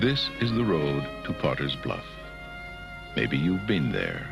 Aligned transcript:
This 0.00 0.28
is 0.40 0.50
the 0.50 0.64
road 0.64 1.06
to 1.24 1.32
Potter's 1.32 1.76
Bluff. 1.76 2.04
Maybe 3.14 3.36
you've 3.38 3.64
been 3.64 3.92
there. 3.92 4.26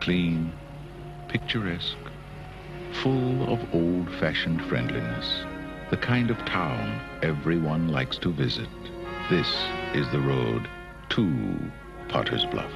Clean, 0.00 0.50
picturesque, 1.28 1.98
full 3.02 3.52
of 3.52 3.60
old 3.74 4.10
fashioned 4.14 4.64
friendliness. 4.64 5.44
The 5.90 5.98
kind 5.98 6.30
of 6.30 6.38
town 6.46 6.98
everyone 7.22 7.88
likes 7.88 8.16
to 8.18 8.32
visit. 8.32 8.70
This 9.28 9.46
is 9.92 10.10
the 10.12 10.20
road 10.20 10.66
to 11.10 11.58
Potter's 12.08 12.46
Bluff. 12.46 12.72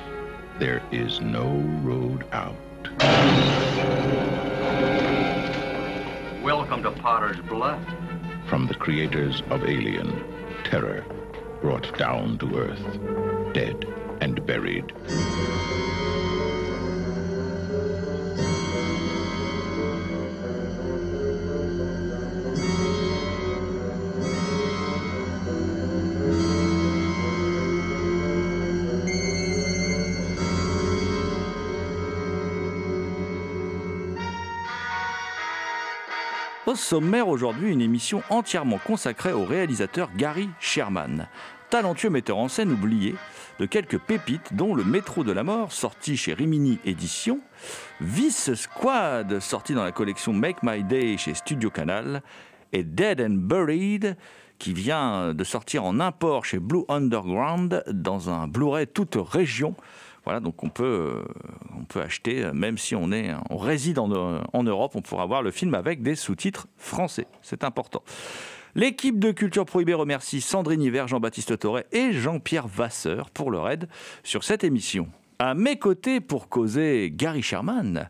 There 0.58 0.82
is 0.92 1.22
no 1.22 1.48
road 1.82 2.26
out. 2.32 2.54
Welcome 6.42 6.82
to 6.82 6.90
Potter's 6.90 7.40
Bluff. 7.48 7.82
From 8.46 8.66
the 8.66 8.74
creators 8.74 9.42
of 9.48 9.64
Alien, 9.64 10.22
terror 10.64 11.02
brought 11.60 11.96
down 11.98 12.38
to 12.38 12.56
earth, 12.58 13.52
dead 13.54 13.86
and 14.20 14.44
buried. 14.46 14.92
Sommaire 36.74 37.28
aujourd'hui, 37.28 37.72
une 37.72 37.80
émission 37.80 38.22
entièrement 38.30 38.78
consacrée 38.78 39.32
au 39.32 39.44
réalisateur 39.44 40.10
Gary 40.16 40.48
Sherman, 40.60 41.26
talentueux 41.70 42.10
metteur 42.10 42.38
en 42.38 42.48
scène 42.48 42.72
oublié 42.72 43.14
de 43.58 43.66
quelques 43.66 43.98
pépites 43.98 44.54
dont 44.54 44.74
Le 44.74 44.84
Métro 44.84 45.24
de 45.24 45.32
la 45.32 45.42
Mort, 45.42 45.72
sorti 45.72 46.16
chez 46.16 46.32
Rimini 46.32 46.78
Éditions, 46.84 47.40
Vice 48.00 48.54
Squad, 48.54 49.40
sorti 49.40 49.74
dans 49.74 49.84
la 49.84 49.92
collection 49.92 50.32
Make 50.32 50.62
My 50.62 50.82
Day 50.82 51.16
chez 51.16 51.34
Studio 51.34 51.70
Canal, 51.70 52.22
et 52.72 52.84
Dead 52.84 53.20
and 53.20 53.36
Buried, 53.36 54.16
qui 54.58 54.72
vient 54.72 55.34
de 55.34 55.44
sortir 55.44 55.84
en 55.84 56.00
import 56.00 56.44
chez 56.44 56.58
Blue 56.58 56.84
Underground 56.88 57.82
dans 57.90 58.30
un 58.30 58.46
Blu-ray 58.46 58.86
toute 58.86 59.16
région. 59.16 59.74
Voilà, 60.30 60.38
donc 60.38 60.62
on 60.62 60.68
peut, 60.68 60.84
euh, 60.84 61.24
on 61.76 61.82
peut 61.82 62.00
acheter, 62.00 62.44
euh, 62.44 62.52
même 62.52 62.78
si 62.78 62.94
on, 62.94 63.10
est, 63.10 63.34
on 63.50 63.56
réside 63.56 63.98
en, 63.98 64.12
euh, 64.12 64.38
en 64.52 64.62
Europe, 64.62 64.92
on 64.94 65.02
pourra 65.02 65.26
voir 65.26 65.42
le 65.42 65.50
film 65.50 65.74
avec 65.74 66.02
des 66.02 66.14
sous-titres 66.14 66.68
français. 66.76 67.26
C'est 67.42 67.64
important. 67.64 68.04
L'équipe 68.76 69.18
de 69.18 69.32
Culture 69.32 69.64
Prohibée 69.66 69.94
remercie 69.94 70.40
Sandrine 70.40 70.82
Hiver, 70.82 71.08
Jean-Baptiste 71.08 71.58
Torret 71.58 71.84
et 71.90 72.12
Jean-Pierre 72.12 72.68
Vasseur 72.68 73.28
pour 73.30 73.50
leur 73.50 73.68
aide 73.70 73.88
sur 74.22 74.44
cette 74.44 74.62
émission. 74.62 75.08
À 75.40 75.54
mes 75.54 75.80
côtés 75.80 76.20
pour 76.20 76.48
causer 76.48 77.10
Gary 77.12 77.42
Sherman, 77.42 78.08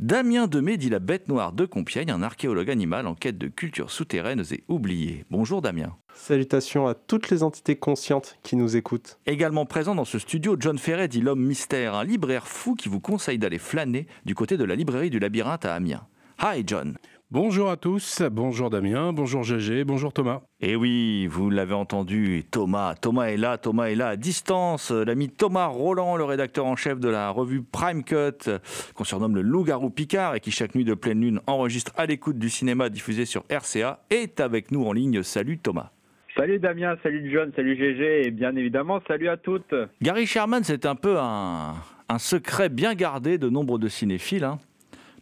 Damien 0.00 0.48
Demé 0.48 0.76
dit 0.76 0.90
la 0.90 0.98
bête 0.98 1.28
noire 1.28 1.52
de 1.52 1.66
Compiègne, 1.66 2.10
un 2.10 2.22
archéologue 2.22 2.68
animal 2.68 3.06
en 3.06 3.14
quête 3.14 3.38
de 3.38 3.46
cultures 3.46 3.92
souterraines 3.92 4.42
et 4.50 4.64
oubliées. 4.66 5.24
Bonjour 5.30 5.62
Damien. 5.62 5.96
Salutations 6.14 6.86
à 6.86 6.94
toutes 6.94 7.30
les 7.30 7.42
entités 7.42 7.76
conscientes 7.76 8.38
qui 8.42 8.56
nous 8.56 8.76
écoutent. 8.76 9.18
Également 9.26 9.66
présent 9.66 9.94
dans 9.94 10.04
ce 10.04 10.18
studio, 10.18 10.56
John 10.58 10.78
Ferret 10.78 11.08
dit 11.08 11.20
l'homme 11.20 11.44
mystère, 11.44 11.94
un 11.94 12.04
libraire 12.04 12.46
fou 12.46 12.74
qui 12.74 12.88
vous 12.88 13.00
conseille 13.00 13.38
d'aller 13.38 13.58
flâner 13.58 14.06
du 14.24 14.34
côté 14.34 14.56
de 14.56 14.64
la 14.64 14.74
librairie 14.74 15.10
du 15.10 15.18
labyrinthe 15.18 15.64
à 15.64 15.74
Amiens. 15.74 16.06
Hi 16.42 16.62
John. 16.66 16.96
Bonjour 17.32 17.70
à 17.70 17.76
tous, 17.76 18.22
bonjour 18.32 18.70
Damien, 18.70 19.12
bonjour 19.12 19.44
GG, 19.44 19.84
bonjour 19.84 20.12
Thomas. 20.12 20.40
Et 20.60 20.74
oui, 20.74 21.28
vous 21.28 21.48
l'avez 21.48 21.74
entendu, 21.74 22.44
Thomas. 22.50 22.96
Thomas 22.96 23.26
est 23.26 23.36
là, 23.36 23.56
Thomas 23.56 23.84
est 23.84 23.94
là 23.94 24.08
à 24.08 24.16
distance. 24.16 24.90
L'ami 24.90 25.28
Thomas 25.28 25.66
Roland, 25.66 26.16
le 26.16 26.24
rédacteur 26.24 26.66
en 26.66 26.74
chef 26.74 26.98
de 26.98 27.08
la 27.08 27.30
revue 27.30 27.62
Prime 27.62 28.02
Cut, 28.02 28.50
qu'on 28.94 29.04
surnomme 29.04 29.36
le 29.36 29.42
loup-garou 29.42 29.90
Picard 29.90 30.34
et 30.34 30.40
qui 30.40 30.50
chaque 30.50 30.74
nuit 30.74 30.84
de 30.84 30.94
pleine 30.94 31.20
lune 31.20 31.40
enregistre 31.46 31.92
à 31.96 32.06
l'écoute 32.06 32.38
du 32.38 32.50
cinéma 32.50 32.88
diffusé 32.88 33.26
sur 33.26 33.44
RCA, 33.48 34.02
est 34.10 34.40
avec 34.40 34.72
nous 34.72 34.84
en 34.84 34.92
ligne. 34.92 35.22
Salut 35.22 35.58
Thomas. 35.58 35.92
Salut 36.36 36.60
Damien, 36.60 36.96
salut 37.02 37.28
John, 37.32 37.50
salut 37.56 37.76
GG 37.76 38.26
et 38.26 38.30
bien 38.30 38.54
évidemment 38.54 39.00
salut 39.08 39.28
à 39.28 39.36
toutes. 39.36 39.74
Gary 40.00 40.26
Sherman, 40.26 40.62
c'est 40.62 40.86
un 40.86 40.94
peu 40.94 41.16
un, 41.18 41.74
secret 42.18 42.68
bien 42.68 42.94
gardé 42.94 43.36
de 43.36 43.48
nombre 43.48 43.78
de 43.78 43.88
cinéphiles, 43.88 44.44
hein. 44.44 44.58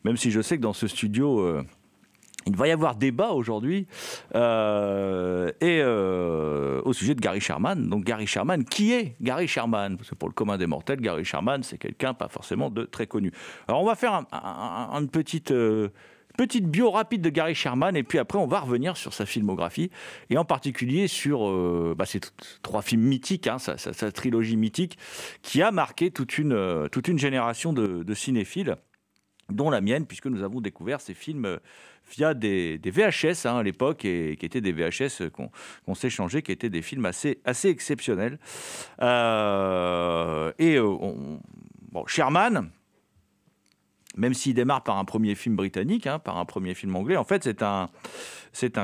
même 0.04 0.18
si 0.18 0.30
je 0.30 0.40
sais 0.40 0.56
que 0.56 0.62
dans 0.62 0.72
ce 0.72 0.86
studio... 0.86 1.40
Euh, 1.40 1.62
il 2.46 2.56
va 2.56 2.66
y 2.66 2.70
avoir 2.70 2.94
débat 2.94 3.32
aujourd'hui 3.32 3.86
euh, 4.34 5.50
et 5.60 5.80
euh, 5.82 6.80
au 6.84 6.94
sujet 6.94 7.14
de 7.14 7.20
Gary 7.20 7.40
Sherman. 7.40 7.90
Donc 7.90 8.04
Gary 8.04 8.26
Sherman, 8.26 8.64
qui 8.64 8.94
est 8.94 9.16
Gary 9.20 9.46
Sherman? 9.46 9.98
Parce 9.98 10.08
que 10.08 10.14
pour 10.14 10.30
le 10.30 10.32
commun 10.32 10.56
des 10.56 10.66
mortels, 10.66 11.00
Gary 11.00 11.26
Sherman, 11.26 11.62
c'est 11.62 11.76
quelqu'un 11.76 12.14
pas 12.14 12.28
forcément 12.28 12.70
de 12.70 12.84
très 12.84 13.06
connu. 13.06 13.32
Alors 13.66 13.82
on 13.82 13.86
va 13.86 13.96
faire 13.96 14.14
un, 14.14 14.26
un, 14.32 14.98
une 14.98 15.10
petite, 15.10 15.52
petite 16.38 16.66
bio 16.66 16.90
rapide 16.92 17.20
de 17.20 17.30
Gary 17.30 17.56
Sherman 17.56 17.96
et 17.96 18.04
puis 18.04 18.18
après 18.18 18.38
on 18.38 18.46
va 18.46 18.60
revenir 18.60 18.96
sur 18.96 19.12
sa 19.12 19.26
filmographie 19.26 19.90
et 20.30 20.38
en 20.38 20.44
particulier 20.44 21.08
sur 21.08 21.48
euh, 21.48 21.94
bah, 21.98 22.06
ces 22.06 22.20
trois 22.62 22.80
films 22.80 23.02
mythiques, 23.02 23.48
hein, 23.48 23.58
sa, 23.58 24.12
trilogie 24.12 24.56
mythique 24.56 24.96
qui 25.42 25.62
a 25.62 25.72
marqué 25.72 26.12
toute 26.12 26.38
une, 26.38 26.88
toute 26.92 27.08
une 27.08 27.18
génération 27.18 27.72
de, 27.72 28.14
cinéphiles 28.14 28.76
dont 29.50 29.70
la 29.70 29.80
mienne, 29.80 30.06
puisque 30.06 30.26
nous 30.26 30.42
avons 30.42 30.60
découvert 30.60 31.00
ces 31.00 31.14
films 31.14 31.58
via 32.10 32.34
des, 32.34 32.78
VHS 32.84 33.46
hein, 33.46 33.58
à 33.58 33.62
l'époque, 33.62 34.04
et 34.04 34.36
qui 34.36 34.46
étaient 34.46 34.60
des 34.60 34.72
VHS 34.72 35.30
qu'on 35.30 35.48
qu 35.48 35.94
s'échangeait, 35.94 36.42
qui 36.42 36.52
étaient 36.52 36.70
des 36.70 36.82
films 36.82 37.06
assez, 37.06 37.40
assez 37.44 37.68
exceptionnels. 37.68 38.38
Euh, 39.00 40.52
et 40.58 40.76
euh, 40.76 40.84
on, 40.84 41.40
bon, 41.90 42.06
Sherman, 42.06 42.70
même 44.18 44.34
s'il 44.34 44.54
démarre 44.54 44.82
par 44.82 44.98
un 44.98 45.04
premier 45.04 45.34
film 45.34 45.56
britannique, 45.56 46.06
hein, 46.06 46.18
par 46.18 46.36
un 46.36 46.44
premier 46.44 46.74
film 46.74 46.94
anglais, 46.96 47.16
en 47.16 47.24
fait, 47.24 47.44
c'est 47.44 47.62
un, 47.62 47.88
c'est 48.52 48.76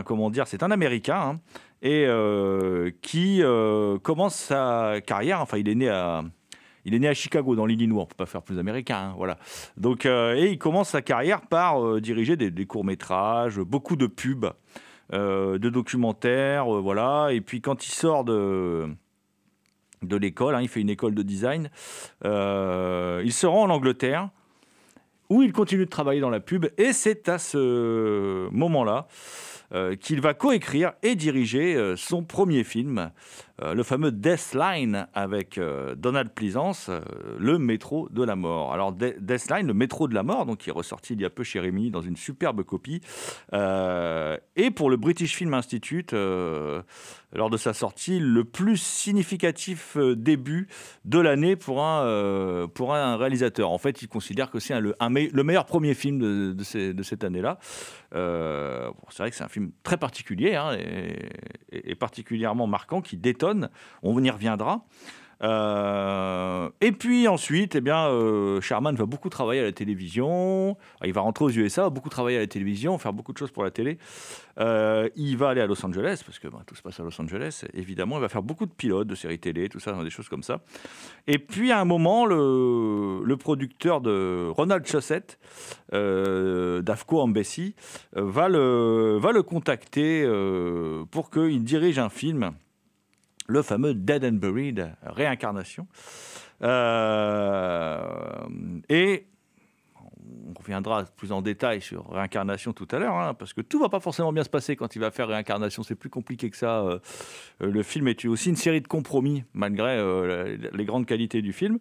c'est 0.47 0.63
un 0.63 0.71
Américain, 0.71 1.17
hein, 1.21 1.41
euh, 1.85 2.91
qui 3.03 3.43
euh, 3.43 3.99
commence 3.99 4.37
sa 4.37 5.01
carrière, 5.05 5.41
enfin, 5.41 5.59
il 5.59 5.69
est 5.69 5.75
né 5.75 5.89
à 5.89 6.23
il 6.87 6.95
est 6.95 6.99
né 6.99 7.09
à 7.09 7.15
Chicago, 7.15 7.57
dans 7.57 7.65
l'Illinois. 7.65 8.03
On 8.03 8.07
peut 8.07 8.15
pas 8.15 8.27
faire 8.27 8.43
plus 8.43 8.59
américain, 8.59 8.99
hein, 8.99 9.15
voilà. 9.17 9.39
Donc, 9.79 10.05
euh, 10.05 10.35
et 10.35 10.51
il 10.51 10.59
commence 10.59 10.91
sa 10.91 11.01
carrière 11.01 11.41
par 11.41 11.99
diriger 12.01 12.37
des, 12.37 12.67
courts 12.67 12.85
métrages, 12.85 13.59
beaucoup 13.59 13.97
de 13.97 14.07
pubs, 14.07 14.53
de 15.11 15.69
documentaires, 15.71 16.67
voilà. 16.67 17.29
Et 17.33 17.41
puis 17.41 17.63
quand 17.63 17.87
il 17.87 17.91
sort 17.91 18.25
de 18.25 18.87
de 20.03 20.17
l'école, 20.17 20.59
il 20.61 20.69
fait 20.69 20.83
une 20.83 20.91
école 20.91 21.15
de 21.15 21.23
design. 21.23 21.71
Il 22.23 23.33
se 23.33 23.47
rend 23.47 23.63
en 23.63 23.71
Angleterre 23.71 24.29
où 25.35 25.43
il 25.43 25.53
continue 25.53 25.85
de 25.85 25.91
travailler 25.91 26.21
dans 26.21 26.31
la 26.31 26.39
pub. 26.39 26.67
Et 26.79 26.93
c'est 26.93 27.29
à 27.29 27.39
ce 27.39 28.49
moment-là 28.53 29.09
euh, 29.75 29.97
qu'il 29.97 30.21
va 30.21 30.33
coécrire 30.33 30.93
et 31.03 31.17
diriger 31.17 31.75
euh, 31.75 31.97
son 31.97 32.23
premier 32.23 32.63
film, 32.63 33.11
le 33.63 33.83
fameux 33.83 34.11
Deathline 34.11 35.07
avec 35.15 35.61
Donald 35.97 36.31
Pleasance, 36.31 36.91
le 37.39 37.59
métro 37.59 38.09
de 38.11 38.25
la 38.25 38.37
mort. 38.37 38.73
Alors 38.73 38.93
Deathline, 38.93 39.67
le 39.67 39.75
métro 39.75 40.09
de 40.09 40.15
la 40.15 40.23
mort, 40.23 40.47
donc 40.47 40.59
qui 40.59 40.71
est 40.71 40.73
ressorti 40.73 41.15
il 41.15 41.21
y 41.21 41.25
a 41.25 41.31
peu 41.31 41.45
chez 41.45 41.61
Rémi 41.61 41.91
dans 41.91 42.01
une 42.01 42.17
superbe 42.17 42.63
copie, 42.63 43.01
et 43.53 44.71
pour 44.71 44.91
le 44.91 44.97
British 44.97 45.37
Film 45.37 45.55
Institute, 45.55 46.13
lors 46.13 47.51
de 47.51 47.57
sa 47.57 47.73
sortie, 47.73 48.19
le 48.19 48.45
plus 48.45 48.77
significatif 48.77 49.97
début 49.97 50.69
de 51.05 51.19
l'année 51.19 51.57
pour 51.57 51.85
un, 51.85 52.69
pour 52.69 52.95
un 52.95 53.17
réalisateur. 53.17 53.71
En 53.71 53.79
fait, 53.79 54.03
il 54.03 54.09
considère 54.09 54.51
que 54.51 54.59
c'est 54.59 54.81
le, 54.81 54.95
le 55.01 55.43
meilleur 55.43 55.67
premier 55.67 55.95
film 55.95 56.55
de, 56.55 57.03
cette 57.03 57.25
année-là. 57.25 57.59
c'est 58.13 59.19
vrai 59.19 59.31
que 59.31 59.37
c'est 59.37 59.45
un 59.45 59.49
film 59.49 59.71
très 59.83 59.97
particulier 59.97 60.55
hein, 60.55 60.77
et, 61.71 61.95
particulièrement 61.95 62.67
marquant 62.67 63.01
qui 63.01 63.17
On 64.03 64.23
y 64.23 64.31
reviendra. 64.31 64.85
Euh, 65.43 66.71
et 66.81 66.93
puis 66.93 67.29
ensuite, 67.29 67.75
eh 67.75 67.81
bien, 67.81 68.07
euh, 68.07 68.61
Sherman 68.61 68.95
va 68.95 69.07
beaucoup 69.07 69.29
travailler 69.29 69.61
à 69.61 69.65
la 69.65 69.73
télévision. 69.73 70.77
Il 71.05 71.13
va 71.13 71.21
rentrer 71.21 71.45
aux 71.45 71.51
USA, 71.51 71.91
beaucoup 71.91 72.09
travailler 72.09 72.39
à 72.39 72.41
la 72.41 72.47
télévision, 72.47 72.97
faire 72.99 73.13
beaucoup 73.13 73.33
de 73.33 73.39
choses 73.39 73.51
pour 73.51 73.65
la 73.65 73.71
télé. 73.71 73.99
Euh, 74.59 75.09
il 75.17 75.37
va 75.37 75.51
aller 75.51 75.61
à 75.61 75.67
Los 75.67 75.85
Angeles, 75.85 76.23
parce 76.25 76.39
que 76.39 76.49
bah, 76.49 76.61
tout 76.67 76.75
se 76.75 76.83
passe 76.83 77.01
à 77.01 77.03
Los 77.03 77.21
Angeles, 77.21 77.65
évidemment. 77.75 78.17
Il 78.19 78.21
va 78.21 78.29
faire 78.29 78.43
beaucoup 78.43 78.67
de 78.67 78.73
pilotes, 78.73 79.09
de 79.09 79.15
séries 79.15 79.39
télé, 79.39 79.69
tout 79.69 79.81
ça, 79.81 79.93
des 80.03 80.11
choses 80.11 80.29
comme 80.29 80.43
ça. 80.43 80.61
Et 81.27 81.39
puis 81.39 81.73
à 81.73 81.81
un 81.81 81.85
moment, 81.85 82.27
le, 82.27 83.23
le 83.25 83.37
producteur 83.37 84.01
de 84.01 84.49
Ronald 84.51 84.87
Chaussette, 84.87 85.39
d'Afco 85.93 87.21
Embassy, 87.21 87.75
va 88.13 88.49
le, 88.49 89.19
va 89.21 89.33
le 89.33 89.43
contacter 89.43 90.27
pour 91.11 91.31
qu'il 91.31 91.63
dirige 91.65 91.99
un 91.99 92.09
film 92.09 92.53
le 93.47 93.63
fameux 93.63 93.95
Dead 93.95 94.25
and 94.25 94.39
Buried, 94.39 94.91
réincarnation. 95.03 95.87
Euh, 96.63 98.01
et 98.89 99.27
on 100.49 100.59
reviendra 100.59 101.05
plus 101.17 101.33
en 101.33 101.43
détail 101.43 101.81
sur 101.81 102.11
réincarnation 102.11 102.73
tout 102.73 102.89
à 102.91 102.99
l'heure, 102.99 103.15
hein, 103.15 103.35
parce 103.35 103.53
que 103.53 103.61
tout 103.61 103.79
va 103.79 103.89
pas 103.89 104.01
forcément 104.01 104.33
bien 104.33 104.45
se 104.45 104.49
passer 104.49 104.77
quand 104.77 104.97
il 104.97 105.01
va 105.01 105.11
faire 105.11 105.29
réincarnation. 105.29 105.83
C'est 105.83 105.95
plus 105.95 106.11
compliqué 106.11 106.51
que 106.51 106.57
ça. 106.57 106.81
Euh, 106.81 106.99
le 107.61 107.83
film 107.83 108.09
est 108.09 108.25
aussi 108.25 108.49
une 108.49 108.57
série 108.57 108.81
de 108.81 108.89
compromis, 108.89 109.45
malgré 109.53 109.99
euh, 109.99 110.57
les 110.73 110.85
grandes 110.85 111.07
qualités 111.07 111.43
du 111.43 111.53
film. 111.53 111.79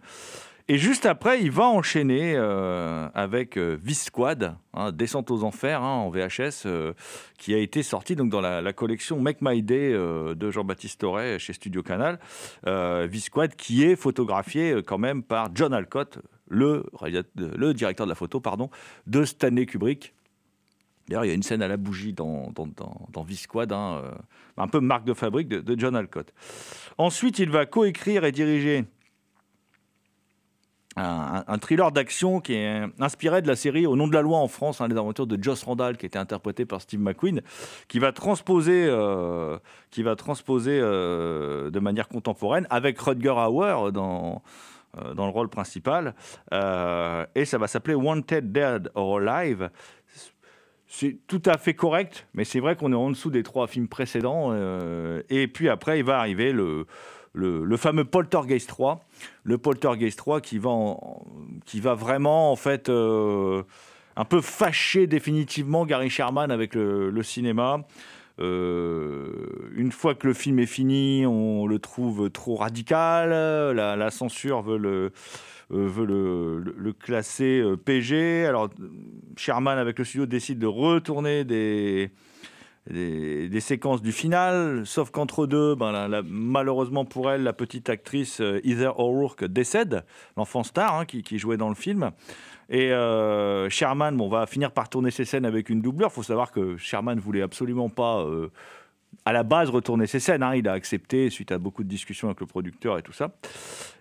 Et 0.70 0.78
juste 0.78 1.06
après, 1.06 1.42
il 1.42 1.52
va 1.52 1.66
enchaîner 1.66 2.36
euh, 2.38 3.10
avec 3.14 3.58
euh, 3.58 3.78
V-Squad, 3.84 4.56
hein, 4.74 4.92
Descente 4.94 5.30
aux 5.30 5.44
Enfers 5.44 5.84
hein, 5.84 5.96
en 5.96 6.10
VHS, 6.10 6.66
euh, 6.66 6.94
qui 7.38 7.54
a 7.54 7.58
été 7.58 7.84
sorti 7.84 8.16
donc, 8.16 8.30
dans 8.30 8.40
la, 8.40 8.72
collection 8.72 9.20
Make 9.20 9.40
My 9.42 9.62
Day 9.62 9.92
de 9.92 10.52
Jean-Baptiste 10.52 11.02
Torret 11.02 11.38
chez 11.38 11.52
Studio 11.52 11.84
Canal. 11.84 12.18
V-Squad 12.66 13.56
qui 13.56 13.84
est 13.84 13.96
photographié 13.98 14.82
quand 14.86 14.98
même 14.98 15.22
par 15.22 15.50
John 15.54 15.74
Alcott, 15.74 16.20
le, 16.48 16.86
directeur 17.74 18.06
de 18.06 18.12
la 18.12 18.16
photo 18.16 18.40
pardon, 18.40 18.70
de 19.06 19.26
Stanley 19.26 19.66
Kubrick. 19.66 20.14
D'ailleurs, 21.08 21.26
il 21.26 21.28
y 21.28 21.32
a 21.32 21.36
une 21.36 21.44
scène 21.44 21.62
à 21.62 21.68
la 21.68 21.76
bougie 21.76 22.14
dans, 22.14 22.52
dans, 22.52 22.68
dans, 23.12 23.24
V-Squad, 23.24 23.74
hein, 23.74 24.02
un 24.56 24.68
peu 24.70 24.80
marque 24.80 25.04
de 25.04 25.14
fabrique 25.14 25.50
de, 25.50 25.60
de 25.60 25.80
John 25.80 25.96
Alcott. 25.96 26.34
Ensuite, 26.98 27.40
il 27.40 27.50
va 27.50 27.66
coécrire 27.66 28.24
et 28.24 28.32
diriger 28.32 28.86
un, 30.96 31.58
thriller 31.58 31.92
d'action 31.92 32.40
qui 32.40 32.54
est 32.54 32.84
inspiré 33.00 33.42
de 33.42 33.48
la 33.48 33.56
série 33.56 33.88
Au 33.88 33.96
nom 33.96 34.08
de 34.08 34.14
la 34.14 34.22
loi 34.22 34.38
en 34.38 34.48
France, 34.48 34.82
hein, 34.82 34.88
les 34.88 34.98
aventures 34.98 35.28
de 35.28 35.42
Joss 35.42 35.64
Randall, 35.64 35.98
qui 35.98 36.06
était 36.06 36.20
interprété 36.20 36.66
par 36.66 36.82
Steve 36.82 37.00
McQueen, 37.00 37.42
qui 37.88 38.00
va 38.00 38.12
transposer, 38.12 38.86
euh, 38.88 39.58
qui 39.90 40.04
euh, 40.06 41.70
de 41.70 41.80
manière 41.80 42.08
contemporaine 42.08 42.68
avec 42.70 43.00
Rutger 43.00 43.30
Hauer 43.30 43.92
dans, 43.92 44.44
euh, 45.00 45.14
dans 45.14 45.26
le 45.26 45.32
rôle 45.32 45.50
principal. 45.50 46.14
et 46.52 47.46
ça 47.46 47.58
va 47.58 47.68
s'appeler 47.68 47.96
Wanted 47.96 48.52
Dead 48.52 48.92
or 48.96 49.20
Alive. 49.20 49.70
C'est 50.86 51.18
tout 51.26 51.42
à 51.46 51.58
fait 51.58 51.74
correct, 51.74 52.28
mais 52.36 52.44
c'est 52.44 52.60
vrai 52.60 52.76
qu'on 52.76 52.92
est 52.92 52.96
en 52.96 53.10
dessous 53.10 53.32
des 53.32 53.42
trois 53.42 53.66
films 53.66 53.88
précédents. 53.88 54.54
et 55.30 55.48
puis 55.48 55.70
après, 55.70 55.98
il 55.98 56.06
va 56.06 56.20
arriver 56.20 56.52
le 56.52 56.86
le, 57.34 57.78
fameux 57.78 58.06
Poltergeist 58.06 58.70
3, 58.70 59.04
le 59.44 59.58
Poltergeist 59.58 60.18
3 60.18 60.42
qui 60.42 60.58
va, 60.60 60.72
qui 61.66 61.80
va 61.80 61.96
vraiment 61.96 62.52
en 62.52 62.56
fait 62.56 62.90
euh, 62.90 63.64
un 64.16 64.26
peu 64.26 64.42
fâcher 64.42 65.08
définitivement 65.08 65.86
Gary 65.86 66.10
Sherman 66.10 66.52
avec 66.52 66.76
le, 66.76 67.24
cinéma. 67.24 67.86
Euh, 68.40 69.70
une 69.76 69.92
fois 69.92 70.16
que 70.16 70.28
le 70.28 70.34
film 70.34 70.60
est 70.60 70.68
fini, 70.68 71.26
on 71.26 71.68
le 71.68 71.80
trouve 71.80 72.30
trop 72.30 72.56
radical. 72.56 73.30
La, 73.76 74.12
censure 74.12 74.62
veut 74.62 74.78
le, 74.78 75.12
euh, 75.72 75.88
veut 75.88 76.06
le, 76.06 76.94
classer 76.94 77.64
PG. 77.84 78.46
Alors 78.46 78.70
Sherman 79.38 79.80
avec 79.80 79.98
le 79.98 80.06
studio 80.06 80.26
décide 80.28 80.60
de 80.60 80.68
retourner 80.68 81.44
des 81.44 82.12
des, 82.90 83.60
séquences 83.62 84.02
du 84.02 84.12
final, 84.12 84.86
sauf 84.86 85.10
qu'entre 85.10 85.48
deux, 85.48 85.76
ben, 85.76 86.22
malheureusement 86.26 87.06
pour 87.06 87.32
elle, 87.32 87.44
la 87.44 87.54
petite 87.54 87.90
actrice 87.90 88.42
euh, 88.42 88.60
Heather 88.64 89.00
O'Rourke 89.00 89.46
décède, 89.46 90.04
l'enfant 90.36 90.64
star 90.64 91.00
hein, 91.00 91.06
qui, 91.06 91.38
jouait 91.38 91.58
dans 91.58 91.70
le 91.70 91.76
film. 91.76 92.12
Et 92.70 92.92
euh, 92.92 93.70
Sherman 93.70 94.18
bon, 94.18 94.28
va 94.28 94.46
finir 94.48 94.72
par 94.72 94.90
tourner 94.90 95.12
ses 95.12 95.26
scènes 95.26 95.46
avec 95.46 95.70
une 95.70 95.82
doubleur. 95.82 96.10
Il 96.12 96.14
faut 96.14 96.24
savoir 96.24 96.52
que 96.52 96.76
Sherman 96.78 97.20
voulait 97.20 97.42
absolument 97.42 97.90
pas, 97.90 98.22
euh, 98.22 98.50
à 99.26 99.32
la 99.32 99.44
base, 99.44 99.70
retourner 99.70 100.08
ses 100.08 100.20
scènes. 100.20 100.44
Hein. 100.44 100.56
Il 100.56 100.68
a 100.68 100.74
accepté 100.74 101.30
suite 101.30 101.54
à 101.54 101.60
beaucoup 101.60 101.84
de 101.84 101.90
discussions 101.90 102.28
avec 102.28 102.42
le 102.42 102.48
producteur 102.48 102.98
et 102.98 103.02
tout 103.02 103.14
ça. 103.14 103.32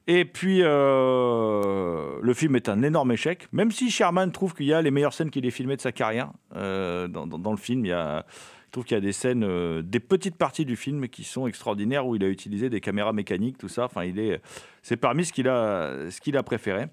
Et 0.08 0.24
puis, 0.24 0.58
le 0.62 2.32
film 2.34 2.56
est 2.56 2.68
un 2.68 2.82
énorme 2.82 3.12
échec, 3.12 3.46
même 3.52 3.70
si 3.70 3.88
Sherman 3.88 4.32
trouve 4.32 4.52
qu'il 4.52 4.66
y 4.66 4.72
a 4.72 4.82
les 4.82 4.90
meilleures 4.90 5.12
scènes 5.12 5.30
qu'il 5.30 5.46
ait 5.46 5.52
filmées 5.52 5.76
de 5.76 5.80
sa 5.80 5.92
carrière. 5.92 6.32
Dans, 6.52 7.08
dans, 7.08 7.50
le 7.52 7.56
film, 7.56 7.84
il 7.84 7.90
y 7.90 7.92
a 7.92 8.26
trouve 8.72 8.84
qu'il 8.84 8.96
y 8.96 8.98
a 8.98 9.02
des 9.02 9.12
scènes, 9.12 9.44
euh, 9.44 9.82
des 9.82 10.00
petites 10.00 10.36
parties 10.36 10.64
du 10.64 10.76
film 10.76 11.08
qui 11.08 11.24
sont 11.24 11.46
extraordinaires 11.46 12.06
où 12.06 12.16
il 12.16 12.24
a 12.24 12.28
utilisé 12.28 12.70
des 12.70 12.80
caméras 12.80 13.12
mécaniques, 13.12 13.58
tout 13.58 13.68
ça. 13.68 13.84
Enfin, 13.84 14.04
il 14.04 14.18
est, 14.18 14.40
c'est 14.82 14.96
parmi 14.96 15.24
ce 15.24 15.32
qu'il 15.32 15.48
a, 15.48 16.10
ce 16.10 16.20
qu'il 16.20 16.36
a 16.36 16.42
préféré. 16.42 16.86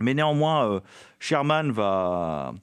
Mais 0.00 0.14
néanmoins, 0.14 0.68
euh, 0.68 0.80
Sherman 1.20 1.70
va, 1.70 2.54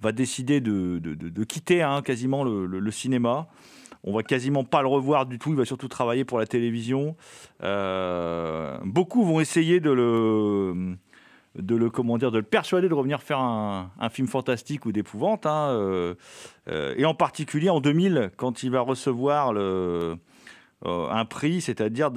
va 0.00 0.12
décider 0.12 0.60
de, 0.60 1.44
quitter 1.44 1.82
hein, 1.82 2.00
quasiment 2.02 2.44
le, 2.44 2.90
cinéma. 2.90 3.48
On 4.04 4.14
va 4.14 4.22
quasiment 4.22 4.64
pas 4.64 4.82
le 4.82 4.88
revoir 4.88 5.26
du 5.26 5.38
tout. 5.38 5.50
Il 5.50 5.56
va 5.56 5.64
surtout 5.64 5.88
travailler 5.88 6.24
pour 6.24 6.38
la 6.38 6.46
télévision. 6.46 7.16
Euh, 7.62 8.78
beaucoup 8.84 9.24
vont 9.24 9.40
essayer 9.40 9.80
de 9.80 9.90
le 9.90 10.96
de 11.56 11.76
le 11.76 11.90
comment 11.90 12.18
dire, 12.18 12.30
de 12.30 12.38
le 12.38 12.44
persuader 12.44 12.88
de 12.88 12.94
revenir 12.94 13.22
faire 13.22 13.38
un, 13.38 13.90
film 14.10 14.28
fantastique 14.28 14.86
ou 14.86 14.92
d'épouvante. 14.92 15.46
Hein, 15.46 15.70
euh, 15.70 16.14
euh, 16.68 16.94
et 16.96 17.04
en 17.04 17.14
particulier 17.14 17.70
en 17.70 17.80
2000, 17.80 18.30
quand 18.36 18.62
il 18.62 18.70
va 18.70 18.80
recevoir 18.80 19.52
euh, 19.54 20.16
un 20.84 21.24
prix, 21.24 21.60
c'est-à-dire 21.60 22.10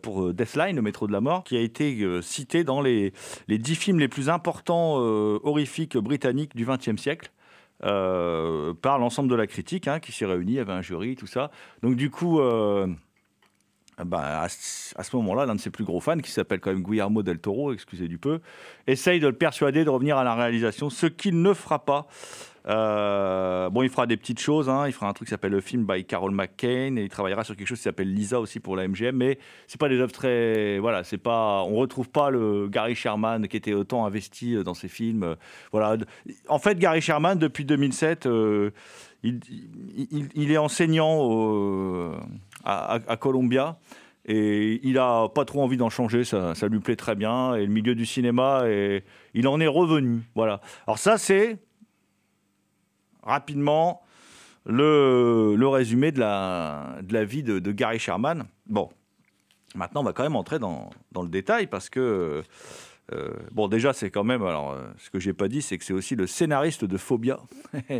pour 0.00 0.32
Deathline, 0.32 0.76
le 0.76 0.82
métro 0.82 1.06
de 1.06 1.12
la 1.12 1.20
mort, 1.20 1.44
qui 1.44 1.56
a 1.56 1.60
été 1.60 2.06
cité 2.22 2.64
dans 2.64 2.80
les, 2.80 3.12
les 3.48 3.58
dix 3.58 3.74
films 3.74 3.98
les 3.98 4.08
plus 4.08 4.30
importants 4.30 4.94
horrifiques 4.96 5.98
britanniques 5.98 6.56
du 6.56 6.64
XXe 6.64 6.96
siècle. 6.96 7.30
par 7.80 8.98
l'ensemble 8.98 9.28
de 9.28 9.34
la 9.34 9.46
critique 9.46 9.86
hein, 9.86 10.00
qui 10.00 10.12
s'est 10.12 10.24
réunie, 10.24 10.52
il 10.52 10.56
y 10.56 10.60
avait 10.60 10.72
un 10.72 10.82
jury, 10.82 11.14
tout 11.14 11.26
ça. 11.26 11.50
Donc 11.82 11.96
du 11.96 12.08
coup, 12.08 12.40
bah, 14.04 14.42
à, 14.42 14.48
ce 14.48 15.16
moment-là, 15.16 15.46
l'un 15.46 15.54
de 15.54 15.60
ses 15.60 15.70
plus 15.70 15.84
gros 15.84 16.00
fans, 16.00 16.18
qui 16.18 16.30
s'appelle 16.30 16.60
quand 16.60 16.70
même 16.70 16.82
Guillermo 16.82 17.22
del 17.22 17.38
Toro, 17.38 17.72
excusez 17.72 18.08
du 18.08 18.18
peu, 18.18 18.40
essaye 18.86 19.20
de 19.20 19.26
le 19.26 19.32
persuader 19.32 19.84
de 19.84 19.90
revenir 19.90 20.18
à 20.18 20.24
la 20.24 20.34
réalisation, 20.34 20.90
ce 20.90 21.06
qu'il 21.06 21.40
ne 21.40 21.54
fera 21.54 21.84
pas. 21.84 22.06
Euh, 22.68 23.70
bon, 23.70 23.82
il 23.82 23.88
fera 23.88 24.06
des 24.06 24.16
petites 24.16 24.40
choses. 24.40 24.68
Hein. 24.68 24.86
Il 24.86 24.92
fera 24.92 25.08
un 25.08 25.12
truc 25.12 25.28
qui 25.28 25.30
s'appelle 25.30 25.52
le 25.52 25.60
film 25.60 25.86
by 25.86 26.04
Carol 26.04 26.32
McCain 26.32 26.96
et 26.96 27.02
il 27.04 27.08
travaillera 27.08 27.44
sur 27.44 27.56
quelque 27.56 27.68
chose 27.68 27.78
qui 27.78 27.84
s'appelle 27.84 28.12
Lisa 28.12 28.40
aussi 28.40 28.58
pour 28.58 28.76
la 28.76 28.88
MGM. 28.88 29.16
Mais 29.16 29.38
c'est 29.68 29.80
pas 29.80 29.88
des 29.88 30.00
œuvres 30.00 30.12
très, 30.12 30.78
voilà, 30.78 31.04
c'est 31.04 31.18
pas, 31.18 31.62
on 31.62 31.76
retrouve 31.76 32.08
pas 32.08 32.30
le 32.30 32.68
Gary 32.68 32.96
Sherman 32.96 33.46
qui 33.46 33.56
était 33.56 33.72
autant 33.72 34.04
investi 34.04 34.56
euh, 34.56 34.64
dans 34.64 34.74
ses 34.74 34.88
films. 34.88 35.36
Voilà. 35.70 35.96
En 36.48 36.58
fait, 36.58 36.78
Gary 36.78 37.00
Sherman 37.00 37.38
depuis 37.38 37.64
2007, 37.64 38.26
euh, 38.26 38.70
il, 39.22 39.40
il, 40.34 40.50
est 40.50 40.58
enseignant 40.58 41.18
au 41.20 42.12
à, 42.66 43.16
Columbia. 43.16 43.78
Et 44.28 44.80
il 44.82 44.98
a 44.98 45.28
pas 45.28 45.44
trop 45.44 45.62
envie 45.62 45.76
d'en 45.76 45.88
changer, 45.88 46.24
ça, 46.24 46.54
lui 46.68 46.80
plaît 46.80 46.96
très 46.96 47.14
bien. 47.14 47.54
Et 47.54 47.64
le 47.64 47.72
milieu 47.72 47.94
du 47.94 48.04
cinéma, 48.04 48.64
et 48.66 49.04
il 49.34 49.46
en 49.46 49.60
est 49.60 49.68
revenu. 49.68 50.22
Voilà. 50.34 50.60
Alors 50.86 50.98
ça, 50.98 51.16
c'est 51.16 51.58
rapidement 53.22 54.02
le, 54.64 55.54
le, 55.56 55.68
résumé 55.68 56.10
de 56.10 56.18
la, 56.18 56.96
de 57.02 57.12
la 57.12 57.24
vie 57.24 57.42
de, 57.42 57.72
Gary 57.72 58.00
Sherman. 58.00 58.46
Bon, 58.66 58.90
maintenant, 59.76 60.00
on 60.00 60.04
va 60.04 60.12
quand 60.12 60.24
même 60.24 60.36
entrer 60.36 60.58
dans, 60.58 60.90
dans 61.12 61.22
le 61.22 61.28
détail 61.28 61.68
parce 61.68 61.88
que, 61.88 62.42
euh, 63.12 63.30
bon, 63.52 63.68
déjà, 63.68 63.92
c'est 63.92 64.10
quand 64.10 64.24
même, 64.24 64.42
alors, 64.42 64.72
euh, 64.72 64.82
ce 64.98 65.10
que 65.10 65.20
j'ai 65.20 65.32
pas 65.32 65.46
dit, 65.46 65.62
c'est 65.62 65.78
que 65.78 65.84
c'est 65.84 65.92
aussi 65.92 66.16
le 66.16 66.26
scénariste 66.26 66.84
de 66.84 66.96
Phobia 66.96 67.38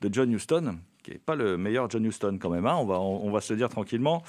de 0.00 0.12
John 0.12 0.32
Huston, 0.32 0.78
qui 1.06 1.12
n'est 1.12 1.18
pas 1.18 1.36
le 1.36 1.56
meilleur 1.56 1.88
John 1.88 2.04
Huston 2.04 2.36
quand 2.40 2.50
même, 2.50 2.66
hein, 2.66 2.76
on, 2.80 2.84
va, 2.84 2.98
on, 2.98 3.30
va 3.30 3.40
se 3.40 3.52
le 3.52 3.58
dire 3.58 3.68
tranquillement. 3.68 4.24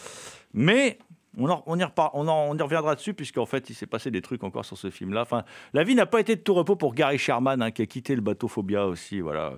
Mais 0.53 0.99
on, 1.35 1.49
en, 1.49 1.63
on, 1.65 1.77
y 1.77 2.61
reviendra 2.61 2.93
dessus, 2.93 3.15
puisqu'en 3.15 3.47
fait, 3.47 3.71
il 3.71 3.73
s'est 3.73 3.87
passé 3.87 4.11
des 4.11 4.21
trucs 4.21 4.43
encore 4.43 4.63
sur 4.63 4.77
ce 4.77 4.91
film-là. 4.91 5.21
Enfin, 5.21 5.43
la 5.73 5.83
vie 5.83 5.95
n'a 5.95 6.05
pas 6.05 6.19
été 6.19 6.35
de 6.35 6.41
tout 6.41 6.53
repos 6.53 6.75
pour 6.75 6.93
Gary 6.93 7.17
Sherman, 7.17 7.63
hein, 7.63 7.71
qui 7.71 7.81
a 7.81 7.87
quitté 7.87 8.15
le 8.15 8.21
bateau 8.21 8.47
Phobia 8.47 8.85
aussi. 8.85 9.21
Voilà. 9.21 9.53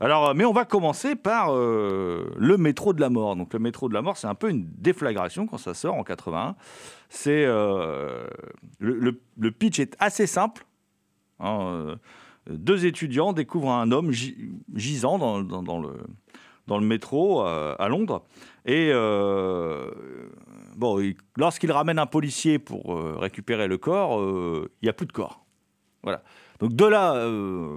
Alors, 0.00 0.34
mais 0.34 0.44
on 0.44 0.52
va 0.52 0.66
commencer 0.66 1.16
par 1.16 1.54
euh, 1.54 2.30
le 2.36 2.58
métro 2.58 2.92
de 2.92 3.00
la 3.00 3.08
mort. 3.08 3.34
Donc, 3.34 3.54
le 3.54 3.60
métro 3.60 3.88
de 3.88 3.94
la 3.94 4.02
mort, 4.02 4.18
c'est 4.18 4.26
un 4.26 4.34
peu 4.34 4.50
une 4.50 4.68
déflagration 4.76 5.46
quand 5.46 5.58
ça 5.58 5.72
sort 5.72 5.94
en 5.94 6.04
81. 6.04 6.54
C'est 7.08 7.46
euh, 7.46 8.26
le, 8.78 9.50
pitch 9.50 9.78
est 9.78 9.96
assez 10.00 10.26
simple. 10.26 10.66
Hein, 11.40 11.60
euh, 11.62 11.96
deux 12.50 12.86
étudiants 12.86 13.32
découvrent 13.32 13.70
un 13.70 13.90
homme 13.90 14.12
gisant 14.74 15.18
dans, 15.18 15.80
le, 15.80 15.94
dans 16.68 16.78
le 16.78 16.86
métro 16.86 17.44
euh, 17.44 17.74
à 17.78 17.88
Londres. 17.88 18.22
Et 18.64 18.90
euh, 18.92 19.90
bon, 20.76 21.02
lorsqu'il 21.36 21.72
ramène 21.72 21.98
un 21.98 22.06
policier 22.06 22.60
pour 22.60 22.94
euh, 22.94 23.16
récupérer 23.18 23.66
le 23.66 23.78
corps, 23.78 24.20
il 24.22 24.84
n'y 24.84 24.88
a 24.88 24.92
plus 24.92 25.06
de 25.06 25.12
corps. 25.12 25.44
Voilà. 26.04 26.22
Donc 26.60 26.74
de 26.74 26.84
là 26.84 27.28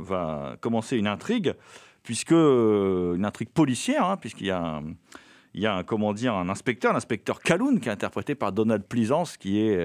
va 0.01 0.55
commencer 0.60 0.98
une 0.98 1.07
intrigue, 1.07 1.53
puisque 2.03 2.31
une 2.31 3.25
intrigue 3.25 3.50
policière, 3.50 4.05
hein, 4.05 4.17
puisqu'il 4.17 4.48
y 4.48 4.51
a 4.51 4.60
un, 4.60 4.83
il 5.53 5.62
y 5.62 5.65
a 5.65 5.75
un, 5.75 5.83
comment 5.83 6.13
dire, 6.13 6.33
un 6.33 6.50
inspecteur, 6.50 6.93
l'inspecteur 6.93 7.41
Calhoun, 7.41 7.79
qui 7.79 7.89
est 7.89 7.91
interprété 7.91 8.36
par 8.36 8.51
Donald 8.51 8.83
Pleasance, 8.83 9.38
qui 9.38 9.60
est 9.60 9.79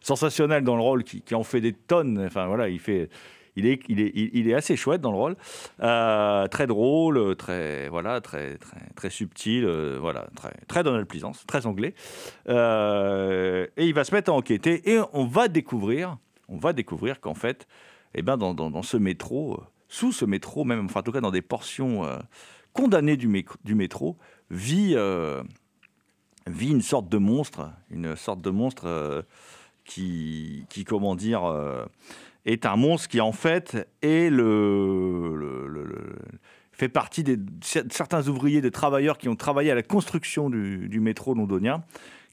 sensationnel 0.00 0.62
dans 0.64 0.76
le 0.76 0.82
rôle, 0.82 1.04
qui, 1.04 1.22
qui, 1.22 1.34
en 1.34 1.44
fait 1.44 1.60
des 1.60 1.72
tonnes. 1.72 2.24
Enfin 2.26 2.46
voilà, 2.46 2.68
il 2.68 2.80
fait, 2.80 3.08
il 3.88 4.48
est, 4.48 4.54
assez 4.54 4.76
chouette 4.76 5.00
dans 5.00 5.12
le 5.12 5.16
rôle, 5.16 5.36
euh, 5.80 6.46
très 6.48 6.66
drôle, 6.66 7.36
très, 7.36 7.88
voilà, 7.88 8.20
très, 8.20 8.56
très, 8.58 8.80
très 8.94 9.10
subtil, 9.10 9.64
euh, 9.64 9.98
voilà, 10.00 10.28
très, 10.34 10.52
très 10.66 10.82
Donald 10.82 11.06
Pleasance, 11.06 11.44
très 11.46 11.66
anglais. 11.66 11.94
Euh, 12.48 13.66
et 13.76 13.86
il 13.86 13.94
va 13.94 14.04
se 14.04 14.14
mettre 14.14 14.30
à 14.30 14.34
enquêter 14.34 14.90
et 14.90 15.00
on 15.12 15.26
va 15.26 15.48
découvrir, 15.48 16.18
on 16.48 16.56
va 16.56 16.72
découvrir 16.72 17.20
qu'en 17.20 17.34
fait, 17.34 17.66
eh 18.14 18.22
ben, 18.22 18.36
dans, 18.36 18.82
ce 18.82 18.96
métro, 18.96 19.62
sous 19.88 20.12
ce 20.12 20.24
métro, 20.24 20.64
même, 20.64 20.86
enfin 20.86 21.00
en 21.00 21.02
tout 21.02 21.12
cas 21.12 21.20
dans 21.20 21.30
des 21.30 21.42
portions 21.42 22.02
condamnées 22.72 23.16
du, 23.16 23.44
du 23.64 23.74
métro, 23.74 24.16
vit, 24.50 24.96
vit 26.46 26.70
une 26.70 26.82
sorte 26.82 27.08
de 27.08 27.18
monstre, 27.18 27.70
une 27.90 28.16
sorte 28.16 28.40
de 28.40 28.50
monstre 28.50 29.24
qui, 29.84 30.66
qui 30.68 30.84
comment 30.84 31.14
dire 31.14 31.42
est 32.46 32.66
un 32.66 32.76
monstre 32.76 33.08
qui 33.08 33.20
en 33.20 33.32
fait 33.32 33.88
est 34.02 34.30
le, 34.30 35.68
fait 36.72 36.88
partie 36.88 37.22
de 37.24 37.38
certains 37.62 38.26
ouvriers, 38.28 38.60
des 38.62 38.70
travailleurs 38.70 39.18
qui 39.18 39.28
ont 39.28 39.36
travaillé 39.36 39.70
à 39.70 39.74
la 39.74 39.82
construction 39.82 40.48
du, 40.48 41.00
métro 41.00 41.34
londonien, 41.34 41.82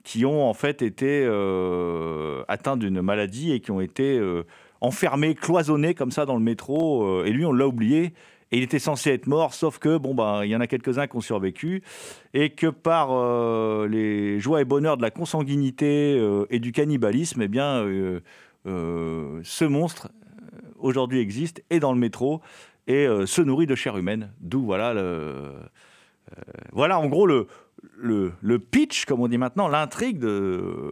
qui 0.03 0.25
ont 0.25 0.49
en 0.49 0.53
fait 0.53 0.81
été 0.81 1.23
euh, 1.25 2.43
atteints 2.47 2.77
d'une 2.77 3.01
maladie 3.01 3.51
et 3.51 3.59
qui 3.59 3.71
ont 3.71 3.81
été 3.81 4.17
euh, 4.17 4.43
enfermés, 4.79 5.35
cloisonnés 5.35 5.93
comme 5.93 6.11
ça 6.11 6.25
dans 6.25 6.35
le 6.35 6.43
métro. 6.43 7.03
Euh, 7.03 7.25
et 7.25 7.31
lui, 7.31 7.45
on 7.45 7.51
l'a 7.51 7.67
oublié. 7.67 8.13
Et 8.53 8.59
il 8.59 8.63
était 8.63 8.79
censé 8.79 9.09
être 9.09 9.27
mort, 9.27 9.53
sauf 9.53 9.77
que 9.77 9.97
bon 9.97 10.15
bah 10.15 10.43
il 10.45 10.49
y 10.49 10.55
en 10.55 10.61
a 10.61 10.67
quelques-uns 10.67 11.07
qui 11.07 11.17
ont 11.17 11.21
survécu 11.21 11.83
et 12.33 12.51
que 12.51 12.67
par 12.67 13.09
les 13.89 14.39
joies 14.39 14.61
et 14.61 14.63
bonheurs 14.63 14.95
de 14.95 15.01
la 15.01 15.11
consanguinité 15.11 16.17
et 16.49 16.59
du 16.59 16.71
cannibalisme, 16.71 17.41
eh 17.41 17.49
bien 17.49 17.83
ce 18.67 19.65
monstre 19.65 20.07
euh, 20.07 20.69
aujourd'hui 20.77 21.19
existe 21.19 21.63
et 21.69 21.79
dans 21.79 21.93
le 21.93 21.99
métro 21.99 22.41
et 22.87 23.07
euh, 23.07 23.25
se 23.25 23.41
nourrit 23.41 23.67
de 23.67 23.75
chair 23.75 23.97
humaine. 23.97 24.31
D'où 24.39 24.63
voilà 24.63 24.93
voilà 26.73 26.99
en 26.99 27.07
gros 27.07 27.25
le, 27.25 27.47
le, 27.95 28.59
pitch, 28.59 29.05
comme 29.05 29.21
on 29.21 29.29
dit 29.29 29.37
maintenant, 29.37 29.69
l'intrigue 29.69 30.19
de, 30.19 30.91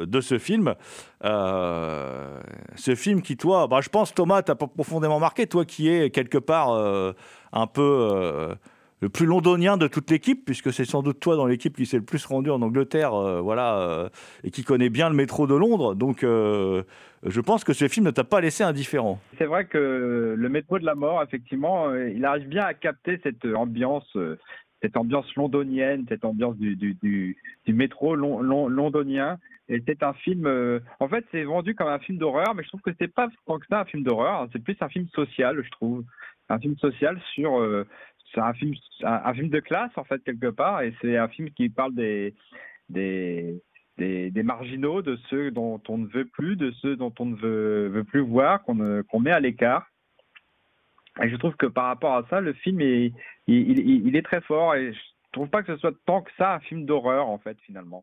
de 0.00 0.20
ce 0.20 0.38
film. 0.38 0.74
ce 1.22 2.94
film 2.96 3.22
qui, 3.22 3.36
toi, 3.36 3.68
bah, 3.68 3.80
je 3.80 3.88
pense, 3.88 4.12
Thomas, 4.12 4.42
t'as 4.42 4.56
profondément 4.56 5.20
marqué, 5.20 5.46
toi 5.46 5.64
qui 5.64 5.88
es 5.88 6.10
quelque 6.10 6.38
part 6.38 6.70
un 7.52 7.66
peu 7.68 8.56
le 9.02 9.08
plus 9.08 9.26
londonien 9.26 9.76
de 9.76 9.88
toute 9.88 10.08
l'équipe, 10.10 10.44
puisque 10.44 10.72
c'est 10.72 10.84
sans 10.84 11.02
doute 11.02 11.18
toi 11.18 11.34
dans 11.34 11.46
l'équipe 11.46 11.76
qui 11.76 11.86
s'est 11.86 11.96
le 11.96 12.04
plus 12.04 12.24
rendu 12.24 12.50
en 12.50 12.62
Angleterre, 12.62 13.14
euh, 13.14 13.40
voilà, 13.40 13.76
euh, 13.80 14.08
et 14.44 14.50
qui 14.52 14.62
connaît 14.62 14.90
bien 14.90 15.10
le 15.10 15.16
métro 15.16 15.48
de 15.48 15.56
Londres. 15.56 15.96
Donc, 15.96 16.22
euh, 16.22 16.84
je 17.26 17.40
pense 17.40 17.64
que 17.64 17.72
ce 17.72 17.88
film 17.88 18.06
ne 18.06 18.12
t'a 18.12 18.22
pas 18.22 18.40
laissé 18.40 18.62
indifférent. 18.62 19.18
C'est 19.38 19.46
vrai 19.46 19.64
que 19.64 20.36
le 20.38 20.48
métro 20.48 20.78
de 20.78 20.86
la 20.86 20.94
mort, 20.94 21.20
effectivement, 21.20 21.92
il 21.94 22.24
arrive 22.24 22.46
bien 22.46 22.62
à 22.62 22.74
capter 22.74 23.20
cette 23.24 23.44
ambiance. 23.44 24.16
cette 24.80 24.96
ambiance 24.96 25.32
londonienne, 25.36 26.04
cette 26.08 26.24
ambiance 26.24 26.56
du, 26.56 27.36
métro 27.68 28.14
londonien. 28.14 29.38
Et 29.68 29.82
c'est 29.86 30.02
un 30.02 30.12
film. 30.12 30.46
en 31.00 31.08
fait, 31.08 31.24
c'est 31.32 31.44
vendu 31.44 31.74
comme 31.74 31.88
un 31.88 32.00
film 32.00 32.18
d'horreur, 32.18 32.54
mais 32.54 32.62
je 32.62 32.68
trouve 32.68 32.82
que 32.82 32.90
c'est 33.00 33.12
pas 33.12 33.28
tant 33.46 33.58
que 33.58 33.66
ça 33.68 33.80
un 33.80 33.84
film 33.84 34.04
d'horreur. 34.04 34.48
C'est 34.52 34.62
plus 34.62 34.76
un 34.80 34.88
film 34.88 35.08
social, 35.14 35.60
je 35.64 35.70
trouve. 35.70 36.04
Un 36.48 36.58
film 36.58 36.76
social 36.78 37.20
sur 37.34 37.62
c'est 38.34 38.40
un 38.40 38.52
film, 38.54 38.74
de 39.48 39.60
classe 39.60 39.90
en 39.96 40.04
fait 40.04 40.22
quelque 40.24 40.50
part, 40.50 40.82
et 40.82 40.94
c'est 41.00 41.16
un 41.16 41.28
film 41.28 41.50
qui 41.50 41.68
parle 41.68 41.94
des, 41.94 42.34
des 42.88 43.62
des, 43.98 44.42
marginaux, 44.42 45.02
de 45.02 45.16
ceux 45.30 45.50
dont 45.50 45.80
on 45.88 45.98
ne 45.98 46.06
veut 46.06 46.24
plus, 46.24 46.56
de 46.56 46.72
ceux 46.80 46.96
dont 46.96 47.12
on 47.18 47.26
ne 47.26 47.36
veut, 47.36 48.04
plus 48.04 48.20
voir, 48.20 48.62
qu'on 48.62 49.02
qu'on 49.04 49.20
met 49.20 49.30
à 49.30 49.40
l'écart. 49.40 49.86
Et 51.22 51.28
je 51.28 51.36
trouve 51.36 51.54
que 51.56 51.66
par 51.66 51.86
rapport 51.86 52.16
à 52.16 52.26
ça, 52.30 52.40
le 52.40 52.52
film 52.54 52.80
est, 52.80 53.12
il, 53.46 54.06
il, 54.06 54.16
est 54.16 54.22
très 54.22 54.40
fort, 54.40 54.74
et 54.74 54.92
je 54.92 55.00
trouve 55.32 55.48
pas 55.48 55.62
que 55.62 55.74
ce 55.74 55.80
soit 55.80 55.94
tant 56.06 56.22
que 56.22 56.30
ça 56.38 56.54
un 56.54 56.60
film 56.60 56.86
d'horreur 56.86 57.28
en 57.28 57.38
fait 57.38 57.58
finalement. 57.60 58.02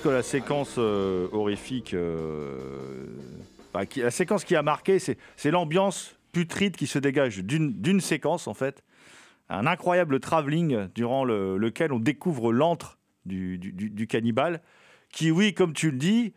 Que 0.00 0.08
la 0.08 0.22
séquence 0.22 0.76
euh, 0.78 1.26
horrifique, 1.32 1.94
euh, 1.94 3.06
la 3.96 4.10
séquence 4.12 4.44
qui 4.44 4.54
a 4.54 4.62
marqué, 4.62 4.98
c'est 5.00 5.50
l'ambiance 5.50 6.14
putride 6.32 6.76
qui 6.76 6.86
se 6.86 6.98
dégage 7.00 7.38
d'une 7.42 8.00
séquence, 8.00 8.46
en 8.46 8.54
fait. 8.54 8.84
Un 9.48 9.66
incroyable 9.66 10.20
travelling 10.20 10.86
durant 10.94 11.24
le- 11.24 11.56
lequel 11.56 11.92
on 11.92 11.98
découvre 11.98 12.52
l'antre 12.52 12.98
du, 13.26 13.58
du- 13.58 14.06
cannibale, 14.06 14.60
qui, 15.12 15.32
oui, 15.32 15.54
comme 15.54 15.72
tu 15.72 15.90
le 15.90 15.96
dis, 15.96 16.32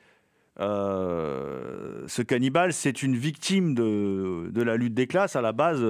euh, 0.59 2.03
ce 2.07 2.21
cannibale, 2.21 2.73
c'est 2.73 3.03
une 3.03 3.15
victime 3.15 3.75
de, 3.75 4.49
la 4.63 4.77
lutte 4.77 4.93
des 4.95 5.05
classes. 5.07 5.35
À 5.35 5.41
la 5.41 5.51
base, 5.51 5.83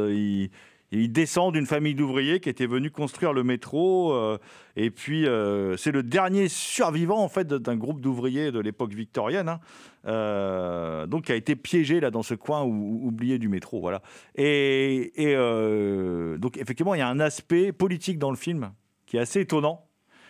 il, 0.94 1.12
descend 1.12 1.54
d'une 1.54 1.66
famille 1.66 1.96
d'ouvriers 1.96 2.40
qui 2.40 2.50
était 2.50 2.66
venue 2.66 2.92
construire 2.92 3.34
le 3.34 3.44
métro. 3.44 4.14
euh, 4.14 4.38
et 4.76 4.90
puis, 4.90 5.28
euh, 5.28 5.76
c'est 5.78 5.92
le 5.92 6.04
dernier 6.04 6.48
survivant 6.48 7.24
en 7.24 7.30
fait 7.30 7.48
d'un 7.48 7.76
groupe 7.76 8.02
d'ouvriers 8.02 8.52
de 8.52 8.60
l'époque 8.60 8.94
victorienne, 8.94 9.50
hein, 9.50 9.60
euh, 10.08 11.06
donc 11.08 11.26
qui 11.26 11.32
a 11.32 11.36
été 11.36 11.56
piégé 11.56 12.00
là 12.00 12.12
dans 12.12 12.24
ce 12.24 12.34
coin 12.34 12.64
ou- 12.64 13.08
oublié 13.08 13.40
du 13.40 13.50
métro. 13.50 13.80
Voilà. 13.80 14.02
Et, 14.36 15.12
donc, 16.40 16.58
effectivement, 16.58 16.96
il 16.96 17.00
y 17.00 17.02
a 17.02 17.08
un 17.08 17.20
aspect 17.20 17.72
politique 17.72 18.20
dans 18.20 18.32
le 18.32 18.38
film 18.38 18.72
qui 19.06 19.18
est 19.18 19.22
assez 19.22 19.42
étonnant 19.42 19.88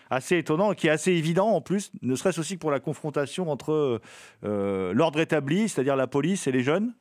assez 0.10 0.38
étonnant, 0.38 0.76
qui 0.76 0.88
est 0.88 0.92
assez 0.92 1.12
évident 1.12 1.48
en 1.48 1.62
plus, 1.62 1.92
ne 2.04 2.14
serait-ce 2.14 2.40
aussi 2.40 2.56
que 2.56 2.60
pour 2.60 2.70
la 2.70 2.80
confrontation 2.80 3.50
entre 3.50 4.00
l'ordre 4.44 5.20
établi, 5.20 5.68
c'est-à-dire 5.68 5.96
la 5.96 6.06
police 6.06 6.46
et 6.46 6.52
les 6.52 6.62
jeunes. 6.62 6.94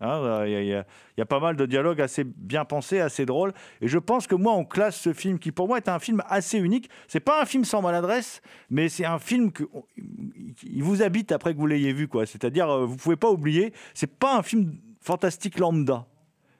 Hein, 0.00 0.40
a- 0.40 0.46
il 0.46 0.64
y 0.66 0.74
a- 1.20 1.26
pas 1.26 1.40
mal 1.40 1.56
de 1.56 1.66
dialogues 1.66 2.00
assez 2.00 2.22
bien 2.24 2.64
pensés, 2.64 3.00
assez 3.00 3.26
drôles. 3.26 3.52
Et 3.80 3.88
je 3.88 3.98
pense 3.98 4.26
que 4.26 4.34
moi, 4.36 4.52
on 4.52 4.64
classe 4.64 4.96
ce 5.00 5.12
film 5.12 5.38
qui, 5.38 5.50
pour 5.50 5.66
moi, 5.66 5.78
est 5.78 5.88
un 5.88 5.98
film 5.98 6.22
assez 6.28 6.58
unique. 6.58 6.88
C'est 7.08 7.20
pas 7.20 7.42
un 7.42 7.44
film 7.44 7.64
sans 7.64 7.82
maladresse, 7.82 8.40
mais 8.70 8.88
c'est 8.88 9.04
un 9.04 9.18
film 9.18 9.50
il 10.62 10.82
vous 10.82 11.02
habite 11.02 11.32
après 11.32 11.54
que 11.54 11.58
vous 11.58 11.66
l'ayez 11.66 11.92
vu, 11.92 12.08
quoi. 12.08 12.26
C'est-à-dire, 12.26 12.68
euh, 12.70 12.86
vous 12.86 12.96
pouvez 12.96 13.16
pas 13.16 13.30
oublier. 13.30 13.72
C'est 13.94 14.18
pas 14.18 14.36
un 14.36 14.42
film 14.42 14.74
fantastique 15.00 15.58
lambda. 15.58 16.06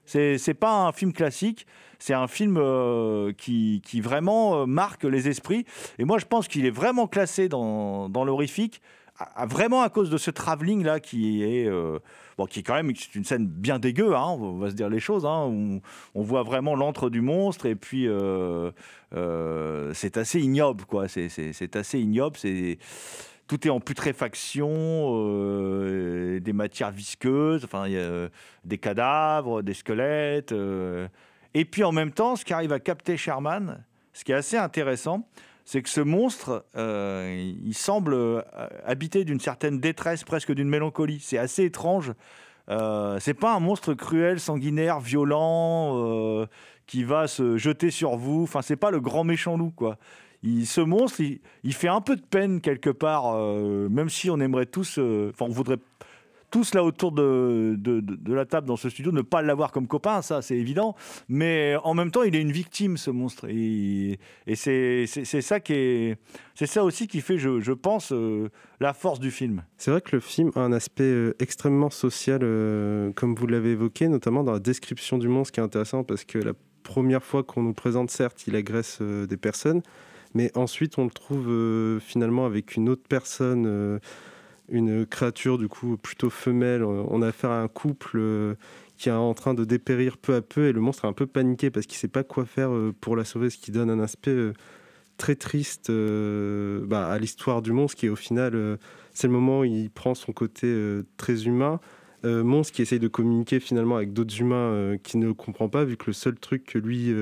C'est 0.04 0.38
c'est 0.38 0.54
pas 0.54 0.86
un 0.86 0.92
film 0.92 1.12
classique, 1.12 1.66
c'est 1.98 2.14
un 2.14 2.28
film 2.28 2.56
euh, 2.56 3.32
qui, 3.36 3.82
qui 3.84 4.00
vraiment 4.00 4.62
euh, 4.62 4.66
marque 4.66 5.04
les 5.04 5.28
esprits. 5.28 5.66
Et 5.98 6.04
moi, 6.04 6.18
je 6.18 6.24
pense 6.24 6.48
qu'il 6.48 6.64
est 6.64 6.70
vraiment 6.70 7.06
classé 7.06 7.48
dans, 7.50 8.08
dans 8.08 8.24
l'horrifique, 8.24 8.80
à- 9.18 9.46
vraiment 9.46 9.82
à 9.82 9.88
cause 9.90 10.10
de 10.10 10.18
ce 10.18 10.30
travelling 10.30 10.84
là 10.84 11.00
qui 11.00 11.42
est, 11.42 11.66
euh, 11.66 11.98
bon, 12.36 12.46
qui 12.46 12.60
est 12.60 12.62
quand 12.62 12.74
même 12.74 12.92
une 13.14 13.24
scène 13.24 13.46
bien 13.46 13.78
dégueu, 13.78 14.14
hein, 14.14 14.36
on 14.38 14.58
va 14.58 14.70
se 14.70 14.74
dire 14.74 14.88
les 14.88 15.00
choses. 15.00 15.26
Hein, 15.26 15.46
où 15.46 15.80
on 16.14 16.22
voit 16.22 16.42
vraiment 16.42 16.74
l'antre 16.74 17.10
du 17.10 17.20
monstre 17.20 17.66
et 17.66 17.74
puis 17.74 18.06
euh, 18.06 18.70
euh, 19.14 19.92
c'est 19.94 20.16
assez 20.16 20.40
ignoble, 20.40 20.84
quoi. 20.84 21.08
C'est- 21.08 21.76
assez 21.76 21.98
ignoble. 21.98 22.36
C'est 22.36 22.78
tout 23.48 23.66
est 23.66 23.70
en 23.70 23.80
putréfaction, 23.80 24.78
des 26.40 26.52
matières 26.52 26.90
visqueuses, 26.90 27.64
enfin, 27.64 27.88
y 27.88 27.98
a 27.98 28.28
des 28.64 28.78
cadavres, 28.78 29.62
des 29.62 29.74
squelettes. 29.74 30.54
Et 31.54 31.64
puis 31.64 31.82
en 31.82 31.92
même 31.92 32.12
temps, 32.12 32.36
ce 32.36 32.44
qui 32.44 32.52
arrive 32.52 32.72
à 32.72 32.80
capter 32.80 33.16
Sherman, 33.16 33.82
ce 34.12 34.22
qui 34.24 34.32
est 34.32 34.36
assez 34.36 34.58
intéressant, 34.58 35.26
c'est 35.70 35.82
que 35.82 35.90
ce 35.90 36.00
monstre, 36.00 36.64
euh, 36.78 37.52
il 37.62 37.74
semble 37.74 38.14
euh, 38.14 38.40
habité 38.86 39.26
d'une 39.26 39.38
certaine 39.38 39.80
détresse, 39.80 40.24
presque 40.24 40.50
d'une 40.50 40.70
mélancolie. 40.70 41.20
C'est 41.20 41.36
assez 41.36 41.64
étrange. 41.64 42.14
Euh, 42.70 43.18
c'est 43.20 43.34
pas 43.34 43.54
un 43.54 43.60
monstre 43.60 43.92
cruel, 43.92 44.40
sanguinaire, 44.40 44.98
violent, 44.98 45.92
euh, 45.98 46.46
qui 46.86 47.04
va 47.04 47.26
se 47.26 47.58
jeter 47.58 47.90
sur 47.90 48.16
vous. 48.16 48.44
Enfin, 48.44 48.62
c'est 48.62 48.76
pas 48.76 48.90
le 48.90 48.98
grand 48.98 49.24
méchant 49.24 49.58
loup, 49.58 49.70
quoi. 49.76 49.98
Il, 50.42 50.66
ce 50.66 50.80
monstre, 50.80 51.20
il, 51.20 51.40
il 51.64 51.74
fait 51.74 51.88
un 51.88 52.00
peu 52.00 52.16
de 52.16 52.22
peine 52.22 52.62
quelque 52.62 52.88
part, 52.88 53.36
même 53.36 54.08
si 54.08 54.30
on 54.30 54.40
aimerait 54.40 54.64
tous, 54.64 54.92
enfin, 54.92 55.44
on 55.44 55.52
voudrait 55.52 55.76
tous 56.50 56.74
là 56.74 56.82
autour 56.82 57.12
de, 57.12 57.78
la 58.26 58.44
table 58.46 58.66
dans 58.66 58.76
ce 58.76 58.88
studio 58.88 59.12
ne 59.12 59.22
pas 59.22 59.42
l'avoir 59.42 59.72
comme 59.72 59.86
copain, 59.86 60.22
ça 60.22 60.42
c'est 60.42 60.56
évident. 60.56 60.94
Mais 61.28 61.76
en 61.84 61.94
même 61.94 62.10
temps, 62.10 62.22
il 62.22 62.34
est 62.34 62.40
une 62.40 62.52
victime, 62.52 62.96
ce 62.96 63.10
monstre. 63.10 63.46
Et, 63.48 64.18
c'est 64.54 65.06
ça 65.42 65.60
qui 65.60 66.14
aussi 66.76 67.06
qui 67.06 67.20
fait, 67.20 67.38
je, 67.38 67.72
pense, 67.72 68.12
euh, 68.12 68.48
la 68.80 68.92
force 68.92 69.20
du 69.20 69.30
film. 69.30 69.62
C'est 69.76 69.90
vrai 69.90 70.00
que 70.00 70.16
le 70.16 70.20
film 70.20 70.50
a 70.54 70.60
un 70.60 70.72
aspect 70.72 71.04
euh, 71.04 71.34
extrêmement 71.38 71.90
social, 71.90 72.40
euh, 72.42 73.12
comme 73.12 73.34
vous 73.34 73.46
l'avez 73.46 73.72
évoqué, 73.72 74.08
notamment 74.08 74.42
dans 74.42 74.52
la 74.52 74.58
description 74.58 75.18
du 75.18 75.28
monstre, 75.28 75.52
qui 75.52 75.60
est 75.60 75.62
intéressant 75.62 76.04
parce 76.04 76.24
que 76.24 76.38
la 76.38 76.52
première 76.82 77.22
fois 77.22 77.42
qu'on 77.42 77.62
nous 77.62 77.74
présente, 77.74 78.10
certes, 78.10 78.46
il 78.46 78.56
agresse 78.56 79.02
des 79.02 79.36
personnes, 79.36 79.82
mais 80.34 80.50
ensuite 80.56 80.98
on 80.98 81.04
le 81.04 81.10
trouve 81.10 82.00
finalement 82.00 82.46
avec 82.46 82.76
une 82.76 82.88
autre 82.88 83.02
personne, 83.06 84.00
une 84.68 85.06
créature 85.06 85.58
du 85.58 85.68
coup 85.68 85.96
plutôt 85.96 86.30
femelle. 86.30 86.82
Euh, 86.82 87.04
On 87.08 87.22
a 87.22 87.28
affaire 87.28 87.50
à 87.50 87.62
un 87.62 87.68
couple 87.68 88.16
euh, 88.16 88.54
qui 88.96 89.08
est 89.08 89.12
en 89.12 89.34
train 89.34 89.54
de 89.54 89.64
dépérir 89.64 90.16
peu 90.16 90.34
à 90.34 90.42
peu 90.42 90.68
et 90.68 90.72
le 90.72 90.80
monstre 90.80 91.04
est 91.04 91.08
un 91.08 91.12
peu 91.12 91.26
paniqué 91.26 91.70
parce 91.70 91.86
qu'il 91.86 91.98
sait 91.98 92.08
pas 92.08 92.24
quoi 92.24 92.44
faire 92.44 92.70
euh, 92.72 92.94
pour 93.00 93.16
la 93.16 93.24
sauver, 93.24 93.50
ce 93.50 93.58
qui 93.58 93.70
donne 93.70 93.90
un 93.90 94.00
aspect 94.00 94.36
très 95.16 95.34
triste 95.34 95.90
bah, 95.90 97.08
à 97.08 97.18
l'histoire 97.18 97.60
du 97.60 97.72
monstre 97.72 97.98
qui 97.98 98.08
au 98.08 98.16
final 98.16 98.78
c'est 99.12 99.26
le 99.26 99.32
moment 99.32 99.60
où 99.60 99.64
il 99.64 99.90
prend 99.90 100.14
son 100.14 100.32
côté 100.32 100.72
très 101.16 101.44
humain. 101.46 101.80
Monstre 102.22 102.72
qui 102.74 102.82
essaye 102.82 103.00
de 103.00 103.08
communiquer 103.08 103.58
finalement 103.58 103.96
avec 103.96 104.12
d'autres 104.12 104.40
humains 104.40 104.96
qui 105.02 105.16
ne 105.18 105.32
comprend 105.32 105.68
pas, 105.68 105.84
vu 105.84 105.96
que 105.96 106.04
le 106.06 106.12
seul 106.12 106.36
truc 106.36 106.64
que 106.64 106.78
lui 106.78 107.12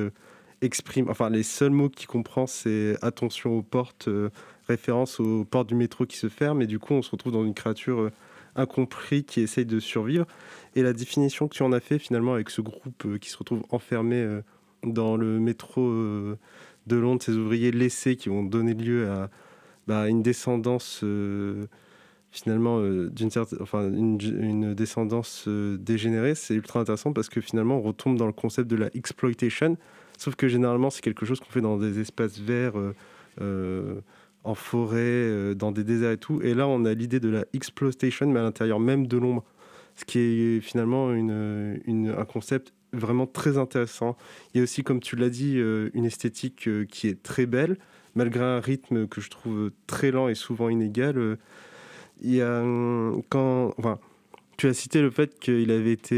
exprime, 0.61 1.09
enfin 1.09 1.31
les 1.31 1.43
seuls 1.43 1.71
mots 1.71 1.89
qu'il 1.89 2.07
comprend, 2.07 2.47
c'est 2.47 2.97
attention 3.01 3.57
aux 3.57 3.63
portes, 3.63 4.11
référence 4.69 5.21
aux 5.21 5.45
portes 5.45 5.69
du 5.69 5.75
métro 5.75 6.07
qui 6.07 6.17
se 6.17 6.29
ferment, 6.29 6.61
et 6.61 6.67
du 6.67 6.79
coup 6.79 6.95
on 6.95 7.03
se 7.03 7.11
retrouve 7.11 7.33
dans 7.33 7.45
une 7.45 7.55
créature 7.55 8.01
euh, 8.01 8.13
incompris 8.55 9.25
qui 9.25 9.41
essaye 9.41 9.67
de 9.67 9.81
survivre. 9.81 10.27
Et 10.75 10.83
la 10.83 10.93
définition 10.93 11.49
que 11.49 11.55
tu 11.55 11.63
en 11.63 11.73
as 11.73 11.81
fait 11.81 11.99
finalement 11.99 12.35
avec 12.35 12.51
ce 12.51 12.61
groupe 12.61 13.05
euh, 13.07 13.19
qui 13.19 13.31
se 13.31 13.39
retrouve 13.39 13.63
enfermé 13.71 14.17
euh, 14.17 14.43
dans 14.85 15.17
le 15.17 15.41
métro 15.41 15.81
de 15.83 16.97
Londres, 16.97 17.23
ces 17.23 17.37
ouvriers 17.37 17.73
laissés 17.73 18.15
qui 18.15 18.29
vont 18.29 18.45
donner 18.45 18.75
lieu 18.75 19.11
à 19.11 19.31
bah, 19.89 20.09
une 20.09 20.23
descendance 20.23 21.05
finalement 22.31 22.81
d'une 23.09 23.31
certaine, 23.31 23.59
enfin 23.63 23.91
une, 23.91 24.75
descendance 24.75 25.49
dégénérée, 25.49 26.37
c'est 26.37 26.55
ultra 26.55 26.81
intéressant 26.81 27.13
parce 27.13 27.29
que 27.29 27.41
finalement 27.41 27.79
on 27.79 27.83
retombe 27.83 28.17
dans 28.17 28.27
le 28.27 28.33
concept 28.33 28.71
de 28.71 28.77
la 28.77 28.91
exploitation, 28.95 29.77
sauf 30.19 30.37
que 30.37 30.47
généralement 30.47 30.91
c'est 30.91 31.03
quelque 31.03 31.27
chose 31.27 31.41
qu'on 31.41 31.51
fait 31.51 31.63
dans 31.63 31.79
des 31.79 31.99
espaces 31.99 32.39
verts, 32.39 32.75
en 34.47 34.55
forêt, 34.55 34.99
euh, 35.01 35.55
dans 35.55 35.73
des 35.73 35.83
déserts 35.83 36.13
et 36.13 36.19
tout, 36.19 36.41
et 36.41 36.55
là 36.55 36.69
on 36.69 36.85
a 36.85 36.95
l'idée 36.95 37.19
de 37.19 37.29
la 37.29 37.45
exploitation 37.53 38.29
mais 38.29 38.39
à 38.39 38.45
l'intérieur 38.45 38.79
même 38.79 39.09
de 39.09 39.17
l'ombre, 39.19 39.45
ce 39.97 40.05
qui 40.05 40.21
est 40.21 40.61
finalement 40.61 41.13
une, 41.13 42.15
un 42.17 42.25
concept 42.25 42.73
vraiment 42.93 43.27
très 43.27 43.59
intéressant. 43.59 44.17
Il 44.55 44.59
y 44.59 44.61
a 44.61 44.63
aussi, 44.63 44.85
comme 44.85 45.01
tu 45.01 45.17
l'as 45.17 45.31
dit, 45.31 45.59
euh, 45.59 45.91
une 45.95 46.05
esthétique 46.05 46.69
euh, 46.69 46.85
qui 46.85 47.09
est 47.09 47.23
très 47.23 47.47
belle, 47.47 47.77
malgré 48.15 48.45
un 48.45 48.61
rythme 48.61 49.09
que 49.09 49.21
je 49.21 49.31
trouve 49.31 49.73
très 49.89 50.13
lent 50.13 50.29
et 50.29 50.37
souvent 50.37 50.69
inégal. 50.69 51.39
il 52.23 52.35
y 52.35 52.41
a 52.41 52.63
quand, 53.29 53.75
enfin, 53.79 53.99
tu 54.57 54.69
as 54.69 54.75
cité 54.75 55.03
le 55.03 55.11
fait 55.11 55.39
qu'il 55.39 55.71
avait 55.71 55.93
été 55.93 56.17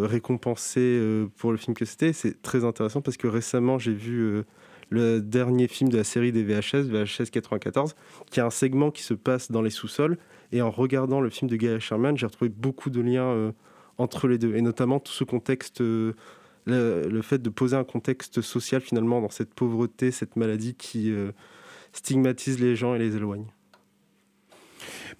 récompensé 0.00 1.26
pour 1.36 1.52
le 1.52 1.58
film 1.58 1.74
que 1.74 1.84
c'était. 1.84 2.14
C'est 2.14 2.40
très 2.40 2.64
intéressant 2.64 3.02
parce 3.02 3.18
que 3.18 3.26
récemment 3.26 3.78
j'ai 3.78 3.92
vu 3.92 4.42
le 4.90 5.20
dernier 5.20 5.68
film 5.68 5.90
de 5.90 5.96
la 5.96 6.04
série 6.04 6.32
des 6.32 6.42
VHS, 6.42 6.88
VHS 6.88 7.30
94, 7.30 7.94
qui 8.30 8.40
a 8.40 8.46
un 8.46 8.50
segment 8.50 8.90
qui 8.90 9.02
se 9.02 9.14
passe 9.14 9.50
dans 9.50 9.62
les 9.62 9.70
sous-sols. 9.70 10.18
Et 10.52 10.62
en 10.62 10.70
regardant 10.70 11.20
le 11.20 11.30
film 11.30 11.50
de 11.50 11.56
Gail 11.56 11.80
Sherman, 11.80 12.16
j'ai 12.16 12.26
retrouvé 12.26 12.48
beaucoup 12.48 12.90
de 12.90 13.00
liens 13.00 13.26
euh, 13.26 13.52
entre 13.98 14.28
les 14.28 14.38
deux, 14.38 14.54
et 14.54 14.62
notamment 14.62 15.00
tout 15.00 15.12
ce 15.12 15.24
contexte. 15.24 15.80
euh, 15.80 16.12
le, 16.66 17.08
le 17.08 17.22
fait 17.22 17.42
de 17.42 17.50
poser 17.50 17.76
un 17.76 17.84
contexte 17.84 18.40
social 18.40 18.80
finalement 18.80 19.20
dans 19.20 19.28
cette 19.28 19.52
pauvreté, 19.54 20.10
cette 20.10 20.36
maladie 20.36 20.74
qui 20.74 21.10
euh, 21.10 21.32
stigmatise 21.92 22.60
les 22.60 22.76
gens 22.76 22.94
et 22.94 22.98
les 22.98 23.16
éloigne. 23.16 23.46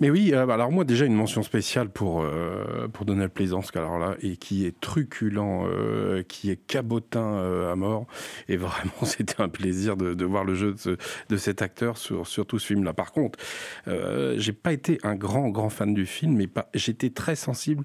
Mais 0.00 0.10
oui, 0.10 0.32
euh, 0.32 0.48
alors 0.48 0.70
moi 0.70 0.84
déjà 0.84 1.04
une 1.04 1.14
mention 1.14 1.42
spéciale 1.42 1.88
pour, 1.88 2.22
euh, 2.22 2.88
pour 2.92 3.04
Donald 3.04 3.30
Pleasance, 3.30 3.70
alors 3.74 3.98
là, 3.98 4.16
et 4.22 4.36
qui 4.36 4.66
est 4.66 4.78
truculent, 4.80 5.38
euh, 5.38 6.22
qui 6.22 6.50
est 6.50 6.56
cabotin 6.56 7.38
euh, 7.38 7.72
à 7.72 7.76
mort. 7.76 8.06
Et 8.48 8.56
vraiment, 8.56 8.92
c'était 9.02 9.40
un 9.40 9.48
plaisir 9.48 9.96
de, 9.96 10.14
de 10.14 10.24
voir 10.24 10.44
le 10.44 10.54
jeu 10.54 10.74
de, 10.84 10.96
de 11.28 11.36
cet 11.36 11.62
acteur 11.62 11.96
sur, 11.96 12.26
sur 12.26 12.46
tout 12.46 12.58
ce 12.58 12.66
film-là. 12.66 12.92
Par 12.92 13.12
contre, 13.12 13.38
j'ai 13.86 14.52
pas 14.52 14.72
été 14.72 14.98
un 15.02 15.14
grand, 15.14 15.48
grand 15.48 15.68
fan 15.68 15.94
du 15.94 16.06
film, 16.06 16.36
mais 16.36 16.48
j'étais 16.74 17.10
très 17.10 17.36
sensible 17.36 17.84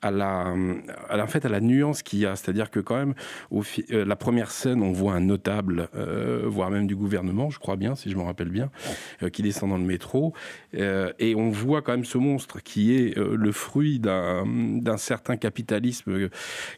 à 0.00 0.10
la, 0.10 0.54
à 1.08 1.22
en 1.22 1.26
fait, 1.26 1.44
à 1.44 1.48
la 1.48 1.60
nuance 1.60 2.02
qu'il 2.02 2.20
y 2.20 2.26
a. 2.26 2.36
C'est-à-dire 2.36 2.70
que 2.70 2.80
quand 2.80 2.96
même, 2.96 3.14
au 3.50 3.62
la 3.90 4.16
première 4.16 4.50
scène, 4.50 4.82
on 4.82 4.92
voit 4.92 5.14
un 5.14 5.20
notable, 5.20 5.88
voire 6.44 6.70
même 6.70 6.86
du 6.86 6.96
gouvernement, 6.96 7.50
je 7.50 7.58
crois 7.58 7.76
bien, 7.76 7.94
si 7.94 8.10
je 8.10 8.16
me 8.16 8.22
rappelle 8.22 8.48
bien, 8.48 8.70
qui 9.32 9.42
descend 9.42 9.70
dans 9.70 9.78
le 9.78 9.84
métro. 9.84 10.34
Euh, 11.12 11.24
et 11.32 11.34
on 11.34 11.50
voit 11.50 11.82
quand 11.82 11.92
même 11.92 12.04
ce 12.04 12.18
monstre 12.18 12.62
qui 12.62 12.94
est 12.94 13.16
le 13.16 13.52
fruit 13.52 13.98
d'un 13.98 14.96
certain 14.96 15.36
capitalisme 15.36 16.28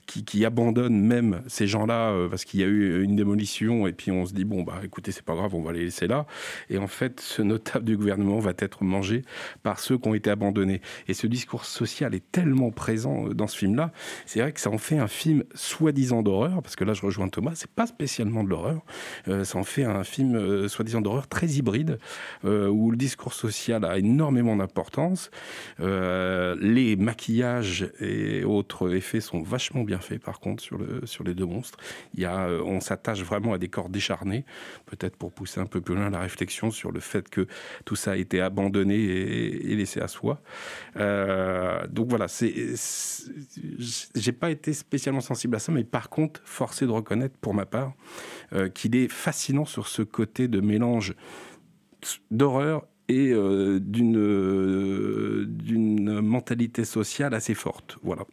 qui, 0.06 0.24
qui, 0.24 0.44
abandonne 0.44 1.00
même 1.00 1.42
ces 1.46 1.66
gens-là 1.66 2.28
parce 2.28 2.44
qu'il 2.44 2.60
y 2.60 2.62
a 2.62 2.66
eu 2.66 3.02
une 3.02 3.16
démolition 3.16 3.86
et 3.86 3.92
puis 3.92 4.10
on 4.10 4.26
se 4.26 4.34
dit 4.34 4.44
bon 4.44 4.62
bah 4.62 4.80
écoutez 4.82 5.10
c'est 5.10 5.24
pas 5.24 5.34
grave 5.34 5.54
on 5.54 5.62
va 5.62 5.72
les 5.72 5.84
laisser 5.84 6.06
là. 6.06 6.26
Et 6.68 6.78
en 6.78 6.86
fait 6.86 7.20
ce 7.20 7.42
notable 7.42 7.84
du 7.84 7.96
gouvernement 7.96 8.38
va 8.38 8.52
être 8.58 8.84
mangé 8.84 9.22
par 9.62 9.78
ceux 9.78 9.96
qui 9.96 10.08
ont 10.08 10.14
été 10.14 10.30
abandonnés. 10.30 10.80
Et 11.08 11.14
ce 11.14 11.26
discours 11.26 11.64
social 11.64 12.14
est 12.14 12.30
tellement 12.30 12.70
présent 12.70 13.28
dans 13.28 13.46
ce 13.46 13.56
film 13.56 13.74
là 13.74 13.92
c'est 14.26 14.40
vrai 14.40 14.52
que 14.52 14.60
ça 14.60 14.70
en 14.70 14.78
fait 14.78 14.98
un 14.98 15.08
film 15.08 15.44
soi-disant 15.54 16.22
d'horreur 16.22 16.62
parce 16.62 16.76
que 16.76 16.84
là 16.84 16.92
je 16.92 17.02
rejoins 17.02 17.28
Thomas 17.28 17.52
c'est 17.54 17.70
pas 17.70 17.86
spécialement 17.86 18.44
de 18.44 18.50
l'horreur. 18.50 18.82
Ça 19.26 19.58
en 19.58 19.64
fait 19.64 19.84
un 19.84 20.04
film 20.04 20.68
soi-disant 20.68 21.00
d'horreur 21.00 21.26
très 21.28 21.46
hybride 21.46 21.98
où 22.44 22.90
le 22.90 22.96
discours 22.96 23.32
social 23.32 23.84
a 23.84 23.98
énormément 23.98 24.23
d'importance 24.32 25.30
les 25.78 26.96
maquillages 26.96 27.90
et 28.00 28.44
autres 28.44 28.94
effets 28.94 29.20
sont 29.20 29.42
vachement 29.42 29.82
bien 29.82 29.98
faits 29.98 30.22
par 30.22 30.40
contre 30.40 30.62
sur, 30.62 30.78
le, 30.78 31.06
sur 31.06 31.24
les 31.24 31.34
deux 31.34 31.46
monstres. 31.46 31.78
Il 32.14 32.20
y 32.20 32.24
a, 32.24 32.48
on 32.48 32.80
s'attache 32.80 33.22
vraiment 33.22 33.52
à 33.52 33.58
des 33.58 33.68
corps 33.68 33.88
décharnés, 33.88 34.44
peut-être 34.86 35.16
pour 35.16 35.32
pousser 35.32 35.60
un 35.60 35.66
peu 35.66 35.80
plus 35.80 35.94
loin 35.94 36.10
la 36.10 36.20
réflexion 36.20 36.70
sur 36.70 36.92
le 36.92 37.00
fait 37.00 37.28
que 37.28 37.46
tout 37.84 37.96
ça 37.96 38.12
a 38.12 38.16
été 38.16 38.40
abandonné 38.40 38.96
et, 38.96 39.74
laissé 39.76 40.00
à 40.00 40.08
soi. 40.08 40.40
Euh, 40.96 41.86
donc 41.88 42.08
voilà, 42.08 42.28
c'est, 42.28 42.74
j'ai 44.14 44.32
pas 44.32 44.50
été 44.50 44.72
spécialement 44.72 45.20
sensible 45.20 45.56
à 45.56 45.58
ça, 45.58 45.72
mais 45.72 45.84
par 45.84 46.08
contre, 46.08 46.40
forcé 46.44 46.86
de 46.86 46.90
reconnaître 46.90 47.36
pour 47.40 47.54
ma 47.54 47.66
part 47.66 47.94
euh, 48.52 48.68
qu'il 48.68 48.96
est 48.96 49.08
fascinant 49.08 49.64
sur 49.64 49.88
ce 49.88 50.02
côté 50.02 50.48
de 50.48 50.60
mélange 50.60 51.14
d'horreur 52.30 52.86
et 53.08 53.30
euh, 53.32 53.78
d'une 53.80 54.16
euh, 54.16 55.44
d'une 55.46 56.20
mentalité 56.20 56.84
sociale 56.84 57.34
assez 57.34 57.54
forte. 57.54 57.98
Voilà. 58.02 58.24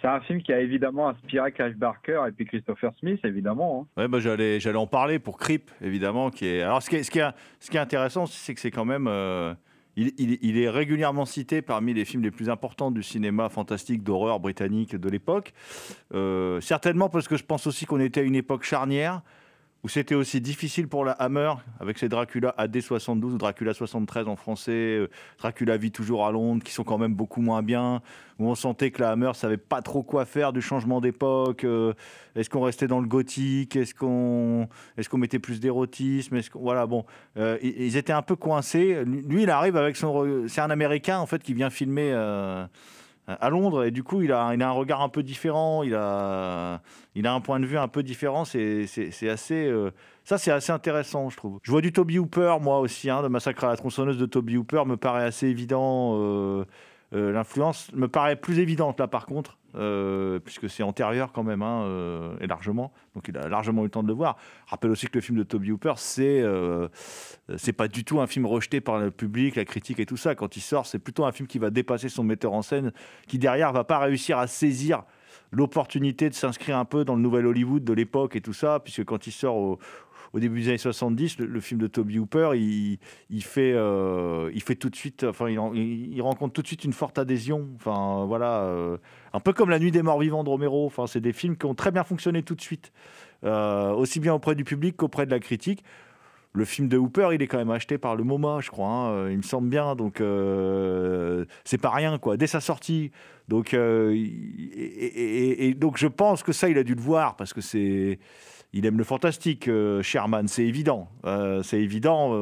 C'est 0.00 0.08
un 0.08 0.20
film 0.20 0.42
qui 0.42 0.52
a 0.52 0.60
évidemment 0.60 1.08
inspiré 1.08 1.52
Clive 1.52 1.76
Barker 1.76 2.22
et 2.28 2.32
puis 2.32 2.44
Christopher 2.44 2.92
Smith, 3.00 3.18
évidemment. 3.24 3.88
Hein. 3.96 4.02
Ouais, 4.02 4.08
bah, 4.08 4.20
j'allais, 4.20 4.60
j'allais 4.60 4.78
en 4.78 4.86
parler 4.86 5.18
pour 5.18 5.38
Creep, 5.38 5.70
évidemment. 5.80 6.30
Qui 6.30 6.46
est... 6.46 6.60
Alors, 6.60 6.82
ce 6.82 6.90
qui 6.90 6.96
est, 6.96 7.02
ce 7.02 7.10
qui 7.10 7.18
est, 7.18 7.30
ce 7.60 7.70
qui 7.70 7.78
est 7.78 7.80
intéressant, 7.80 8.26
c'est 8.26 8.54
que 8.54 8.60
c'est 8.60 8.70
quand 8.70 8.84
même. 8.84 9.06
Euh, 9.08 9.54
il, 9.96 10.12
il, 10.18 10.38
il, 10.42 10.58
est 10.58 10.68
régulièrement 10.68 11.24
cité 11.24 11.62
parmi 11.62 11.94
les 11.94 12.04
films 12.04 12.22
les 12.22 12.30
plus 12.30 12.50
importants 12.50 12.90
du 12.90 13.02
cinéma 13.02 13.48
fantastique 13.48 14.02
d'horreur 14.02 14.38
britannique 14.40 14.94
de 14.94 15.08
l'époque. 15.08 15.54
certainement 16.60 17.08
parce 17.08 17.26
que 17.26 17.38
je 17.38 17.44
pense 17.44 17.66
aussi 17.66 17.86
qu'on 17.86 17.98
était 18.00 18.20
à 18.20 18.24
une 18.24 18.34
époque 18.34 18.64
charnière 18.64 19.22
où 19.86 19.88
c'était 19.88 20.16
aussi 20.16 20.40
difficile 20.40 20.88
pour 20.88 21.04
la 21.04 21.12
Hammer, 21.12 21.52
avec 21.78 21.96
ses 21.96 22.08
Dracula 22.08 22.52
AD72 22.58 23.22
ou 23.22 23.38
Dracula 23.38 23.72
73 23.72 24.26
en 24.26 24.34
français, 24.34 24.72
euh, 24.72 25.08
Dracula 25.38 25.76
vit 25.76 25.92
toujours 25.92 26.26
à 26.26 26.32
Londres, 26.32 26.64
qui 26.64 26.72
sont 26.72 26.82
quand 26.82 26.98
même 26.98 27.14
beaucoup 27.14 27.40
moins 27.40 27.62
bien, 27.62 28.02
où 28.40 28.48
on 28.48 28.56
sentait 28.56 28.90
que 28.90 29.00
la 29.00 29.12
Hammer 29.12 29.30
savait 29.34 29.58
pas 29.58 29.82
trop 29.82 30.02
quoi 30.02 30.24
faire 30.24 30.52
du 30.52 30.60
changement 30.60 31.00
d'époque. 31.00 31.62
Euh, 31.62 31.92
est-ce 32.34 32.50
qu'on 32.50 32.62
restait 32.62 32.88
dans 32.88 32.98
le 32.98 33.06
gothique 33.06 33.76
Est-ce 33.76 33.94
qu'on 33.94 34.68
est 34.98 35.08
qu'on 35.08 35.18
mettait 35.18 35.38
plus 35.38 35.60
d'érotisme 35.60 36.40
voilà, 36.54 36.86
bon, 36.86 37.04
euh, 37.36 37.56
ils 37.62 37.96
étaient 37.96 38.12
un 38.12 38.22
peu 38.22 38.34
coincés. 38.34 39.04
Lui, 39.04 39.44
il 39.44 39.50
arrive 39.50 39.76
avec 39.76 39.94
son, 39.94 40.48
c'est 40.48 40.62
un 40.62 40.70
Américain 40.70 41.20
en 41.20 41.26
fait 41.26 41.44
qui 41.44 41.54
vient 41.54 41.70
filmer 41.70 42.12
à 43.26 43.50
Londres 43.50 43.84
et 43.84 43.90
du 43.90 44.02
coup 44.02 44.22
il 44.22 44.32
a, 44.32 44.52
il 44.54 44.62
a 44.62 44.68
un 44.68 44.72
regard 44.72 45.02
un 45.02 45.08
peu 45.08 45.22
différent, 45.22 45.82
il 45.82 45.94
a, 45.94 46.80
il 47.14 47.26
a 47.26 47.34
un 47.34 47.40
point 47.40 47.58
de 47.58 47.66
vue 47.66 47.78
un 47.78 47.88
peu 47.88 48.02
différent. 48.02 48.44
C'est, 48.44 48.86
assez, 49.28 49.66
euh, 49.66 49.90
ça 50.24 50.38
c'est 50.38 50.52
assez 50.52 50.72
intéressant 50.72 51.28
je 51.28 51.36
trouve. 51.36 51.58
Je 51.62 51.70
vois 51.70 51.80
du 51.80 51.92
Toby 51.92 52.18
Hooper 52.18 52.56
moi 52.60 52.78
aussi, 52.78 53.10
hein, 53.10 53.22
de 53.22 53.28
Massacre 53.28 53.64
à 53.64 53.68
la 53.68 53.76
tronçonneuse 53.76 54.18
de 54.18 54.26
Toby 54.26 54.56
Hooper 54.56 54.84
me 54.86 54.96
paraît 54.96 55.24
assez 55.24 55.48
évident. 55.48 56.16
Euh, 56.20 56.64
l'influence 57.18 57.92
me 57.92 58.08
paraît 58.08 58.36
plus 58.36 58.58
évidente 58.58 59.00
là 59.00 59.08
par 59.08 59.26
contre, 59.26 59.58
euh, 59.74 60.38
puisque 60.38 60.68
c'est 60.68 60.82
antérieur 60.82 61.32
quand 61.32 61.42
même, 61.42 61.62
hein, 61.62 61.82
euh, 61.84 62.36
et 62.40 62.46
largement. 62.46 62.92
Donc 63.14 63.28
il 63.28 63.36
a 63.36 63.48
largement 63.48 63.82
eu 63.82 63.86
le 63.86 63.90
temps 63.90 64.02
de 64.02 64.08
le 64.08 64.14
voir. 64.14 64.36
Rappelle 64.66 64.90
aussi 64.90 65.06
que 65.06 65.14
le 65.14 65.20
film 65.20 65.38
de 65.38 65.44
Toby 65.44 65.70
Hooper, 65.72 65.94
c'est 65.96 66.44
c'est 67.56 67.72
pas 67.72 67.88
du 67.88 68.04
tout 68.04 68.20
un 68.20 68.26
film 68.26 68.46
rejeté 68.46 68.80
par 68.80 68.98
le 68.98 69.10
public, 69.10 69.56
la 69.56 69.64
critique 69.64 70.00
et 70.00 70.06
tout 70.06 70.16
ça. 70.16 70.34
Quand 70.34 70.56
il 70.56 70.60
sort, 70.60 70.86
c'est 70.86 70.98
plutôt 70.98 71.24
un 71.24 71.32
film 71.32 71.46
qui 71.46 71.58
va 71.58 71.70
dépasser 71.70 72.08
son 72.08 72.24
metteur 72.24 72.52
en 72.52 72.62
scène, 72.62 72.92
qui 73.26 73.38
derrière 73.38 73.72
va 73.72 73.84
pas 73.84 73.98
réussir 73.98 74.38
à 74.38 74.46
saisir 74.46 75.02
l'opportunité 75.52 76.28
de 76.28 76.34
s'inscrire 76.34 76.76
un 76.76 76.84
peu 76.84 77.04
dans 77.04 77.14
le 77.14 77.22
nouvel 77.22 77.46
Hollywood 77.46 77.84
de 77.84 77.92
l'époque 77.92 78.36
et 78.36 78.40
tout 78.40 78.52
ça, 78.52 78.80
puisque 78.80 79.04
quand 79.04 79.26
il 79.26 79.32
sort 79.32 79.56
au, 79.56 79.78
au 80.32 80.40
début 80.40 80.60
des 80.60 80.68
années 80.68 80.78
70, 80.78 81.38
le, 81.38 81.60
film 81.60 81.80
de 81.80 81.86
Toby 81.86 82.18
Hooper, 82.18 82.50
il, 82.54 82.98
fait, 83.42 83.72
euh, 83.74 84.50
il 84.54 84.62
fait 84.62 84.74
tout 84.74 84.90
de 84.90 84.96
suite, 84.96 85.24
enfin, 85.24 85.48
il, 85.48 86.22
rencontre 86.22 86.52
tout 86.52 86.62
de 86.62 86.66
suite 86.66 86.84
une 86.84 86.92
forte 86.92 87.18
adhésion. 87.18 87.68
Enfin, 87.76 88.24
voilà, 88.26 88.62
euh, 88.62 88.96
un 89.32 89.40
peu 89.40 89.52
comme 89.52 89.70
La 89.70 89.78
Nuit 89.78 89.90
des 89.90 90.02
Morts 90.02 90.20
Vivants 90.20 90.44
de 90.44 90.48
Romero. 90.48 90.86
Enfin, 90.86 91.06
c'est 91.06 91.20
des 91.20 91.32
films 91.32 91.56
qui 91.56 91.66
ont 91.66 91.74
très 91.74 91.90
bien 91.90 92.04
fonctionné 92.04 92.42
tout 92.42 92.54
de 92.54 92.60
suite, 92.60 92.92
euh, 93.44 93.92
aussi 93.92 94.20
bien 94.20 94.34
auprès 94.34 94.54
du 94.54 94.64
public 94.64 94.96
qu'auprès 94.96 95.26
de 95.26 95.30
la 95.30 95.40
critique. 95.40 95.84
Le 96.52 96.64
film 96.64 96.88
de 96.88 96.96
Hooper, 96.96 97.30
il 97.34 97.42
est 97.42 97.48
quand 97.48 97.58
même 97.58 97.70
acheté 97.70 97.98
par 97.98 98.16
le 98.16 98.24
MoMA, 98.24 98.60
je 98.62 98.70
crois. 98.70 98.88
Hein, 98.88 99.30
il 99.30 99.36
me 99.36 99.42
semble 99.42 99.68
bien, 99.68 99.94
donc 99.94 100.22
c'est 101.64 101.78
pas 101.78 101.90
rien, 101.90 102.18
quoi. 102.18 102.38
Dès 102.38 102.46
sa 102.46 102.60
sortie, 102.60 103.10
donc 103.46 103.74
et, 103.74 105.74
donc 105.74 105.98
je 105.98 106.06
pense 106.06 106.42
que 106.42 106.52
ça, 106.52 106.70
il 106.70 106.78
a 106.78 106.82
dû 106.82 106.94
le 106.94 107.02
voir 107.02 107.36
parce 107.36 107.52
que 107.52 107.60
c'est 107.60 108.18
il 108.76 108.84
aime 108.84 108.98
le 108.98 109.04
fantastique, 109.04 109.68
euh, 109.68 110.02
Sherman, 110.02 110.48
c'est 110.48 110.64
évident. 110.64 111.08
Euh, 111.24 111.62
c'est 111.62 111.80
évident. 111.80 112.34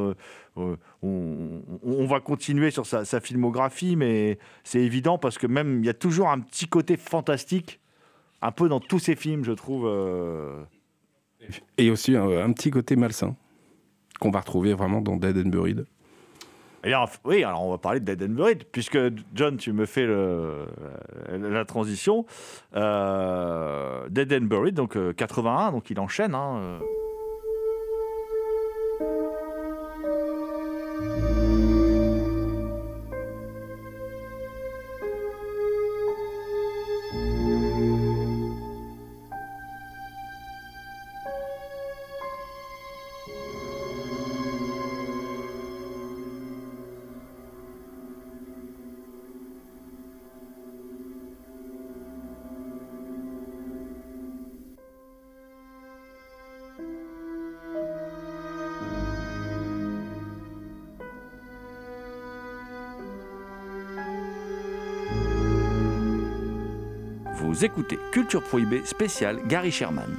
Euh, 0.57 0.77
on, 1.01 2.07
va 2.07 2.19
continuer 2.19 2.73
sur 2.73 2.87
sa, 2.87 3.21
filmographie, 3.21 3.95
mais 3.95 4.39
c'est 4.65 4.81
évident 4.81 5.17
parce 5.17 5.39
que 5.39 5.47
même 5.47 5.79
il 5.81 5.87
y 5.87 5.89
a 5.89 5.95
toujours 5.95 6.31
un 6.31 6.41
petit 6.41 6.67
côté 6.67 6.97
fantastique, 6.97 7.81
un 8.43 8.51
peu 8.51 8.69
dans 8.69 8.81
tous 8.81 8.99
ses 8.99 9.15
films, 9.15 9.45
je 9.45 9.53
trouve. 9.53 9.89
Et 11.79 11.91
aussi 11.91 12.17
un, 12.17 12.53
petit 12.53 12.71
côté 12.71 12.97
malsain 12.97 13.37
qu'on 14.19 14.31
va 14.31 14.41
retrouver 14.41 14.75
vraiment 14.75 15.01
dans 15.01 15.17
Dead 15.17 15.37
and 15.37 15.51
Buried 15.51 15.87
oui, 17.25 17.45
alors 17.45 17.65
on 17.67 17.71
va 17.71 17.79
parler 17.79 18.01
de 18.01 18.05
Dead 18.05 18.23
and 18.23 18.35
Buried, 18.35 18.65
puisque 18.71 18.99
John, 19.35 19.57
tu 19.57 19.73
me 19.73 19.87
fais 19.87 20.07
la 20.07 21.65
transition. 21.65 22.27
Euh, 22.77 24.09
Dead 24.11 24.33
and 24.33 24.47
Buried, 24.47 24.75
donc 24.75 24.99
81, 25.17 25.69
euh, 25.69 25.71
donc 25.73 25.91
il 25.91 25.99
enchaîne. 25.99 26.35
Hein, 26.35 26.81
Vous 67.55 67.65
écoutez 67.65 68.01
Culture 68.11 68.43
Prohibée 68.43 68.85
spécial 68.85 69.47
Gary 69.47 69.71
Sherman. 69.71 70.19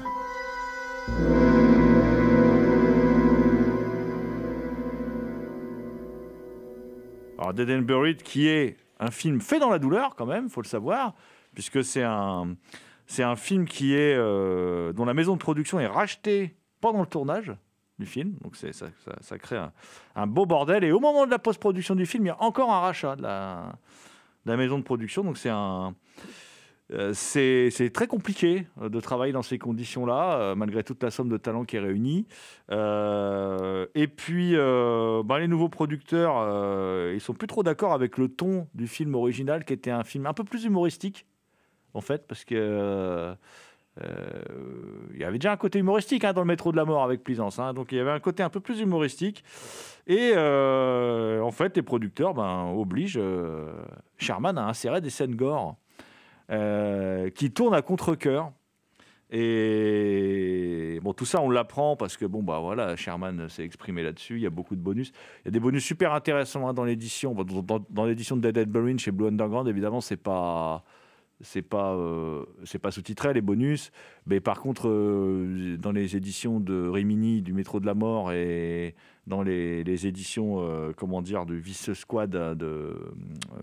Alors 7.38 7.54
Dead 7.54 7.82
Buried 7.82 8.24
qui 8.24 8.48
est 8.48 8.78
un 9.02 9.12
film 9.12 9.42
fait 9.42 9.60
dans 9.60 9.70
la 9.70 9.80
douleur 9.80 10.16
quand 10.16 10.26
même, 10.26 10.48
faut 10.48 10.62
le 10.62 10.68
savoir, 10.68 11.14
puisque 11.54 11.84
c'est 11.84 12.04
un 12.04 12.56
c'est 13.06 13.24
un 13.24 13.36
film 13.36 13.66
qui 13.66 13.96
est 13.96 14.16
euh, 14.16 14.94
dont 14.94 15.04
la 15.04 15.14
maison 15.14 15.34
de 15.34 15.40
production 15.40 15.78
est 15.82 15.88
rachetée 15.88 16.56
pendant 16.80 17.02
le 17.02 17.06
tournage 17.06 17.52
du 18.00 18.06
film, 18.06 18.36
donc 18.46 18.56
ça, 18.56 18.68
ça, 19.20 19.38
crée 19.38 19.62
un, 20.16 20.26
beau 20.28 20.46
bordel. 20.46 20.86
Et 20.86 20.94
au 20.94 21.02
moment 21.02 21.26
de 21.26 21.32
la 21.32 21.40
post-production 21.40 21.96
du 21.96 22.06
film, 22.06 22.24
il 22.24 22.28
y 22.28 22.32
a 22.32 22.42
encore 22.42 22.72
un 22.72 22.80
rachat 22.80 23.18
la, 23.20 23.74
de 24.46 24.52
la 24.52 24.56
maison 24.56 24.78
de 24.78 24.84
production, 24.84 25.26
donc 25.26 25.38
c'est 25.38 25.50
un 25.50 25.96
euh, 26.92 27.14
c'est 27.14 27.90
très 27.94 28.08
compliqué 28.08 28.68
euh, 28.82 28.90
de 28.90 29.00
travailler 29.00 29.34
dans 29.34 29.42
ces 29.42 29.58
conditions-là, 29.58 30.38
euh, 30.40 30.56
malgré 30.56 30.84
toute 30.84 31.02
la 31.02 31.10
somme 31.10 31.30
de 31.30 31.38
talent 31.38 31.66
qui 31.66 31.78
est 31.78 31.80
réunie. 31.80 32.28
et 32.70 34.08
puis, 34.08 34.54
ben, 34.56 35.38
les 35.40 35.48
nouveaux 35.48 35.70
producteurs, 35.70 37.14
ils 37.14 37.22
sont 37.22 37.34
plus 37.34 37.48
trop 37.48 37.64
d'accord 37.64 37.94
avec 37.94 38.18
le 38.18 38.28
ton 38.28 38.68
du 38.74 38.88
film 38.88 39.16
original, 39.16 39.66
qui 39.66 39.74
était 39.74 39.92
un 39.92 40.04
film 40.04 40.26
un 40.26 40.34
peu 40.34 40.44
plus 40.44 40.66
humoristique, 40.66 41.26
en 41.94 42.02
fait, 42.02 42.28
parce 42.28 42.46
que 42.46 43.36
il 45.14 45.20
y 45.20 45.24
avait 45.24 45.38
déjà 45.38 45.54
un 45.54 45.58
côté 45.58 45.80
humoristique 45.80 46.26
hein, 46.26 46.34
dans 46.34 46.42
le 46.42 46.48
métro 46.48 46.72
de 46.72 46.78
la 46.78 46.84
mort 46.84 47.04
avec 47.04 47.24
Plaisance, 47.24 47.60
hein. 47.60 47.74
donc 47.74 47.94
il 47.94 47.98
y 47.98 48.02
avait 48.02 48.12
un 48.12 48.20
côté 48.20 48.44
un 48.44 48.50
peu 48.50 48.60
plus 48.60 48.82
humoristique. 48.82 49.44
Et 50.08 50.34
en 50.36 51.52
fait, 51.52 51.76
les 51.76 51.84
producteurs 51.84 52.34
ben, 52.34 52.74
obligent 52.76 53.22
Sherman 54.18 54.58
à 54.58 54.68
insérer 54.68 55.02
des 55.02 55.10
scènes 55.10 55.36
gore 55.36 55.78
qui 56.50 57.52
tournent 57.52 57.76
à 57.76 57.82
contre-coeur. 57.82 58.52
Et 59.32 61.00
bon, 61.02 61.14
tout 61.14 61.26
ça, 61.26 61.42
on 61.42 61.50
l'apprend 61.50 61.96
parce 61.96 62.16
que 62.16 62.26
bon, 62.26 62.44
bah 62.44 62.60
voilà, 62.60 62.96
Sherman 62.96 63.50
s'est 63.50 63.64
exprimé 63.64 64.04
là-dessus. 64.04 64.36
Il 64.36 64.42
y 64.42 64.46
a 64.46 64.52
beaucoup 64.52 64.76
de 64.76 64.82
bonus. 64.82 65.12
Il 65.44 65.46
y 65.46 65.50
a 65.50 65.52
des 65.52 65.60
bonus 65.60 65.84
super 65.84 66.14
intéressants 66.14 66.68
hein, 66.68 66.74
dans 66.74 66.84
l'édition. 66.84 67.34
dans, 67.34 68.06
l'édition 68.06 68.38
de 68.38 68.42
Dead 68.42 68.54
Dead 68.54 68.70
Burn 68.70 69.00
chez 69.00 69.12
Blue 69.12 69.28
Underground, 69.28 69.68
évidemment, 69.68 70.02
c'est 70.02 70.18
pas 70.18 70.84
c'est 71.42 71.62
pas 71.62 71.94
euh, 71.94 72.46
c'est 72.64 72.80
pas 72.80 72.92
sous-titré 72.92 73.34
les 73.34 73.42
bonus. 73.42 73.92
Mais 74.26 74.40
par 74.40 74.62
contre 74.62 74.88
euh, 74.88 75.78
dans 75.78 75.92
les 75.92 76.16
éditions 76.16 76.60
de 76.60 76.88
Rimini 76.88 77.42
du 77.42 77.54
métro 77.54 77.80
de 77.80 77.86
la 77.86 77.94
mort 77.94 78.32
et 78.32 78.96
dans 79.28 79.42
les, 79.42 79.84
les 79.84 80.08
éditions 80.08 80.58
euh, 80.60 80.92
comment 80.96 81.22
dire 81.22 81.46
du 81.46 81.60
Vice 81.60 81.94
Squad 81.94 82.30
de 82.30 82.96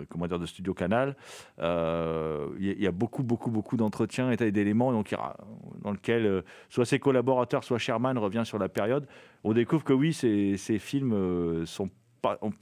comment 0.09 0.27
dire 0.27 0.39
de 0.39 0.47
Studio 0.47 0.75
Canal 0.75 1.17
il 1.59 2.77
y, 2.79 2.87
a 2.87 2.93
beaucoup 2.93 3.23
beaucoup 3.23 3.51
beaucoup 3.51 3.77
d'entretiens 3.77 4.31
et 4.31 4.53
d'éléments 4.53 4.93
dans 4.93 5.93
lequel 5.93 6.43
soit 6.69 6.85
ses 6.85 6.99
collaborateurs 6.99 7.65
soit 7.65 7.79
Sherman 7.79 8.19
revient 8.19 8.43
sur 8.45 8.59
la 8.59 8.69
période. 8.69 9.07
On 9.45 9.53
découvre 9.53 9.85
que 9.85 9.93
oui 9.93 10.13
ces, 10.13 10.57
ces 10.57 10.79
films 10.79 11.65
sont 11.65 11.89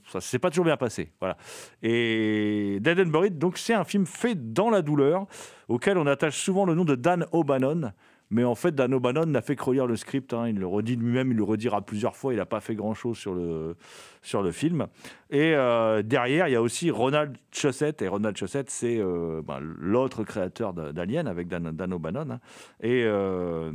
ça 0.07 0.21
s'est 0.21 0.39
pas 0.39 0.49
toujours 0.49 0.65
bien 0.65 0.77
passé. 0.77 1.11
Voilà. 1.19 1.37
Et 1.81 2.79
Dead 2.81 2.99
and 2.99 3.27
donc 3.31 3.57
c'est 3.57 3.73
un 3.73 3.83
film 3.83 4.05
fait 4.05 4.53
dans 4.53 4.69
la 4.69 4.81
douleur, 4.81 5.27
auquel 5.67 5.97
on 5.97 6.07
attache 6.07 6.37
souvent 6.37 6.65
le 6.65 6.75
nom 6.75 6.85
de 6.85 6.95
Dan 6.95 7.25
O'Bannon. 7.31 7.91
Mais 8.31 8.45
en 8.45 8.55
fait, 8.55 8.73
Dan 8.73 8.93
O'Bannon 8.93 9.25
n'a 9.25 9.41
fait 9.41 9.57
que 9.57 9.63
relire 9.63 9.85
le 9.85 9.97
script. 9.97 10.33
Hein. 10.33 10.47
Il 10.47 10.57
le 10.57 10.65
redit 10.65 10.95
lui-même, 10.95 11.31
il 11.31 11.37
le 11.37 11.43
redira 11.43 11.81
plusieurs 11.81 12.15
fois. 12.15 12.33
Il 12.33 12.37
n'a 12.37 12.45
pas 12.45 12.61
fait 12.61 12.75
grand-chose 12.75 13.17
sur 13.17 13.35
le, 13.35 13.75
sur 14.21 14.41
le 14.41 14.51
film. 14.53 14.87
Et 15.29 15.53
euh, 15.53 16.01
derrière, 16.01 16.47
il 16.47 16.53
y 16.53 16.55
a 16.55 16.61
aussi 16.61 16.89
Ronald 16.91 17.35
Chossett. 17.51 18.01
Et 18.01 18.07
Ronald 18.07 18.37
Chossett, 18.37 18.69
c'est 18.69 18.97
euh, 18.99 19.41
ben, 19.45 19.59
l'autre 19.59 20.23
créateur 20.23 20.73
d'Alien 20.73 21.27
avec 21.27 21.49
Dan, 21.49 21.71
Dan 21.71 21.91
O'Bannon. 21.91 22.31
Hein. 22.31 22.39
Et 22.79 23.03
euh, 23.05 23.73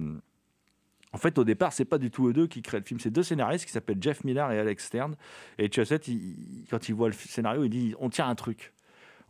en 1.17 1.19
fait, 1.19 1.39
au 1.39 1.45
départ, 1.45 1.73
c'est 1.73 1.87
pas 1.87 1.97
du 1.97 2.11
tout 2.11 2.29
eux 2.29 2.35
deux 2.35 2.47
qui 2.47 2.61
créent 2.61 2.79
le 2.79 2.85
film. 2.85 3.01
C'est 3.01 3.11
deux 3.11 3.23
scénaristes 3.23 3.65
qui 3.65 3.73
s'appellent 3.73 4.03
Jeff 4.03 4.23
Miller 4.23 4.53
et 4.53 4.59
Alex 4.59 4.85
Stern. 4.85 5.17
Et 5.57 5.71
Chossett, 5.73 6.07
quand 6.69 6.91
il 6.91 6.95
voit 6.95 7.09
le 7.09 7.15
scénario, 7.15 7.65
il 7.65 7.71
dit 7.71 7.95
on 8.01 8.11
tient 8.11 8.29
un 8.29 8.35
truc. 8.35 8.75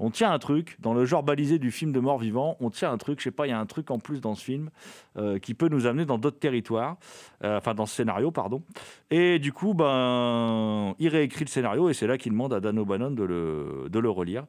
On 0.00 0.10
tient 0.10 0.32
un 0.32 0.40
truc 0.40 0.78
dans 0.80 0.94
le 0.94 1.04
genre 1.04 1.22
balisé 1.22 1.60
du 1.60 1.70
film 1.70 1.92
de 1.92 2.00
mort 2.00 2.18
vivant. 2.18 2.56
On 2.58 2.70
tient 2.70 2.90
un 2.90 2.98
truc, 2.98 3.20
je 3.20 3.24
sais 3.24 3.30
pas, 3.30 3.46
il 3.46 3.50
y 3.50 3.52
a 3.52 3.60
un 3.60 3.66
truc 3.66 3.92
en 3.92 4.00
plus 4.00 4.20
dans 4.20 4.34
ce 4.34 4.42
film 4.42 4.70
euh, 5.16 5.38
qui 5.38 5.54
peut 5.54 5.68
nous 5.68 5.86
amener 5.86 6.04
dans 6.04 6.18
d'autres 6.18 6.40
territoires, 6.40 6.96
euh, 7.44 7.58
enfin 7.58 7.72
dans 7.72 7.86
ce 7.86 7.94
scénario, 7.94 8.32
pardon. 8.32 8.64
Et 9.12 9.38
du 9.38 9.52
coup, 9.52 9.72
ben, 9.72 10.92
il 10.98 11.08
réécrit 11.08 11.44
le 11.44 11.50
scénario 11.50 11.88
et 11.88 11.94
c'est 11.94 12.08
là 12.08 12.18
qu'il 12.18 12.32
demande 12.32 12.52
à 12.52 12.58
Dan 12.58 12.80
O'Bannon 12.80 13.12
de 13.12 13.22
le, 13.22 13.86
de 13.88 13.98
le 14.00 14.10
relire. 14.10 14.44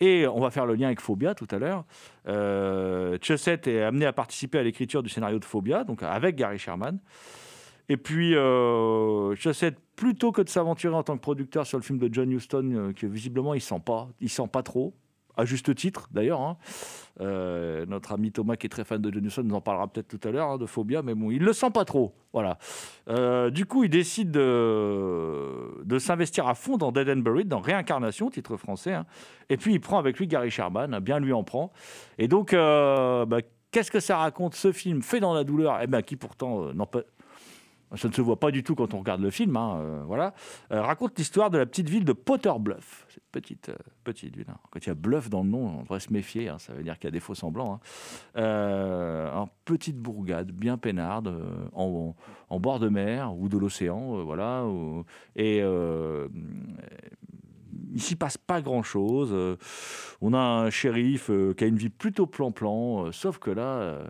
Et 0.00 0.26
on 0.26 0.40
va 0.40 0.50
faire 0.50 0.66
le 0.66 0.74
lien 0.74 0.86
avec 0.86 1.00
Phobia 1.00 1.34
tout 1.34 1.48
à 1.50 1.58
l'heure. 1.58 1.84
Euh, 2.28 3.18
est 3.18 3.82
amené 3.82 4.06
à 4.06 4.12
participer 4.12 4.58
à 4.58 4.62
l'écriture 4.62 5.02
du 5.02 5.08
scénario 5.08 5.38
de 5.38 5.44
Phobia, 5.44 5.84
donc 5.84 6.02
avec 6.02 6.36
Gary 6.36 6.58
Sherman. 6.58 6.98
Et 7.88 7.96
puis, 7.96 8.34
euh, 8.34 9.34
plutôt 9.96 10.30
que 10.30 10.42
de 10.42 10.48
s'aventurer 10.48 10.94
en 10.94 11.02
tant 11.02 11.16
que 11.16 11.22
producteur 11.22 11.66
sur 11.66 11.78
le 11.78 11.82
film 11.82 11.98
de 11.98 12.12
John 12.12 12.30
Huston, 12.30 12.72
euh, 12.74 12.92
que 12.92 13.06
visiblement 13.06 13.54
il 13.54 13.60
sent 13.60 13.80
pas, 13.84 14.08
il 14.20 14.28
sent 14.28 14.48
pas 14.52 14.62
trop, 14.62 14.94
à 15.38 15.44
juste 15.44 15.74
titre 15.74 16.08
d'ailleurs. 16.12 16.42
Hein. 16.42 16.58
Euh, 17.20 17.86
notre 17.86 18.12
ami 18.12 18.30
Thomas, 18.30 18.56
qui 18.56 18.66
est 18.66 18.68
très 18.68 18.84
fan 18.84 19.00
de 19.00 19.12
John 19.12 19.24
Huston, 19.24 19.42
nous 19.44 19.54
en 19.54 19.60
parlera 19.60 19.88
peut-être 19.88 20.08
tout 20.08 20.28
à 20.28 20.30
l'heure 20.30 20.50
hein, 20.50 20.58
de 20.58 20.66
Phobia, 20.66 21.02
mais 21.02 21.14
bon, 21.14 21.30
il 21.30 21.42
le 21.42 21.52
sent 21.52 21.70
pas 21.70 21.84
trop. 21.84 22.14
Voilà. 22.32 22.58
Euh, 23.08 23.50
du 23.50 23.64
coup, 23.64 23.84
il 23.84 23.90
décide 23.90 24.30
de, 24.30 25.98
s'investir 25.98 26.46
à 26.46 26.54
fond 26.54 26.76
dans 26.76 26.92
Dead 26.92 27.08
and 27.08 27.22
Buried, 27.22 27.48
dans 27.48 27.60
Réincarnation, 27.60 28.30
titre 28.30 28.56
français. 28.56 28.94
Hein. 28.94 29.06
Et 29.48 29.56
puis, 29.56 29.72
il 29.72 29.80
prend 29.80 29.98
avec 29.98 30.18
lui 30.18 30.26
Gary 30.26 30.50
Sherman, 30.50 30.98
bien 31.00 31.18
lui 31.18 31.32
en 31.32 31.42
prend. 31.42 31.72
Et 32.18 32.28
donc, 32.28 32.52
euh, 32.52 33.24
bah, 33.24 33.38
qu'est-ce 33.70 33.90
que 33.90 34.00
ça 34.00 34.18
raconte 34.18 34.54
ce 34.54 34.72
film 34.72 35.02
fait 35.02 35.20
dans 35.20 35.34
la 35.34 35.44
douleur 35.44 35.78
Eh 35.82 35.86
bien, 35.86 36.02
qui 36.02 36.16
pourtant 36.16 36.72
n'en 36.74 36.86
peut 36.86 37.04
ça 37.96 38.08
ne 38.08 38.12
se 38.12 38.20
voit 38.20 38.38
pas 38.38 38.50
du 38.50 38.62
tout 38.62 38.74
quand 38.74 38.92
on 38.94 38.98
regarde 38.98 39.22
le 39.22 39.30
film, 39.30 39.56
hein, 39.56 39.78
euh, 39.80 40.02
voilà, 40.04 40.34
euh, 40.72 40.82
raconte 40.82 41.18
l'histoire 41.18 41.50
de 41.50 41.58
la 41.58 41.66
petite 41.66 41.88
ville 41.88 42.04
de 42.04 42.12
Potter 42.12 42.52
Bluff. 42.58 43.06
Cette 43.08 43.24
petite, 43.32 43.70
euh, 43.70 43.76
petite 44.04 44.36
ville. 44.36 44.46
Hein. 44.50 44.58
Quand 44.70 44.80
il 44.80 44.88
y 44.88 44.92
a 44.92 44.94
bluff 44.94 45.30
dans 45.30 45.42
le 45.42 45.48
nom, 45.48 45.78
on 45.78 45.82
devrait 45.82 46.00
se 46.00 46.12
méfier, 46.12 46.48
hein, 46.48 46.58
ça 46.58 46.74
veut 46.74 46.82
dire 46.82 46.98
qu'il 46.98 47.04
y 47.04 47.08
a 47.08 47.12
des 47.12 47.20
faux 47.20 47.34
semblants. 47.34 47.80
Une 48.34 49.46
petite 49.64 49.96
bourgade 49.96 50.50
bien 50.50 50.76
peinarde, 50.76 51.34
en, 51.72 52.14
bord 52.58 52.78
de 52.78 52.88
mer 52.88 53.34
ou 53.36 53.48
de 53.48 53.56
l'océan, 53.56 54.22
voilà. 54.24 54.64
et 55.36 55.58
il 55.58 56.28
s'y 58.02 58.16
passe 58.16 58.36
pas 58.36 58.60
grand-chose. 58.60 59.34
on 60.20 60.34
a 60.34 60.38
un 60.38 60.70
shérif 60.70 61.30
qui 61.56 61.64
a 61.64 61.66
une 61.66 61.76
vie 61.76 61.90
plutôt 61.90 62.26
plan-plan, 62.26 63.12
sauf 63.12 63.38
que 63.38 63.50
là 63.50 64.00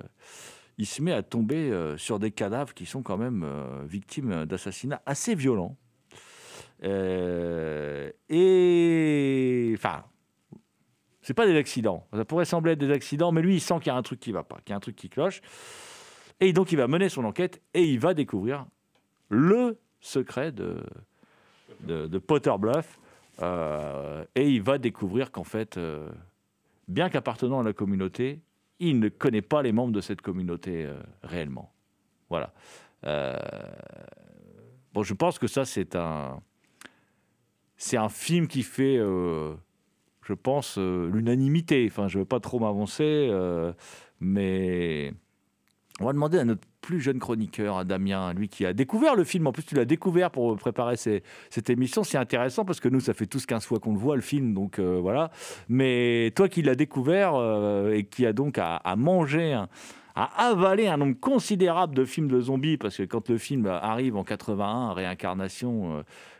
il 0.78 0.86
se 0.86 1.02
met 1.02 1.12
à 1.12 1.22
tomber 1.22 1.70
euh, 1.70 1.96
sur 1.98 2.20
des 2.20 2.30
cadavres 2.30 2.72
qui 2.72 2.86
sont 2.86 3.02
quand 3.02 3.18
même 3.18 3.42
euh, 3.44 3.84
victimes 3.84 4.46
d'assassinats 4.46 5.02
assez 5.06 5.34
violents. 5.34 5.76
Euh, 6.84 8.12
et 8.28 9.74
enfin, 9.76 10.04
c'est 11.20 11.34
pas 11.34 11.46
des 11.46 11.56
accidents. 11.56 12.06
Ça 12.12 12.24
pourrait 12.24 12.44
sembler 12.44 12.72
être 12.72 12.78
des 12.78 12.92
accidents, 12.92 13.32
mais 13.32 13.42
lui, 13.42 13.56
il 13.56 13.60
sent 13.60 13.74
qu'il 13.78 13.88
y 13.88 13.90
a 13.90 13.96
un 13.96 14.02
truc 14.02 14.20
qui 14.20 14.30
va 14.30 14.44
pas, 14.44 14.58
qu'il 14.64 14.70
y 14.70 14.72
a 14.72 14.76
un 14.76 14.80
truc 14.80 14.94
qui 14.94 15.08
cloche. 15.08 15.42
Et 16.38 16.52
donc, 16.52 16.70
il 16.70 16.76
va 16.76 16.86
mener 16.86 17.08
son 17.08 17.24
enquête 17.24 17.60
et 17.74 17.82
il 17.82 17.98
va 17.98 18.14
découvrir 18.14 18.64
le 19.28 19.80
secret 20.00 20.52
de, 20.52 20.80
de, 21.80 22.18
Potter 22.18 22.54
Bluff. 22.56 23.00
et 23.42 24.48
il 24.48 24.62
va 24.62 24.78
découvrir 24.78 25.32
qu'en 25.32 25.42
fait, 25.42 25.78
bien 26.86 27.08
qu'appartenant 27.10 27.58
à 27.58 27.64
la 27.64 27.72
communauté, 27.72 28.40
il 28.80 29.00
ne 29.00 29.08
connaît 29.08 29.42
pas 29.42 29.62
les 29.62 29.72
membres 29.72 29.92
de 29.92 30.00
cette 30.00 30.20
communauté 30.20 30.84
euh, 30.84 31.00
réellement. 31.22 31.72
Voilà. 32.28 32.52
Euh, 33.04 33.36
bon, 34.92 35.02
je 35.02 35.14
pense 35.14 35.38
que 35.38 35.46
ça, 35.46 35.64
c'est 35.64 35.96
un, 35.96 36.40
c'est 37.76 37.96
un 37.96 38.08
film 38.08 38.46
qui 38.46 38.62
fait, 38.62 38.98
euh, 38.98 39.54
je 40.22 40.34
pense, 40.34 40.78
l'unanimité. 40.78 41.86
Enfin, 41.90 42.08
je 42.08 42.18
ne 42.18 42.22
veux 42.22 42.28
pas 42.28 42.40
trop 42.40 42.58
m'avancer, 42.58 43.30
mais 44.20 45.12
on 46.00 46.04
va 46.04 46.12
demander 46.12 46.38
à 46.38 46.44
notre 46.44 46.67
plus 46.88 47.00
jeune 47.02 47.18
chroniqueur, 47.18 47.76
à 47.76 47.84
Damien, 47.84 48.32
lui 48.32 48.48
qui 48.48 48.64
a 48.64 48.72
découvert 48.72 49.14
le 49.14 49.22
film. 49.22 49.46
En 49.46 49.52
plus, 49.52 49.62
tu 49.62 49.74
l'as 49.74 49.84
découvert 49.84 50.30
pour 50.30 50.56
préparer 50.56 50.96
cette 50.96 51.68
émission. 51.68 52.02
C'est 52.02 52.16
intéressant 52.16 52.64
parce 52.64 52.80
que 52.80 52.88
nous, 52.88 53.00
ça 53.00 53.12
fait 53.12 53.26
tous 53.26 53.44
15 53.44 53.66
fois 53.66 53.78
qu'on 53.78 53.92
le 53.92 53.98
voit, 53.98 54.16
le 54.16 54.22
film. 54.22 54.54
Donc 54.54 54.78
euh, 54.78 54.98
voilà. 54.98 55.30
Mais 55.68 56.32
toi 56.34 56.48
qui 56.48 56.62
l'as 56.62 56.76
découvert 56.76 57.34
euh, 57.34 57.92
et 57.92 58.04
qui 58.04 58.24
a 58.24 58.32
donc 58.32 58.56
à, 58.56 58.80
manger, 58.96 59.52
à 60.14 60.48
avaler 60.48 60.86
un 60.86 60.96
nombre 60.96 61.20
considérable 61.20 61.94
de 61.94 62.06
films 62.06 62.28
de 62.28 62.40
zombies, 62.40 62.78
parce 62.78 62.96
que 62.96 63.02
quand 63.02 63.28
le 63.28 63.36
film 63.36 63.66
arrive 63.66 64.16
en 64.16 64.24
81, 64.24 64.94
Réincarnation, 64.94 65.98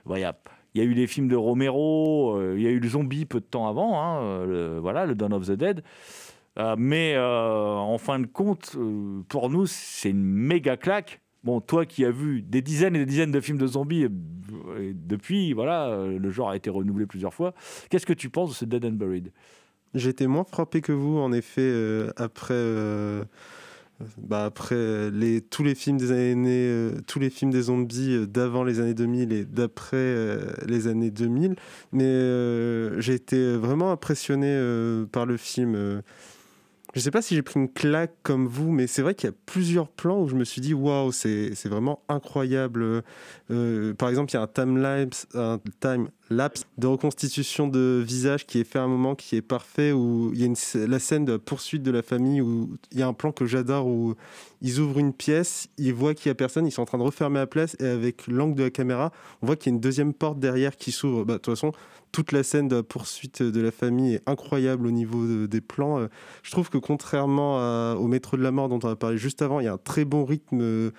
euh, 0.09 0.17
il 0.17 0.81
y 0.81 0.81
a 0.81 0.85
eu 0.85 0.95
des 0.95 1.07
films 1.07 1.29
de 1.29 1.37
Romero, 1.37 2.41
il 2.55 2.63
y 2.63 2.67
a 2.67 2.71
eu 2.71 2.81
le 2.81 2.89
zombie 2.89 3.27
peu 3.27 3.41
de 3.41 3.45
temps 3.45 3.69
avant, 3.69 4.03
hein, 4.03 4.81
voilà, 4.81 5.05
le 5.05 5.15
Dawn 5.15 5.35
of 5.35 5.47
the 5.47 5.53
Dead. 5.53 5.83
Euh, 6.59 6.75
mais 6.77 7.15
euh, 7.15 7.75
en 7.75 7.99
fin 7.99 8.19
de 8.19 8.27
compte, 8.27 8.73
euh, 8.77 9.23
pour 9.29 9.49
nous, 9.49 9.67
c'est 9.67 10.11
une 10.11 10.25
méga 10.25 10.77
claque. 10.77 11.21
Bon, 11.45 11.61
toi 11.61 11.87
qui 11.87 12.05
as 12.05 12.11
vu 12.11 12.43
des 12.43 12.63
dizaines 12.63 12.97
et 12.97 13.01
des 13.01 13.07
dizaines 13.07 13.31
de 13.31 13.41
films 13.41 13.59
de 13.59 13.67
zombies 13.67 14.07
depuis, 14.93 15.53
voilà, 15.53 16.05
le 16.05 16.31
genre 16.31 16.51
a 16.51 16.57
été 16.57 16.69
renouvelé 16.69 17.07
plusieurs 17.07 17.33
fois. 17.33 17.55
Qu'est-ce 17.91 18.07
que 18.07 18.13
tu 18.13 18.29
penses 18.29 18.51
de 18.51 18.55
ce 18.55 18.65
Dead 18.65 18.85
and 18.85 18.93
Buried? 18.93 19.31
J'étais 19.95 20.27
moins 20.27 20.45
frappé 20.45 20.81
que 20.81 20.93
vous, 20.93 21.17
en 21.17 21.33
effet, 21.33 21.73
après. 22.17 22.61
Bah 24.17 24.45
après 24.45 25.11
les, 25.11 25.41
tous 25.41 25.65
les 25.65 25.75
films 25.75 25.97
des 25.97 26.13
années, 26.13 26.91
tous 27.09 27.19
les 27.19 27.31
films 27.31 27.51
des 27.51 27.63
zombies 27.63 28.29
d'avant 28.29 28.63
les 28.63 28.79
années 28.79 28.95
2000 28.95 29.33
et 29.33 29.45
d'après 29.45 30.39
les 30.67 30.87
années 30.87 31.11
2000, 31.11 31.57
mais 31.91 33.01
j'ai 33.01 33.15
été 33.15 33.57
vraiment 33.57 33.91
impressionné 33.91 34.57
par 35.11 35.25
le 35.25 35.37
film. 35.37 36.03
Je 36.99 37.03
sais 37.05 37.13
pas 37.13 37.23
si 37.23 37.37
j'ai 37.37 37.43
pris 37.43 37.61
une 37.61 37.69
claque 37.69 38.13
comme 38.25 38.49
vous, 38.49 38.73
mais 38.73 38.89
c'est 38.89 39.03
vrai 39.03 39.15
qu'il 39.15 39.29
y 39.29 39.33
a 39.33 39.37
plusieurs 39.47 39.87
plans 39.87 40.21
où 40.21 40.27
je 40.27 40.35
me 40.35 40.43
suis 40.43 40.61
dit 40.61 40.75
waouh, 40.75 41.13
c'est 41.13 41.55
vraiment 41.67 42.03
incroyable. 42.09 43.05
Euh, 43.53 43.95
par 43.95 44.09
exemple, 44.09 44.33
il 44.33 44.35
y 44.35 44.37
a 44.37 44.43
un 44.43 44.49
time 44.49 44.79
lapse, 44.79 45.29
un 45.35 45.61
time 45.79 46.09
laps 46.29 46.67
de 46.77 46.89
reconstitution 46.89 47.69
de 47.69 48.03
visage 48.05 48.47
qui 48.47 48.59
est 48.59 48.65
fait 48.65 48.81
à 48.81 48.83
un 48.83 48.89
moment 48.89 49.15
qui 49.15 49.37
est 49.37 49.43
parfait, 49.43 49.93
où 49.93 50.33
il 50.35 50.41
y 50.41 50.45
a 50.45 50.87
la 50.89 50.99
scène 50.99 51.25
de 51.25 51.37
poursuite 51.37 51.85
de 51.85 51.93
la 51.93 52.03
famille, 52.03 52.41
où 52.41 52.69
il 52.91 52.99
y 52.99 53.03
a 53.03 53.07
un 53.07 53.13
plan 53.13 53.31
que 53.31 53.47
j'adore, 53.47 53.87
où 53.87 54.17
ils 54.61 54.81
ouvrent 54.81 54.99
une 54.99 55.13
pièce, 55.13 55.69
ils 55.79 55.95
voient 55.95 56.15
qu'il 56.15 56.31
n'y 56.31 56.33
a 56.33 56.35
personne, 56.35 56.67
ils 56.67 56.73
sont 56.73 56.83
en 56.83 56.87
train 56.87 56.99
de 56.99 57.05
refermer 57.05 57.39
la 57.39 57.47
place, 57.47 57.77
et 57.79 57.87
avec 57.87 58.27
l'angle 58.27 58.57
de 58.57 58.65
la 58.65 58.71
caméra, 58.71 59.13
on 59.41 59.47
voit 59.47 59.55
qu'il 59.55 59.71
y 59.71 59.73
a 59.73 59.77
une 59.77 59.81
deuxième 59.81 60.13
porte 60.13 60.41
derrière 60.41 60.77
qui 60.77 60.91
s'ouvre. 60.91 61.25
Bah, 61.25 61.35
de 61.35 61.39
toute 61.39 61.55
façon, 61.55 61.71
toute 62.13 62.33
la 62.33 62.43
scène 62.43 62.69
de 62.69 62.81
poursuite 62.81 63.43
de 63.43 63.61
la 63.61 63.71
famille 63.71 64.15
est 64.15 64.23
incroyable 64.27 64.87
au 64.87 64.91
niveau 64.91 65.47
des 65.47 65.61
plans. 65.61 65.99
Euh, 65.99 66.09
je 66.43 66.51
trouve 66.51 66.71
que 66.71 66.79
contrairement 66.79 67.93
au 67.95 68.07
Métro 68.07 68.37
de 68.37 68.43
la 68.43 68.51
Mort 68.51 68.69
dont 68.69 68.81
on 68.83 68.89
a 68.89 68.97
parlé 68.97 69.19
juste 69.19 69.43
avant, 69.43 69.61
il 69.61 69.65
y 69.65 69.69
a 69.69 69.73
un 69.73 69.79
très 69.79 70.05
bon 70.05 70.25
rythme. 70.25 70.93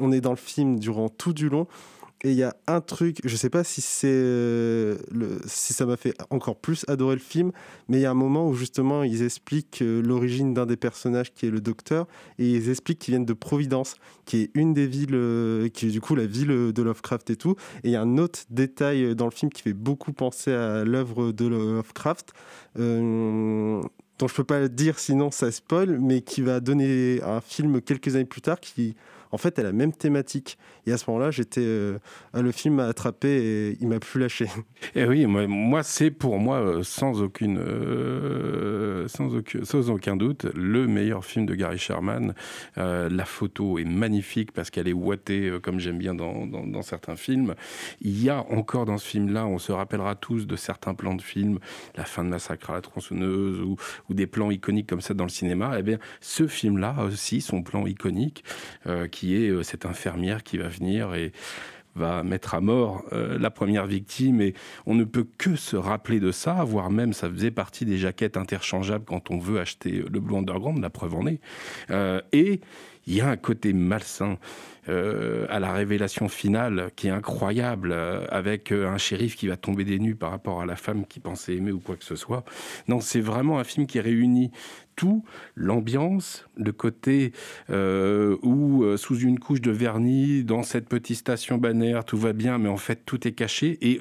On 0.00 0.12
est 0.12 0.20
dans 0.20 0.30
le 0.30 0.36
film 0.36 0.78
durant 0.78 1.08
tout 1.08 1.32
du 1.32 1.48
long. 1.48 1.66
Et 2.24 2.32
il 2.32 2.36
y 2.36 2.42
a 2.42 2.56
un 2.66 2.80
truc, 2.80 3.20
je 3.24 3.36
sais 3.36 3.48
pas 3.48 3.62
si 3.62 3.80
c'est 3.80 4.08
euh, 4.10 4.98
le, 5.12 5.38
si 5.46 5.72
ça 5.72 5.86
m'a 5.86 5.96
fait 5.96 6.14
encore 6.30 6.56
plus 6.56 6.84
adorer 6.88 7.14
le 7.14 7.20
film, 7.20 7.52
mais 7.88 7.98
il 7.98 8.00
y 8.00 8.06
a 8.06 8.10
un 8.10 8.14
moment 8.14 8.48
où 8.48 8.54
justement 8.54 9.04
ils 9.04 9.22
expliquent 9.22 9.82
euh, 9.82 10.02
l'origine 10.02 10.52
d'un 10.52 10.66
des 10.66 10.76
personnages 10.76 11.32
qui 11.32 11.46
est 11.46 11.50
le 11.50 11.60
docteur, 11.60 12.08
et 12.40 12.50
ils 12.50 12.70
expliquent 12.70 12.98
qu'ils 12.98 13.12
viennent 13.12 13.24
de 13.24 13.32
Providence, 13.34 13.94
qui 14.24 14.38
est 14.38 14.50
une 14.54 14.74
des 14.74 14.88
villes, 14.88 15.14
euh, 15.14 15.68
qui 15.68 15.86
est 15.86 15.90
du 15.90 16.00
coup 16.00 16.16
la 16.16 16.26
ville 16.26 16.72
de 16.72 16.82
Lovecraft 16.82 17.30
et 17.30 17.36
tout. 17.36 17.54
Et 17.84 17.88
il 17.88 17.90
y 17.92 17.96
a 17.96 18.02
un 18.02 18.18
autre 18.18 18.40
détail 18.50 19.14
dans 19.14 19.26
le 19.26 19.30
film 19.30 19.52
qui 19.52 19.62
fait 19.62 19.72
beaucoup 19.72 20.12
penser 20.12 20.52
à 20.52 20.84
l'œuvre 20.84 21.30
de 21.30 21.46
Lovecraft. 21.46 22.32
dont 22.74 24.26
je 24.26 24.34
peux 24.34 24.44
pas 24.44 24.66
dire 24.66 24.98
sinon 24.98 25.30
ça 25.30 25.52
spoil, 25.52 26.00
mais 26.00 26.22
qui 26.22 26.42
va 26.42 26.58
donner 26.58 27.22
un 27.22 27.40
film 27.40 27.80
quelques 27.80 28.16
années 28.16 28.24
plus 28.24 28.40
tard 28.40 28.58
qui 28.58 28.96
en 29.30 29.38
fait, 29.38 29.58
elle 29.58 29.66
a 29.66 29.68
la 29.68 29.72
même 29.74 29.92
thématique. 29.92 30.58
Et 30.86 30.92
à 30.92 30.96
ce 30.96 31.04
moment-là, 31.10 31.30
j'étais, 31.30 31.60
euh, 31.60 31.98
le 32.32 32.50
film 32.50 32.76
m'a 32.76 32.86
attrapé 32.86 33.28
et 33.28 33.78
il 33.80 33.88
m'a 33.88 34.00
plus 34.00 34.20
lâché. 34.20 34.46
Et 34.94 35.00
eh 35.02 35.04
oui, 35.04 35.26
moi, 35.26 35.82
c'est 35.82 36.10
pour 36.10 36.38
moi, 36.38 36.56
euh, 36.56 36.82
sans, 36.82 37.20
aucune, 37.20 37.58
euh, 37.58 39.06
sans, 39.08 39.34
aucun, 39.34 39.64
sans 39.64 39.90
aucun 39.90 40.16
doute, 40.16 40.46
le 40.54 40.86
meilleur 40.86 41.24
film 41.24 41.46
de 41.46 41.54
Gary 41.54 41.78
Sherman. 41.78 42.34
la 42.76 43.24
photo 43.24 43.78
est 43.78 43.84
magnifique 43.84 44.52
parce 44.52 44.70
qu'elle 44.70 44.88
est 44.88 44.92
ouatée, 44.92 45.52
comme 45.62 45.78
j'aime 45.78 45.98
bien 45.98 46.14
dans, 46.14 46.82
certains 46.82 47.16
films. 47.16 47.54
Il 48.00 48.22
y 48.22 48.30
a 48.30 48.44
encore 48.50 48.86
dans 48.86 48.98
ce 48.98 49.06
film-là, 49.06 49.46
on 49.46 49.58
se 49.58 49.72
rappellera 49.72 50.14
tous 50.14 50.46
de 50.46 50.56
certains 50.56 50.94
plans 50.94 51.14
de 51.14 51.22
films, 51.22 51.58
la 51.96 52.04
fin 52.04 52.24
de 52.24 52.28
Massacre 52.28 52.70
à 52.70 52.74
la 52.74 52.80
tronçonneuse 52.80 53.60
ou, 53.60 53.76
ou 54.08 54.14
des 54.14 54.26
plans 54.26 54.50
iconiques 54.50 54.88
comme 54.88 55.00
ça 55.00 55.12
dans 55.12 55.24
le 55.24 55.30
cinéma. 55.30 55.74
Eh 55.78 55.82
bien, 55.82 55.98
ce 56.20 56.46
film-là 56.46 56.94
aussi, 57.04 57.40
son 57.40 57.62
plan 57.62 57.86
iconique, 57.86 58.44
qui 59.10 59.17
qui 59.18 59.34
est 59.34 59.48
euh, 59.48 59.64
cette 59.64 59.84
infirmière 59.84 60.44
qui 60.44 60.58
va 60.58 60.68
venir 60.68 61.14
et 61.14 61.32
va 61.96 62.22
mettre 62.22 62.54
à 62.54 62.60
mort 62.60 63.02
euh, 63.12 63.36
la 63.36 63.50
première 63.50 63.86
victime 63.86 64.40
et 64.40 64.54
on 64.86 64.94
ne 64.94 65.02
peut 65.02 65.26
que 65.38 65.56
se 65.56 65.74
rappeler 65.74 66.20
de 66.20 66.30
ça, 66.30 66.62
voire 66.62 66.88
même 66.88 67.12
ça 67.12 67.28
faisait 67.28 67.50
partie 67.50 67.84
des 67.84 67.98
jaquettes 67.98 68.36
interchangeables 68.36 69.04
quand 69.04 69.32
on 69.32 69.38
veut 69.38 69.58
acheter 69.58 70.04
le 70.08 70.20
Blue 70.20 70.36
Underground, 70.36 70.80
la 70.80 70.90
preuve 70.90 71.16
en 71.16 71.26
est. 71.26 71.40
Euh, 71.90 72.20
et 72.30 72.60
il 73.08 73.14
y 73.14 73.20
a 73.20 73.28
un 73.28 73.36
côté 73.36 73.72
malsain 73.72 74.38
à 74.86 75.60
la 75.60 75.72
révélation 75.74 76.30
finale 76.30 76.90
qui 76.96 77.08
est 77.08 77.10
incroyable, 77.10 77.94
avec 78.30 78.72
un 78.72 78.96
shérif 78.96 79.36
qui 79.36 79.46
va 79.46 79.58
tomber 79.58 79.84
des 79.84 79.98
nues 79.98 80.14
par 80.14 80.30
rapport 80.30 80.62
à 80.62 80.66
la 80.66 80.76
femme 80.76 81.04
qui 81.04 81.20
pensait 81.20 81.56
aimer 81.56 81.72
ou 81.72 81.78
quoi 81.78 81.96
que 81.96 82.06
ce 82.06 82.16
soit. 82.16 82.42
Non, 82.86 83.00
c'est 83.00 83.20
vraiment 83.20 83.58
un 83.58 83.64
film 83.64 83.86
qui 83.86 84.00
réunit 84.00 84.50
tout, 84.98 85.22
l'ambiance, 85.54 86.44
le 86.56 86.72
côté 86.72 87.32
euh, 87.70 88.36
où, 88.42 88.82
euh, 88.82 88.96
sous 88.96 89.16
une 89.16 89.38
couche 89.38 89.60
de 89.60 89.70
vernis, 89.70 90.42
dans 90.42 90.64
cette 90.64 90.88
petite 90.88 91.18
station 91.18 91.56
bannière, 91.56 92.04
tout 92.04 92.18
va 92.18 92.32
bien, 92.32 92.58
mais 92.58 92.68
en 92.68 92.76
fait, 92.76 93.02
tout 93.06 93.26
est 93.28 93.32
caché. 93.32 93.78
Et 93.80 94.00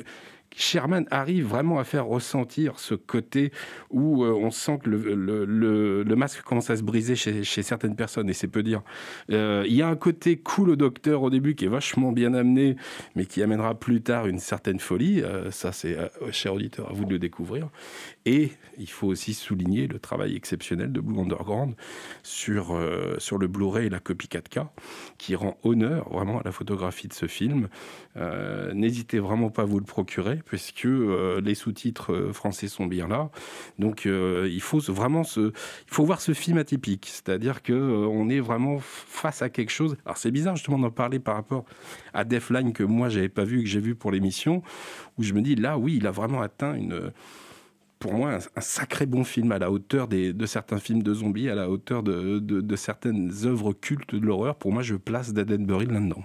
Sherman 0.55 1.05
arrive 1.11 1.45
vraiment 1.45 1.77
à 1.77 1.83
faire 1.83 2.07
ressentir 2.07 2.79
ce 2.79 2.95
côté 2.95 3.51
où 3.91 4.23
euh, 4.23 4.31
on 4.31 4.49
sent 4.49 4.79
que 4.83 4.89
le, 4.89 6.15
masque 6.15 6.41
commence 6.41 6.71
à 6.71 6.77
se 6.77 6.81
briser 6.81 7.15
chez, 7.15 7.43
certaines 7.43 7.95
personnes, 7.95 8.27
et 8.27 8.33
c'est 8.33 8.47
peu 8.47 8.63
dire. 8.63 8.81
Il 9.29 9.73
y 9.73 9.83
a 9.83 9.87
un 9.87 9.95
côté 9.95 10.37
cool 10.37 10.71
au 10.71 10.75
docteur 10.75 11.21
au 11.21 11.29
début 11.29 11.53
qui 11.53 11.65
est 11.65 11.69
vachement 11.69 12.11
bien 12.11 12.33
amené, 12.33 12.75
mais 13.15 13.27
qui 13.27 13.43
amènera 13.43 13.75
plus 13.75 14.01
tard 14.01 14.25
une 14.25 14.39
certaine 14.39 14.79
folie. 14.79 15.21
Ça, 15.51 15.71
c'est, 15.71 15.95
cher 16.31 16.55
auditeur, 16.55 16.89
à 16.89 16.93
vous 16.93 17.05
de 17.05 17.11
le 17.11 17.19
découvrir. 17.19 17.69
Et 18.29 18.51
il 18.77 18.89
faut 18.89 19.07
aussi 19.07 19.33
souligner 19.33 19.87
le 19.87 19.99
travail 19.99 20.35
exceptionnel 20.35 20.91
de 20.91 20.99
Blue 20.99 21.19
Underground 21.19 21.75
sur, 22.23 22.77
sur 23.17 23.37
le 23.37 23.47
Blu-ray 23.47 23.87
et 23.87 23.89
la 23.89 23.99
copie 23.99 24.27
4K, 24.27 24.67
qui 25.17 25.35
rend 25.35 25.57
honneur 25.63 26.09
vraiment 26.09 26.39
à 26.39 26.43
la 26.43 26.51
photographie 26.51 27.07
de 27.07 27.13
ce 27.13 27.25
film. 27.25 27.69
N'hésitez 28.73 29.19
vraiment 29.19 29.49
pas 29.49 29.63
à 29.63 29.65
vous 29.65 29.79
le 29.79 29.85
procurer 29.85 30.41
puisque 30.45 30.85
euh, 30.85 31.41
les 31.41 31.55
sous-titres 31.55 32.13
euh, 32.13 32.33
français 32.33 32.67
sont 32.67 32.85
bien 32.85 33.07
là. 33.07 33.29
Donc 33.79 34.05
euh, 34.05 34.47
il 34.51 34.61
faut 34.61 34.79
vraiment 34.79 35.23
il 35.35 35.51
faut 35.87 36.05
voir 36.05 36.21
ce 36.21 36.33
film 36.33 36.57
atypique, 36.57 37.07
c'est-à-dire 37.07 37.61
que 37.63 37.73
on 37.73 38.29
est 38.29 38.39
vraiment 38.39 38.79
face 38.79 39.41
à 39.41 39.49
quelque 39.49 39.71
chose. 39.71 39.97
Alors 40.05 40.17
c'est 40.17 40.31
bizarre 40.31 40.55
justement 40.55 40.79
d'en 40.79 40.91
parler 40.91 41.19
par 41.19 41.35
rapport 41.35 41.65
à 42.13 42.23
Deathline 42.23 42.73
que 42.73 42.83
moi 42.83 43.09
j'avais 43.09 43.29
pas 43.29 43.43
vu 43.43 43.63
que 43.63 43.69
j'ai 43.69 43.79
vu 43.79 43.95
pour 43.95 44.11
l'émission, 44.11 44.61
où 45.17 45.23
je 45.23 45.33
me 45.33 45.41
dis 45.41 45.55
là 45.55 45.77
oui 45.77 45.97
il 45.97 46.07
a 46.07 46.11
vraiment 46.11 46.41
atteint 46.41 46.75
une 46.75 47.11
pour 47.99 48.13
moi, 48.13 48.39
un, 48.55 48.61
sacré 48.61 49.05
bon 49.05 49.23
film 49.23 49.51
à 49.51 49.59
la 49.59 49.71
hauteur 49.71 50.07
de 50.07 50.45
certains 50.45 50.79
films 50.79 51.03
de 51.03 51.13
zombies, 51.13 51.49
à 51.49 51.55
la 51.55 51.69
hauteur 51.69 52.03
de 52.03 52.75
certaines 52.75 53.31
œuvres 53.45 53.73
cultes 53.73 54.15
de 54.15 54.25
l'horreur. 54.25 54.55
Pour 54.55 54.71
moi, 54.71 54.83
je 54.83 54.95
place 54.95 55.33
Dead 55.33 55.49
là-dedans. 55.49 56.23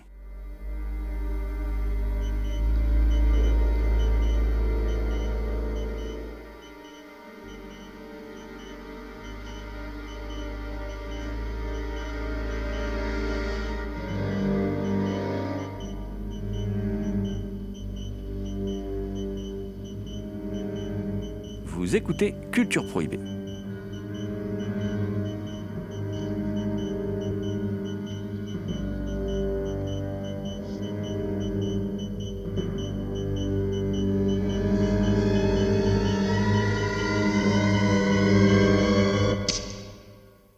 Écoutez 21.87 22.35
Culture 22.53 22.87
Prohibée. 22.87 23.19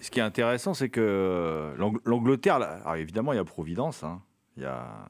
Ce 0.01 0.11
qui 0.11 0.21
est 0.21 0.23
intéressant, 0.23 0.75
c'est 0.75 0.91
que 0.91 1.75
l'Angleterre, 2.05 2.57
alors 2.57 2.97
évidemment, 2.97 3.33
il 3.33 3.37
y 3.37 3.39
a 3.39 3.45
Providence, 3.45 4.05
hein. 4.05 4.23
il, 4.57 4.63
y 4.63 4.67
a, 4.67 5.09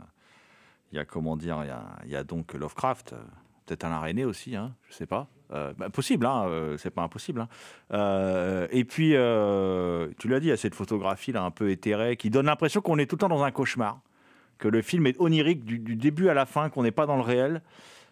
il 0.92 0.96
y 0.96 0.98
a 0.98 1.04
comment 1.04 1.36
dire, 1.36 1.62
il 1.64 1.74
il 2.06 2.12
y 2.12 2.16
a 2.16 2.24
donc 2.24 2.54
Lovecraft, 2.54 3.14
peut-être 3.66 3.84
un 3.84 3.92
aréné 3.92 4.24
aussi, 4.24 4.56
hein, 4.56 4.74
je 4.88 4.94
sais 4.94 5.06
pas. 5.06 5.28
Euh, 5.52 5.72
bah, 5.76 5.90
possible, 5.90 6.26
hein, 6.26 6.46
euh, 6.48 6.76
c'est 6.78 6.90
pas 6.90 7.02
impossible. 7.02 7.42
Hein. 7.42 7.48
Euh, 7.92 8.66
et 8.70 8.84
puis, 8.84 9.10
tu 10.18 10.28
l'as 10.28 10.40
dit, 10.40 10.46
il 10.46 10.50
y 10.50 10.52
a 10.52 10.56
cette 10.56 10.74
photographie 10.74 11.32
là 11.32 11.42
un 11.42 11.50
peu 11.50 11.70
éthérée 11.70 12.16
qui 12.16 12.30
donne 12.30 12.46
l'impression 12.46 12.80
qu'on 12.80 12.98
est 12.98 13.06
tout 13.06 13.16
le 13.16 13.20
temps 13.20 13.28
dans 13.28 13.44
un 13.44 13.50
cauchemar, 13.50 14.00
que 14.58 14.68
le 14.68 14.82
film 14.82 15.06
est 15.06 15.20
onirique 15.20 15.64
du, 15.64 15.96
début 15.96 16.28
à 16.28 16.34
la 16.34 16.46
fin, 16.46 16.70
qu'on 16.70 16.82
n'est 16.82 16.90
pas 16.90 17.06
dans 17.06 17.16
le 17.16 17.22
réel. 17.22 17.62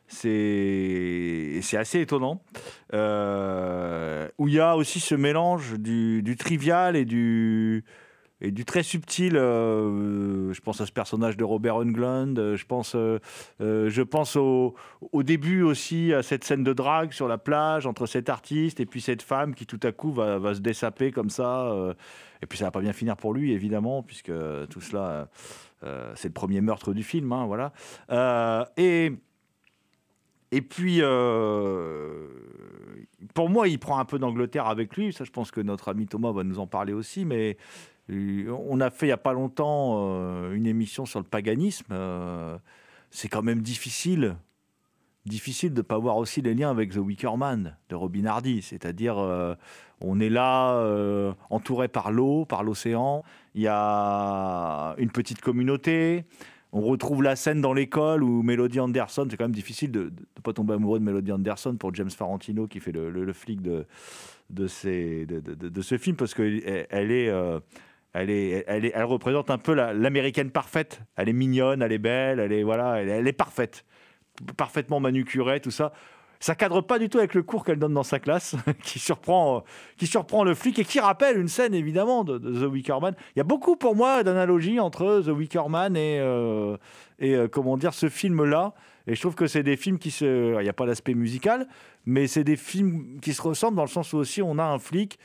C'est 0.09 1.61
assez 1.73 2.01
étonnant. 2.01 2.43
où 2.93 4.49
il 4.49 4.55
y 4.55 4.61
a 4.61 4.77
aussi 4.77 5.01
ce 5.01 5.15
mélange 5.15 5.79
du 5.79 6.37
trivial 6.39 6.97
et 6.97 7.05
du, 7.05 7.85
et 8.43 8.51
du 8.51 8.65
très 8.65 8.83
subtil. 8.83 9.37
Euh, 9.37 10.53
je 10.53 10.61
pense 10.61 10.81
à 10.81 10.87
ce 10.87 10.93
personnage 10.93 11.37
de 11.37 11.45
Robert 11.45 11.77
Englund. 11.77 12.39
Euh, 12.39 12.57
je 12.57 12.67
pense, 12.67 12.95
euh, 12.95 13.19
je 13.59 14.03
pense 14.03 14.37
au, 14.37 14.75
début 15.23 15.63
aussi 15.63 16.13
à 16.13 16.23
cette 16.23 16.45
scène 16.45 16.65
de 16.65 16.73
drague 16.73 17.13
sur 17.13 17.29
la 17.29 17.39
plage 17.39 17.87
entre 17.87 18.07
cet 18.07 18.29
artiste 18.29 18.81
et 18.81 18.87
puis 18.87 19.01
cette 19.01 19.23
femme 19.23 19.55
qui 19.55 19.67
tout 19.67 19.81
à 19.85 19.93
coup 19.93 20.13
va, 20.13 20.39
va 20.39 20.55
se 20.55 20.61
dessaper 20.61 21.13
comme 21.13 21.31
ça. 21.31 21.73
et 22.43 22.47
puis 22.47 22.59
ça 22.59 22.65
va 22.67 22.71
pas 22.73 22.81
bien 22.81 22.93
finir 22.93 23.17
pour 23.17 23.33
lui 23.33 23.53
évidemment 23.53 24.03
puisque 24.03 24.33
tout 24.69 24.81
cela 24.81 25.29
c'est 26.17 26.29
le 26.29 26.33
premier 26.33 26.61
meurtre 26.61 26.93
du 26.93 27.05
film. 27.05 27.33
Hein, 27.33 27.47
voilà. 27.47 27.73
et 28.77 29.13
et 30.55 30.61
puis, 30.61 31.01
pour 33.35 33.49
moi, 33.49 33.69
il 33.69 33.79
prend 33.79 33.99
un 33.99 34.05
peu 34.05 34.19
d'Angleterre 34.19 34.67
avec 34.67 34.97
lui. 34.97 35.13
Ça, 35.13 35.25
je 35.25 35.31
pense 35.31 35.51
que 35.51 35.61
notre 35.61 35.89
ami 35.89 36.07
Thomas 36.07 36.33
va 36.33 36.43
nous 36.43 36.59
en 36.59 36.67
parler 36.67 36.93
aussi. 36.93 37.25
Mais 37.25 37.57
on 38.49 38.81
a 38.81 38.91
fait 38.91 39.07
il 39.07 39.09
n'y 39.11 39.13
a 39.13 39.19
pas 39.19 39.33
longtemps 39.33 39.95
euh, 39.97 40.53
une 40.53 40.67
émission 40.67 41.07
sur 41.07 41.21
le 41.21 41.25
paganisme. 41.25 41.87
Euh, 41.93 42.57
c'est 43.11 43.29
quand 43.29 43.43
même 43.43 43.61
difficile, 43.61 44.37
difficile 45.27 45.73
de 45.73 45.79
ne 45.79 45.83
pas 45.83 45.99
voir 45.99 46.17
aussi 46.17 46.41
les 46.41 46.55
liens 46.55 46.71
avec 46.71 46.93
The 46.93 46.99
Wicker 46.99 47.37
Man 47.37 47.77
de 47.89 47.95
Robin 47.95 48.27
Hardy. 48.27 48.63
C'est-à-dire, 48.63 49.19
euh, 49.19 49.55
on 50.01 50.21
est 50.21 50.31
là, 50.31 50.83
entouré 51.51 51.89
par 51.89 52.11
l'eau, 52.11 52.45
par 52.45 52.63
l'océan. 52.63 53.23
Il 53.55 53.63
y 53.63 53.69
a 53.69 54.95
une 54.99 55.11
petite 55.11 55.41
communauté. 55.41 56.25
on 56.73 56.81
retrouve 56.81 57.23
la 57.23 57.37
scène 57.37 57.61
dans 57.61 57.75
l'école 57.75 58.25
où 58.25 58.43
Melody 58.43 58.81
Anderson, 58.81 59.27
c'est 59.31 59.37
quand 59.37 59.45
même 59.45 59.55
difficile 59.55 59.93
de 59.93 60.05
ne 60.05 60.43
pas 60.43 60.55
tomber 60.55 60.75
amoureux 60.75 60.99
de 60.99 61.05
Melody 61.05 61.31
Anderson 61.31 61.77
pour 61.79 61.95
James 61.95 62.11
Farantino 62.11 62.67
qui 62.67 62.81
fait 62.81 62.93
le, 62.93 63.33
flic 63.33 63.61
de, 63.61 63.87
de, 64.53 64.67
ce 64.69 65.99
film 65.99 66.17
parce 66.17 66.35
qu'elle 66.35 66.63
elle 66.91 67.11
est, 67.11 67.29
euh, 67.29 67.61
elle, 68.13 68.31
est, 68.31 68.65
elle, 68.67 68.85
est, 68.85 68.93
elle 68.95 69.05
représente 69.05 69.51
un 69.51 69.59
peu 69.59 69.75
l'américaine 69.75 70.51
parfaite. 70.51 71.01
Elle 71.17 71.29
est 71.29 71.35
mignonne, 71.35 71.83
elle 71.83 71.93
est 71.93 71.99
belle, 71.99 72.41
elle 72.41 72.53
est, 72.53 72.63
voilà, 72.63 73.03
elle, 73.03 73.27
est 73.27 73.33
parfaite. 73.33 73.85
Parfaitement 74.57 75.01
manucurée, 75.01 75.61
tout 75.61 75.71
ça 75.71 75.93
ça 76.43 76.57
cadre 76.57 76.81
pas 76.81 76.99
du 76.99 77.09
tout 77.09 77.19
avec 77.19 77.35
le 77.35 77.45
cours 77.45 77.65
qu'elle 77.65 77.79
donne 77.79 77.95
dans 77.95 78.03
sa 78.03 78.19
classe, 78.19 78.57
qui 78.83 78.99
surprend, 78.99 79.63
qui 79.97 80.09
surprend 80.09 80.43
le 80.43 80.55
flic 80.55 80.77
et 80.81 80.85
qui 80.85 80.99
rappelle 80.99 81.39
une 81.39 81.47
scène 81.47 81.73
évidemment 81.73 82.25
de, 82.25 82.37
The 82.39 82.69
Wicker 82.69 83.01
Man. 83.01 83.15
Il 83.37 83.39
y 83.39 83.41
a 83.41 83.45
beaucoup 83.45 83.77
pour 83.77 83.95
moi 83.95 84.25
d'analogies 84.25 84.81
entre 84.81 85.23
The 85.25 85.29
Wicker 85.29 85.69
Man 85.69 85.97
et, 85.97 86.19
euh, 86.19 86.77
et 87.21 87.37
euh, 87.37 87.47
comment 87.47 87.77
dire 87.77 87.95
ce 87.95 88.09
film-là. 88.09 88.75
Et 89.07 89.15
je 89.15 89.21
trouve 89.21 89.37
que 89.37 89.47
c'est 89.47 89.63
des 89.63 89.77
films 89.77 89.99
qui 89.99 90.11
se, 90.11 90.59
il 90.59 90.63
n'y 90.63 90.69
a 90.69 90.73
pas 90.73 90.87
d'aspect 90.87 91.15
musical, 91.15 91.69
mais 92.07 92.27
c'est 92.27 92.45
des 92.45 92.57
films 92.57 93.21
qui 93.21 93.35
se 93.35 93.43
ressemblent 93.43 93.77
dans 93.77 93.85
le 93.85 93.89
sens 93.89 94.13
où 94.13 94.17
aussi 94.17 94.43
on 94.43 94.59
a 94.59 94.65
un 94.65 94.81
flic 94.81 95.21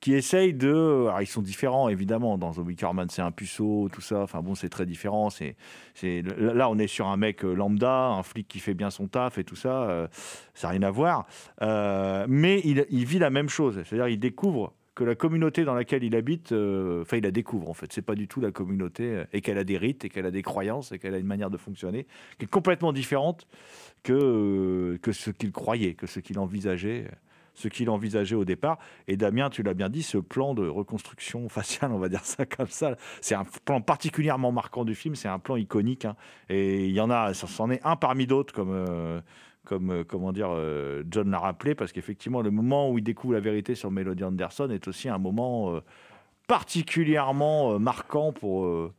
qui 0.00 0.14
essayent 0.14 0.54
de. 0.54 1.06
Alors, 1.06 1.22
ils 1.22 1.26
sont 1.26 1.42
différents, 1.42 1.88
évidemment. 1.88 2.38
Dans 2.38 2.52
The 2.52 2.58
Wicker 2.58 2.92
Man, 2.92 3.08
c'est 3.10 3.22
un 3.22 3.30
puceau, 3.30 3.88
tout 3.92 4.00
ça. 4.00 4.20
Enfin, 4.20 4.42
bon, 4.42 4.54
c'est 4.54 4.68
très 4.68 4.86
différent. 4.86 5.30
C'est, 5.30 5.56
c'est... 5.94 6.22
Là, 6.38 6.68
on 6.68 6.78
est 6.78 6.86
sur 6.86 7.06
un 7.06 7.16
mec 7.16 7.44
euh, 7.44 7.54
lambda, 7.54 8.08
un 8.08 8.22
flic 8.22 8.46
qui 8.46 8.58
fait 8.58 8.74
bien 8.74 8.90
son 8.90 9.08
taf 9.08 9.38
et 9.38 9.44
tout 9.44 9.56
ça. 9.56 9.84
Euh, 9.84 10.06
ça 10.54 10.68
n'a 10.68 10.72
rien 10.72 10.82
à 10.82 10.90
voir. 10.90 11.26
Euh, 11.62 12.26
mais 12.28 12.60
il, 12.64 13.04
vit 13.04 13.18
la 13.18 13.30
même 13.30 13.48
chose. 13.48 13.82
C'est-à-dire, 13.84 14.08
il 14.08 14.18
découvre 14.18 14.74
que 14.94 15.04
la 15.04 15.14
communauté 15.14 15.64
dans 15.64 15.74
laquelle 15.74 16.04
il 16.04 16.16
habite, 16.16 16.52
enfin, 16.52 17.18
il 17.18 17.22
la 17.22 17.30
découvre, 17.30 17.68
en 17.68 17.74
fait. 17.74 17.92
C'est 17.92 18.02
pas 18.02 18.14
du 18.14 18.28
tout 18.28 18.40
la 18.40 18.50
communauté. 18.50 19.24
et 19.32 19.40
qu'elle 19.40 19.58
a 19.58 19.64
des 19.64 19.76
rites, 19.76 20.04
et 20.04 20.08
qu'elle 20.08 20.24
a 20.24 20.30
des 20.30 20.42
croyances, 20.42 20.92
et 20.92 20.98
qu'elle 20.98 21.14
a 21.14 21.18
une 21.18 21.26
manière 21.26 21.50
de 21.50 21.58
fonctionner 21.58 22.06
qui 22.38 22.44
est 22.44 22.50
complètement 22.50 22.92
différente 22.92 23.46
que, 24.02 24.98
que 25.02 25.12
ce 25.12 25.30
qu'il 25.30 25.52
croyait, 25.52 25.94
que 25.94 26.06
ce 26.06 26.20
qu'il 26.20 26.38
envisageait 26.38 27.08
ce 27.56 27.68
qu'il 27.68 27.90
envisageait 27.90 28.36
au 28.36 28.44
départ. 28.44 28.78
Et 29.08 29.16
Damien, 29.16 29.50
tu 29.50 29.62
l'as 29.62 29.74
bien 29.74 29.88
dit, 29.88 30.02
ce 30.02 30.18
plan 30.18 30.54
de 30.54 30.68
reconstruction 30.68 31.48
faciale, 31.48 31.90
on 31.90 31.98
va 31.98 32.08
dire 32.08 32.24
ça 32.24 32.46
comme 32.46 32.68
ça, 32.68 32.96
c'est 33.20 33.34
un 33.34 33.44
plan 33.64 33.80
particulièrement 33.80 34.52
marquant 34.52 34.84
du 34.84 34.94
film, 34.94 35.16
c'est 35.16 35.28
un 35.28 35.40
plan 35.40 35.56
iconique. 35.56 36.04
Hein. 36.04 36.14
Et 36.48 36.86
il 36.86 36.92
y 36.92 37.00
en 37.00 37.10
a, 37.10 37.34
c'en 37.34 37.70
est 37.70 37.80
un 37.84 37.96
parmi 37.96 38.26
d'autres, 38.26 38.54
comme. 38.54 38.72
Euh, 38.72 39.20
comme 39.64 39.90
euh, 39.90 40.04
comment 40.04 40.30
dire, 40.30 40.50
euh, 40.52 41.02
John 41.10 41.28
l'a 41.28 41.40
rappelé, 41.40 41.74
parce 41.74 41.90
qu'effectivement, 41.90 42.40
le 42.40 42.52
moment 42.52 42.88
où 42.88 42.98
il 42.98 43.02
découvre 43.02 43.34
la 43.34 43.40
vérité 43.40 43.74
sur 43.74 43.90
Melody 43.90 44.22
Anderson 44.22 44.70
est 44.70 44.86
aussi 44.86 45.08
un 45.08 45.18
moment 45.18 45.80
particulièrement 46.46 47.76
marquant 47.80 48.30
pour, 48.32 48.92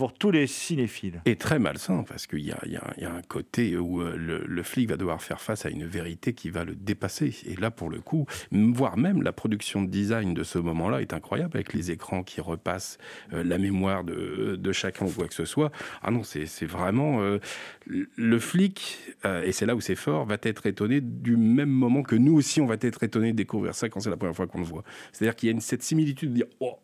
pour 0.00 0.14
tous 0.14 0.30
les 0.30 0.46
cinéphiles. 0.46 1.20
Et 1.26 1.36
très 1.36 1.58
malsain, 1.58 2.04
parce 2.08 2.26
qu'il 2.26 2.40
y, 2.40 2.52
a 2.52 3.14
un 3.14 3.20
côté 3.20 3.76
où 3.76 4.00
euh, 4.00 4.16
le, 4.16 4.62
flic 4.62 4.88
va 4.88 4.96
devoir 4.96 5.20
faire 5.20 5.42
face 5.42 5.66
à 5.66 5.68
une 5.68 5.84
vérité 5.84 6.32
qui 6.32 6.48
va 6.48 6.64
le 6.64 6.74
dépasser. 6.74 7.36
Et 7.44 7.54
là, 7.56 7.70
pour 7.70 7.90
le 7.90 8.00
coup, 8.00 8.24
voire 8.50 8.96
même 8.96 9.20
la 9.20 9.32
production 9.32 9.82
de 9.82 9.90
design 9.90 10.32
de 10.32 10.42
ce 10.42 10.58
moment-là 10.58 11.02
est 11.02 11.12
incroyable, 11.12 11.50
avec 11.54 11.74
les 11.74 11.90
écrans 11.90 12.22
qui 12.22 12.40
repassent 12.40 12.96
euh, 13.34 13.44
la 13.44 13.58
mémoire 13.58 14.02
de, 14.02 14.56
de, 14.56 14.72
chacun 14.72 15.04
ou 15.04 15.10
quoi 15.10 15.28
que 15.28 15.34
ce 15.34 15.44
soit. 15.44 15.70
Ah 16.00 16.10
non, 16.10 16.22
c'est 16.22 16.64
vraiment... 16.64 17.20
Euh, 17.20 17.38
le 17.84 18.38
flic, 18.38 19.00
et 19.24 19.52
c'est 19.52 19.66
là 19.66 19.74
où 19.74 19.82
c'est 19.82 19.96
fort, 19.96 20.24
va 20.24 20.38
être 20.40 20.64
étonné 20.64 21.02
du 21.02 21.36
même 21.36 21.68
moment 21.68 22.02
que 22.02 22.16
nous 22.16 22.36
aussi, 22.36 22.62
on 22.62 22.66
va 22.66 22.76
être 22.80 23.02
étonné 23.02 23.32
de 23.32 23.36
découvrir 23.36 23.74
ça 23.74 23.90
quand 23.90 24.00
c'est 24.00 24.08
la 24.08 24.16
première 24.16 24.36
fois 24.36 24.46
qu'on 24.46 24.60
le 24.60 24.64
voit. 24.64 24.84
C'est-à-dire 25.12 25.36
qu'il 25.36 25.48
y 25.48 25.50
a 25.50 25.52
une, 25.52 25.60
cette 25.60 25.82
similitude 25.82 26.30
de 26.30 26.36
dire... 26.36 26.46
Oh, 26.60 26.78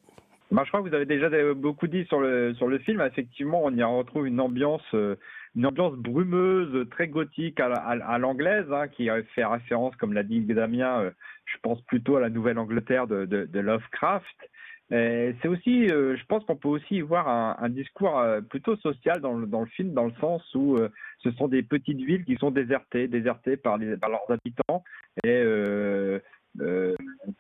bah, 0.53 0.63
je 0.65 0.71
crois 0.71 0.81
que 0.81 0.89
vous 0.89 0.95
avez 0.95 1.07
déjà 1.07 1.29
beaucoup 1.55 1.89
dit 1.89 2.05
sur 2.05 2.21
le, 2.21 2.79
film. 2.85 3.01
Effectivement, 3.01 3.63
on 3.65 3.75
y 3.75 3.83
retrouve 3.83 4.27
une 4.27 4.41
ambiance, 4.41 4.83
euh, 4.95 5.17
brumeuse, 5.57 6.89
très 6.91 7.09
gothique 7.09 7.59
à, 7.61 8.19
l'anglaise, 8.19 8.67
hein, 8.71 8.87
qui 8.89 9.09
fait 9.35 9.45
référence, 9.45 9.97
comme 9.97 10.13
l'a 10.13 10.23
dit 10.23 10.41
Damien, 10.41 11.01
euh, 11.01 11.11
je 11.47 11.57
pense 11.63 11.81
plutôt 11.83 12.17
à 12.17 12.21
la 12.21 12.31
Nouvelle-Angleterre 12.31 13.09
de, 13.09 13.59
Lovecraft. 13.59 14.51
C'est 14.89 15.49
aussi, 15.49 15.91
euh, 15.91 16.17
je 16.17 16.25
pense 16.27 16.45
qu'on 16.45 16.55
peut 16.55 16.69
aussi 16.69 17.01
voir 17.01 17.29
un, 17.29 17.69
discours 17.69 18.23
plutôt 18.49 18.77
social 18.77 19.21
dans 19.21 19.35
le, 19.35 19.67
film, 19.67 19.95
dans 19.95 20.05
le 20.05 20.15
sens 20.21 20.43
où 20.55 20.79
ce 21.25 21.31
sont 21.33 21.49
des 21.49 21.65
petites 21.65 22.01
villes 22.01 22.25
qui 22.25 22.37
sont 22.37 22.53
désertées, 22.53 23.09
désertées 23.09 23.57
par, 23.57 23.79
leurs 23.79 24.31
habitants. 24.31 24.85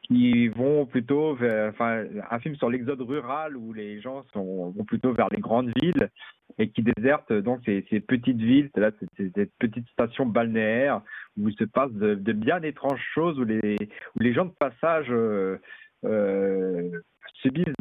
Qui 0.02 0.48
vont 0.48 0.86
plutôt 0.86 1.34
vers, 1.34 1.70
enfin, 1.70 2.04
un 2.30 2.38
film 2.40 2.56
sur 2.56 2.70
l'exode 2.70 3.00
rural 3.00 3.56
où 3.56 3.72
les 3.72 4.00
gens 4.00 4.24
vont 4.34 4.72
plutôt 4.84 5.12
vers 5.12 5.28
les 5.30 5.40
grandes 5.40 5.72
villes 5.80 6.10
et 6.58 6.70
qui 6.70 6.82
désertent 6.82 7.32
donc 7.32 7.60
ces, 7.64 7.82
petites 8.00 8.38
villes, 8.38 8.70
ces, 9.16 9.46
petites 9.58 9.88
stations 9.88 10.26
balnéaires 10.26 11.02
où 11.36 11.48
il 11.48 11.56
se 11.56 11.64
passe 11.64 11.92
de, 11.92 12.32
bien 12.32 12.62
étranges 12.62 13.04
choses, 13.14 13.38
où 13.38 13.44
les, 13.44 14.32
gens 14.32 14.46
de 14.46 14.54
passage 14.58 15.06
euh, 15.10 15.58
euh, 16.04 16.90
subissent 17.42 17.74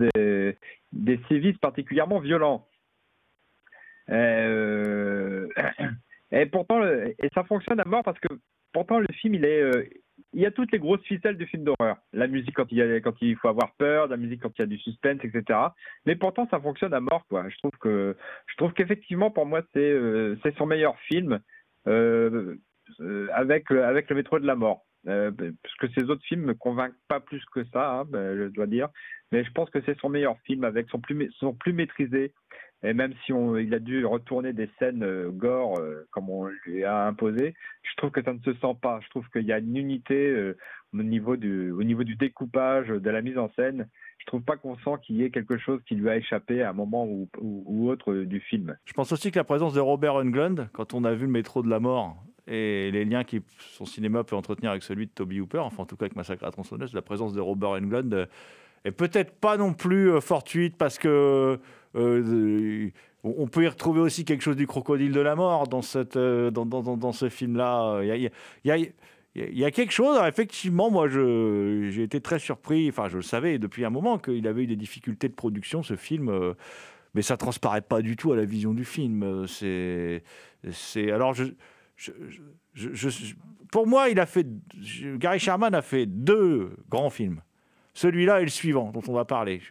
des, 0.94 1.20
sévices 1.30 1.58
particulièrement 1.58 2.20
violents. 2.20 2.68
Euh, 4.10 5.48
et 6.32 6.46
pourtant, 6.48 6.84
et 6.86 7.30
ça 7.34 7.44
fonctionne 7.44 7.80
à 7.80 7.86
mort 7.86 8.04
parce 8.04 8.20
que 8.20 8.28
pourtant 8.74 9.00
le 9.00 9.08
film 9.14 9.36
il 9.36 9.46
est 9.46 9.90
il 10.36 10.42
y 10.42 10.46
a 10.46 10.52
toutes 10.52 10.72
les 10.74 10.80
grosses 10.80 11.02
ficelles 11.04 11.38
du 11.38 11.48
film 11.48 11.64
d'horreur. 11.64 11.96
La 12.12 12.28
musique 12.28 12.56
quand 12.56 12.70
il, 12.70 13.36
faut 13.38 13.48
avoir 13.48 13.74
peur, 13.76 14.08
la 14.08 14.18
musique 14.18 14.42
quand 14.42 14.52
il 14.58 14.62
y 14.62 14.64
a 14.64 14.68
du 14.68 14.78
suspense, 14.78 15.20
etc. 15.24 15.60
Mais 16.06 16.18
pourtant, 16.18 16.46
ça 16.52 16.60
fonctionne 16.60 16.94
à 16.94 17.00
mort. 17.00 17.24
Je 17.32 18.58
trouve 18.58 18.74
qu'effectivement, 18.74 19.32
pour 19.32 19.46
moi, 19.46 19.62
c'est, 19.74 19.80
euh, 19.80 20.36
son 20.58 20.66
meilleur 20.66 21.00
film 21.08 21.40
euh, 21.88 22.56
euh, 23.00 23.28
avec, 23.34 23.70
le 23.70 24.14
métro 24.14 24.40
de 24.40 24.46
la 24.46 24.56
mort. 24.56 24.86
parce 25.06 25.76
que 25.80 25.88
ces 25.96 26.04
autres 26.10 26.26
films 26.26 26.44
me 26.44 26.54
convainquent 26.54 27.00
pas 27.08 27.22
plus 27.22 27.44
que 27.54 27.64
ça, 27.72 28.00
hein, 28.00 28.06
ben, 28.06 28.38
je 28.38 28.48
dois 28.48 28.68
dire. 28.68 28.90
Mais 29.32 29.46
je 29.46 29.52
pense 29.52 29.70
que 29.70 29.80
c'est 29.86 29.98
son 30.00 30.10
meilleur 30.10 30.38
film 30.42 30.66
avec 30.66 30.88
son 30.90 31.00
plus 31.00 31.74
maîtrisé, 31.74 32.34
et 32.86 32.94
même 32.94 33.14
si 33.26 33.34
on, 33.34 33.58
il 33.58 33.74
a 33.74 33.80
dû 33.80 34.06
retourner 34.06 34.54
des 34.54 34.70
scènes 34.78 35.04
euh, 35.04 35.32
gore 35.32 35.80
euh, 35.80 36.08
comme 36.12 36.30
on 36.30 36.48
lui 36.66 36.84
a 36.84 37.08
imposé, 37.08 37.56
je 37.82 37.96
trouve 37.98 38.12
que 38.12 38.22
ça 38.22 38.32
ne 38.32 38.40
se 38.40 38.54
sent 38.54 38.78
pas. 38.80 39.00
Je 39.04 39.10
trouve 39.10 39.28
qu'il 39.30 39.46
y 39.46 39.52
a 39.52 39.58
une 39.58 39.76
unité 39.76 40.28
euh, 40.28 40.56
au, 40.94 41.02
niveau 41.02 41.36
du, 41.36 42.16
découpage, 42.16 42.88
de 42.90 43.10
la 43.10 43.24
mise 43.24 43.40
en 43.40 43.50
scène. 43.56 43.88
Je 44.20 44.26
trouve 44.28 44.42
pas 44.42 44.56
qu'on 44.56 44.78
sent 44.78 45.02
qu'il 45.04 45.16
y 45.16 45.24
ait 45.24 45.32
quelque 45.32 45.58
chose 45.58 45.82
qui 45.88 45.96
lui 45.96 46.10
a 46.10 46.18
échappé 46.18 46.62
à 46.62 46.70
un 46.70 46.74
moment 46.74 47.08
ou, 47.08 47.90
autre 47.90 48.14
du 48.14 48.40
film. 48.40 48.78
Je 48.86 48.94
pense 48.94 49.12
aussi 49.12 49.32
que 49.32 49.40
la 49.40 49.44
présence 49.44 49.74
de 49.74 49.80
Robert 49.80 50.16
Englund, 50.16 50.70
quand 50.72 50.94
on 50.94 51.04
a 51.04 51.14
vu 51.14 51.26
le 51.26 51.32
métro 51.32 51.64
de 51.64 51.70
la 51.70 51.80
mort 51.80 52.24
et 52.48 52.92
les 52.92 53.04
liens 53.04 53.24
que 53.24 53.38
son 53.58 53.86
cinéma 53.86 54.24
peut 54.24 54.36
entretenir 54.36 54.70
avec 54.72 54.84
celui 54.84 55.08
de 55.08 55.12
Toby 55.12 55.42
Hooper, 55.42 55.60
enfin 55.60 55.84
en 55.84 55.86
tout 55.88 55.98
cas 55.98 56.06
avec 56.06 56.16
Massacre 56.16 56.46
à 56.46 56.52
tronçonneuse, 56.52 56.94
la 56.94 57.02
présence 57.02 57.34
de 57.34 57.42
Robert 57.42 57.72
Englund 57.72 58.28
est 58.84 58.92
peut-être 58.92 59.32
pas 59.40 59.58
non 59.58 59.74
plus 59.74 60.22
fortuite 60.22 60.78
parce 60.78 61.00
que 61.00 61.60
on 63.26 63.48
peut 63.48 63.64
y 63.64 63.68
retrouver 63.68 64.02
aussi 64.02 64.24
quelque 64.24 64.42
chose 64.42 64.56
du 64.56 64.68
crocodile 64.68 65.12
de 65.12 65.20
la 65.20 65.36
mort 65.36 65.68
dans, 65.68 65.82
cette, 65.82 66.16
euh, 66.16 66.52
dans, 66.52 67.12
ce 67.12 67.30
film-là. 67.30 68.02
Il 68.04 68.30
y 69.36 69.66
a, 69.66 69.72
quelque 69.72 69.92
chose, 69.92 70.20
effectivement, 70.28 70.92
moi 70.92 71.08
j'ai 71.08 72.04
été 72.04 72.22
très 72.22 72.40
surpris, 72.40 72.90
enfin 72.90 73.10
je 73.10 73.18
le 73.18 73.24
savais 73.24 73.58
depuis 73.58 73.84
un 73.84 73.90
moment 73.90 74.20
qu'il 74.20 74.48
avait 74.48 74.64
eu 74.64 74.68
des 74.68 74.76
difficultés 74.76 75.28
de 75.28 75.34
production, 75.34 75.82
ce 75.82 75.96
film, 75.96 76.30
euh, 76.30 76.54
mais 77.16 77.22
ça 77.22 77.36
transparaît 77.36 77.82
pas 77.82 78.02
du 78.02 78.16
tout 78.16 78.32
à 78.32 78.36
la 78.36 78.46
vision 78.46 78.74
du 78.74 78.86
film. 78.86 79.48
C'est, 79.48 80.22
alors 81.12 81.34
pour 83.72 83.88
moi, 83.88 84.10
il 84.10 84.20
a 84.20 84.26
fait, 84.26 84.46
Gary 85.18 85.40
Sherman 85.40 85.74
a 85.74 85.82
fait 85.82 86.06
deux 86.06 86.72
grands 86.90 87.10
films. 87.10 87.42
Celui-là 87.94 88.42
et 88.42 88.44
le 88.44 88.50
suivant 88.50 88.92
dont 88.92 89.02
on 89.08 89.14
va 89.14 89.24
parler 89.24 89.62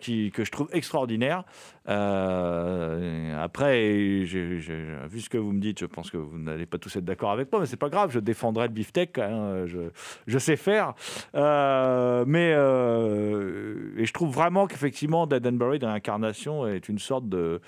qui, 0.00 0.30
que 0.30 0.44
je 0.44 0.50
trouve 0.50 0.68
extraordinaire. 0.72 1.44
Euh, 1.88 3.42
après, 3.42 3.80
vu 4.24 5.20
ce 5.20 5.28
que 5.28 5.38
vous 5.38 5.52
me 5.52 5.60
dites, 5.60 5.80
je 5.80 5.86
pense 5.86 6.10
que 6.10 6.16
vous 6.16 6.38
n'allez 6.38 6.66
pas 6.66 6.78
tous 6.78 6.94
être 6.96 7.04
d'accord 7.04 7.30
avec 7.30 7.50
moi, 7.52 7.60
mais 7.60 7.66
c'est 7.66 7.76
pas 7.76 7.88
grave, 7.88 8.10
je 8.12 8.18
défendrai 8.18 8.66
le 8.66 8.72
beefsteak, 8.72 9.18
hein, 9.18 9.64
je, 9.66 10.38
sais 10.38 10.56
faire. 10.56 10.94
Euh, 11.34 12.24
mais 12.26 12.52
euh, 12.54 13.94
et 13.96 14.04
je 14.04 14.12
trouve 14.12 14.34
vraiment 14.34 14.66
qu'effectivement, 14.66 15.26
Dead 15.26 15.46
and 15.46 15.52
Buried 15.52 15.82
l'incarnation 15.82 16.66
est 16.66 16.88
une 16.88 16.98
sorte 16.98 17.28
de. 17.28 17.60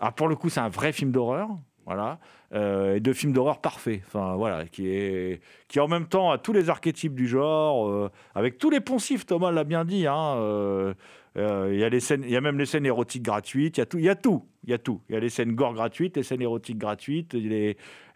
Ah, 0.00 0.10
pour 0.10 0.28
le 0.28 0.34
coup, 0.34 0.48
c'est 0.48 0.60
un 0.60 0.68
vrai 0.68 0.92
film 0.92 1.12
d'horreur. 1.12 1.48
Voilà, 1.84 2.20
et 2.54 3.00
de 3.00 3.12
films 3.12 3.32
d'horreur 3.32 3.60
parfaits. 3.60 4.02
Enfin 4.06 4.36
voilà, 4.36 4.66
qui 4.66 4.88
est 4.88 5.40
qui 5.66 5.80
en 5.80 5.88
même 5.88 6.06
temps 6.06 6.30
a 6.30 6.38
tous 6.38 6.52
les 6.52 6.70
archétypes 6.70 7.16
du 7.16 7.26
genre, 7.26 8.08
avec 8.36 8.58
tous 8.58 8.70
les 8.70 8.78
poncifs. 8.78 9.26
Thomas 9.26 9.50
l'a 9.50 9.64
bien 9.64 9.84
dit. 9.84 10.06
Hein, 10.06 10.94
Il 11.36 11.78
y 11.78 11.84
a 11.84 11.88
y 11.88 12.36
a 12.36 12.40
même 12.40 12.58
les 12.58 12.66
scènes 12.66 12.86
érotiques 12.86 13.22
gratuites. 13.22 13.78
Il 13.78 13.80
y 13.80 13.82
a 13.82 13.86
tout, 13.86 13.98
il 13.98 14.04
y 14.04 14.08
a 14.10 14.78
tout, 14.78 15.00
il 15.08 15.12
y 15.12 15.14
y 15.14 15.16
a 15.16 15.20
les 15.20 15.28
scènes 15.30 15.54
gore 15.54 15.74
gratuites, 15.74 16.16
les 16.16 16.22
scènes 16.22 16.42
érotiques 16.42 16.78
gratuites, 16.78 17.34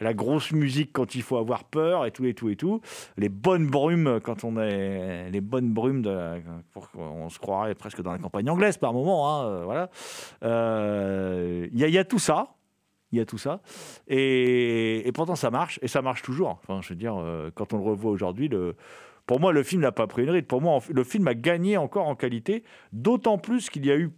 la 0.01 0.15
grosse 0.15 0.53
musique 0.53 0.93
quand 0.93 1.15
il 1.15 1.23
faut 1.23 1.39
avoir 1.39 1.65
peur 1.65 2.07
et 2.07 2.11
tout 2.11 2.25
et 2.27 2.35
tout 2.35 2.49
et 2.51 2.57
tout. 2.57 2.81
Les 3.17 3.29
bonnes 3.29 3.67
brumes 3.67 4.21
quand 4.23 4.45
on 4.45 4.59
est, 4.59 5.31
les 5.31 5.41
bonnes 5.41 5.73
brumes 5.73 6.03
qu'on 6.75 7.29
se 7.31 7.39
croirait 7.39 7.75
presque 7.75 8.03
dans 8.03 8.13
la 8.13 8.19
campagne 8.19 8.51
anglaise 8.51 8.77
par 8.77 8.93
moment. 8.93 9.29
Hein, 9.29 9.47
euh, 9.47 9.65
voilà. 9.65 9.91
Euh, 10.45 11.69
Il 11.73 11.79
y, 11.79 11.99
a- 11.99 12.05
tout 12.05 12.19
ça. 12.19 12.55
Il 13.13 13.19
y 13.19 13.21
a 13.21 13.25
tout 13.25 13.39
ça. 13.39 13.61
Et, 14.09 15.11
pourtant, 15.15 15.37
ça 15.37 15.51
marche. 15.51 15.79
Et 15.83 15.89
ça 15.89 16.03
marche 16.03 16.23
toujours. 16.23 16.61
Je 16.81 16.89
veux 16.91 16.95
dire, 16.97 17.17
euh, 17.17 17.51
quand 17.55 17.73
on 17.73 17.79
le 17.79 17.85
revoit 17.85 18.11
aujourd'hui, 18.11 18.49
le, 18.49 18.77
pour 19.27 19.41
moi, 19.41 19.53
le 19.53 19.63
film 19.63 19.83
n'a 19.83 19.93
pas 19.93 20.07
pris 20.07 20.23
une 20.23 20.31
ride. 20.31 20.47
Pour 20.47 20.63
moi, 20.63 20.79
le 20.89 21.05
film 21.05 21.27
a 21.27 21.35
gagné 21.35 21.77
encore 21.77 22.07
en 22.07 22.15
qualité. 22.15 22.63
D'autant 22.93 23.39
plus 23.39 23.69
qu'il 23.69 23.85
y 23.85 23.91
a 23.91 23.97
eu 23.97 24.11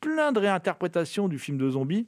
plein 0.00 0.32
de 0.32 0.38
réinterprétations 0.38 1.28
du 1.28 1.38
film 1.38 1.58
de 1.58 1.70
zombies. 1.70 2.06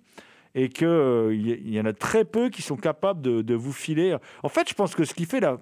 Et 0.55 0.69
qu'il 0.69 0.87
il 0.87 1.75
y 1.75 1.81
en 1.81 1.85
a 1.85 1.93
très 1.93 2.25
peu 2.25 2.49
qui 2.49 2.63
sont 2.63 2.77
capables 2.77 3.21
de, 3.21 3.55
vous 3.55 3.73
filer. 3.73 4.17
En 4.45 4.49
fait, 4.49 4.69
je 4.69 4.75
pense 4.75 4.95
que 4.95 5.05
ce 5.05 5.13
qui 5.13 5.25
fait 5.25 5.41
la, 5.41 5.59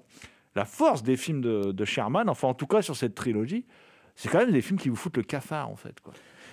force 0.67 1.03
des 1.03 1.17
films 1.17 1.41
de, 1.41 1.85
Sherman, 1.87 2.29
enfin, 2.29 2.49
en 2.49 2.55
tout 2.55 2.67
cas 2.67 2.83
sur 2.83 2.95
cette 2.95 3.15
trilogie, 3.15 3.65
c'est 4.15 4.29
quand 4.29 4.39
même 4.39 4.53
des 4.53 4.61
films 4.61 4.79
qui 4.79 4.91
vous 4.91 4.97
foutent 4.97 5.17
le 5.17 5.23
cafard, 5.23 5.71
en 5.71 5.77
fait. 5.77 5.97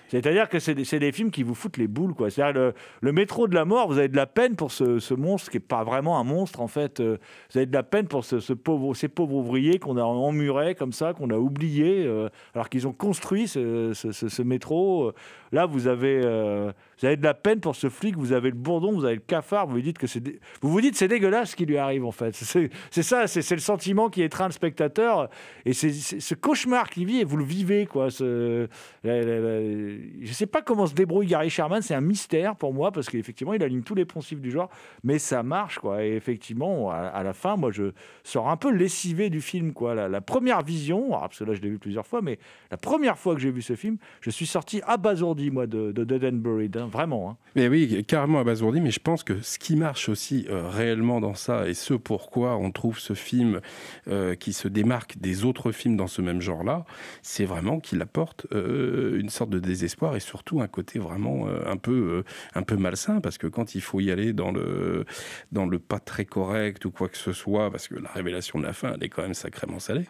C'est-à-dire 0.10 0.50
que 0.50 0.60
c'est 0.60 0.76
des, 0.76 0.86
c'est 0.86 1.12
films 1.12 1.32
qui 1.32 1.44
vous 1.44 1.56
foutent 1.56 1.78
les 1.78 1.88
boules. 1.88 2.14
quoi. 2.14 2.30
C'est-à-dire 2.30 2.74
le, 3.02 3.12
métro 3.12 3.48
de 3.48 3.56
la 3.56 3.66
mort, 3.66 3.88
vous 3.88 3.98
avez 3.98 4.08
de 4.08 4.16
la 4.16 4.26
peine 4.26 4.56
pour 4.56 4.72
ce, 4.72 5.14
monstre 5.14 5.52
qui 5.52 5.58
n'est 5.58 5.62
pas 5.62 5.84
vraiment 5.84 6.20
un 6.20 6.24
monstre 6.24 6.62
en 6.62 6.68
fait. 6.68 7.00
Euh, 7.00 7.18
Vous 7.52 7.58
avez 7.58 7.66
de 7.66 7.74
la 7.74 7.84
peine 7.84 8.08
pour 8.08 8.26
ce, 8.26 8.54
pauvre, 8.54 8.94
ces 8.96 9.08
pauvres 9.08 9.36
ouvriers 9.36 9.80
qu'on 9.80 9.98
a 9.98 10.04
emmurés 10.04 10.76
comme 10.76 10.94
ça, 10.94 11.14
qu'on 11.14 11.30
a 11.30 11.38
oubliés, 11.38 12.06
euh, 12.06 12.30
alors 12.54 12.70
qu'ils 12.70 12.88
ont 12.88 12.94
construit 12.94 13.48
ce 13.48 14.42
métro. 14.42 15.14
Là, 15.52 15.66
vous 15.66 15.88
avez, 15.88 16.22
euh, 16.24 16.72
vous 17.00 17.06
avez 17.06 17.16
de 17.16 17.24
la 17.24 17.34
peine 17.34 17.62
pour 17.62 17.76
ce 17.76 17.90
flic, 17.90 18.18
vous 18.18 18.34
avez 18.34 18.50
le 18.50 18.56
bourdon, 18.56 18.92
vous 18.92 19.06
avez 19.06 19.16
le 19.16 19.22
cafard, 19.22 19.68
vous 19.68 19.76
vous 19.76 19.82
dites 19.82 19.98
que 19.98 20.08
c'est, 20.08 20.22
vous 20.62 20.70
vous 20.70 20.82
dites 20.82 20.98
c'est 20.98 21.08
dégueulasse 21.08 21.52
ce 21.52 21.56
qui 21.56 21.66
lui 21.66 21.78
arrive 21.78 22.06
en 22.06 22.12
fait. 22.12 22.36
C'est, 22.36 23.04
ça, 23.04 23.28
c'est, 23.28 23.52
le 23.52 23.62
sentiment 23.62 24.10
qui 24.10 24.22
étreint 24.22 24.48
le 24.48 24.52
spectateur 24.52 25.30
et 25.66 25.74
c'est, 25.74 25.92
ce 25.92 26.36
cauchemar 26.36 26.90
qu'il 26.90 27.06
vit 27.06 27.20
et 27.20 27.24
vous 27.24 27.38
le 27.38 27.46
vivez 27.46 27.86
quoi. 27.86 28.12
Ce, 28.12 28.68
je 29.04 30.34
sais 30.34 30.46
pas 30.46 30.62
comment 30.62 30.88
se 30.88 30.94
débrouille 30.94 31.28
Gary 31.28 31.50
Sherman, 31.50 31.82
c'est 31.82 31.96
un 31.96 32.02
mystère 32.02 32.56
pour 32.56 32.74
moi 32.74 32.92
parce 32.92 33.10
qu'effectivement 33.10 33.54
il 33.54 33.64
aligne 33.64 33.84
tous 33.84 33.96
les 33.96 34.06
poncifs 34.06 34.42
du 34.42 34.52
genre, 34.52 34.70
mais 35.04 35.20
ça 35.20 35.42
marche 35.42 35.80
quoi. 35.80 36.04
Et 36.04 36.16
effectivement, 36.16 36.92
à, 36.92 37.24
la 37.24 37.34
fin, 37.34 37.56
moi 37.56 37.72
je 37.72 37.92
sors 38.24 38.50
un 38.50 38.58
peu 38.58 38.72
lessivé 38.72 39.30
du 39.30 39.42
film 39.42 39.74
quoi. 39.74 39.96
La, 39.96 40.22
première 40.22 40.64
vision, 40.64 41.12
parce 41.12 41.40
que 41.40 41.44
là 41.46 41.54
je 41.54 41.62
l'ai 41.62 41.70
vu 41.70 41.80
plusieurs 41.80 42.06
fois, 42.06 42.22
mais 42.22 42.40
la 42.72 42.78
première 42.78 43.18
fois 43.18 43.36
que 43.36 43.42
j'ai 43.42 43.52
vu 43.52 43.62
ce 43.62 43.76
film, 43.76 43.98
je 44.20 44.30
suis 44.30 44.46
sorti 44.46 44.82
abasourdi 44.86 45.50
moi 45.50 45.66
de, 45.66 45.92
de 45.92 46.04
Dead 46.04 46.26
and 46.26 46.38
Buried, 46.38 46.76
vraiment. 46.90 47.30
hein. 47.32 47.38
Mais 47.56 47.68
oui, 47.68 48.04
carrément 48.08 48.40
abasourdi, 48.40 48.80
mais 48.82 48.92
je 48.92 49.00
pense 49.00 49.24
que 49.24 49.42
ce 49.42 49.58
qui 49.58 49.76
marche 49.76 50.08
aussi 50.10 50.46
euh, 50.50 50.68
réellement 50.70 51.20
dans 51.20 51.34
ça, 51.34 51.68
et 51.68 51.74
ce 51.74 51.94
pourquoi 51.94 52.58
on 52.58 52.72
trouve 52.72 53.00
ce 53.00 53.14
film 53.14 53.60
euh, 54.08 54.36
qui 54.36 54.54
se 54.54 54.68
démarque 54.68 55.18
des 55.18 55.46
autres 55.46 55.72
films 55.72 55.98
dans 55.98 56.08
ce 56.08 56.22
même 56.22 56.42
genre-là, 56.42 56.86
c'est 57.24 57.46
vraiment 57.46 57.80
qu'il 57.80 58.02
apporte 58.02 58.46
euh, 58.54 59.20
une 59.20 59.30
sorte 59.30 59.50
de 59.50 59.60
désespoir 59.60 60.16
et 60.16 60.20
surtout 60.20 60.62
un 60.62 60.68
côté 60.68 61.00
vraiment 61.00 61.48
un, 61.66 61.78
peu, 61.78 62.24
un 62.54 62.64
peu 62.64 62.76
malsain, 62.78 63.20
parce 63.22 63.38
que 63.38 63.48
quand 63.48 63.74
il 63.76 63.82
faut 63.82 64.00
y 64.00 64.12
aller 64.12 64.34
dans 64.34 64.52
le, 64.52 65.06
dans 65.52 65.66
le 65.66 65.80
pas 65.80 66.00
très 66.00 66.26
correct 66.26 66.86
ou 66.86 66.92
quoi 66.92 67.10
que 67.10 67.18
ce 67.18 67.32
soit, 67.34 67.72
parce 67.72 67.88
que 67.88 67.96
la 67.96 68.10
révélation 68.12 68.60
de 68.60 68.66
la 68.66 68.74
fin, 68.74 68.94
elle 68.96 69.04
est 69.04 69.10
quand 69.10 69.24
même 69.24 69.34
sacrément 69.34 69.80
salée, 69.80 70.06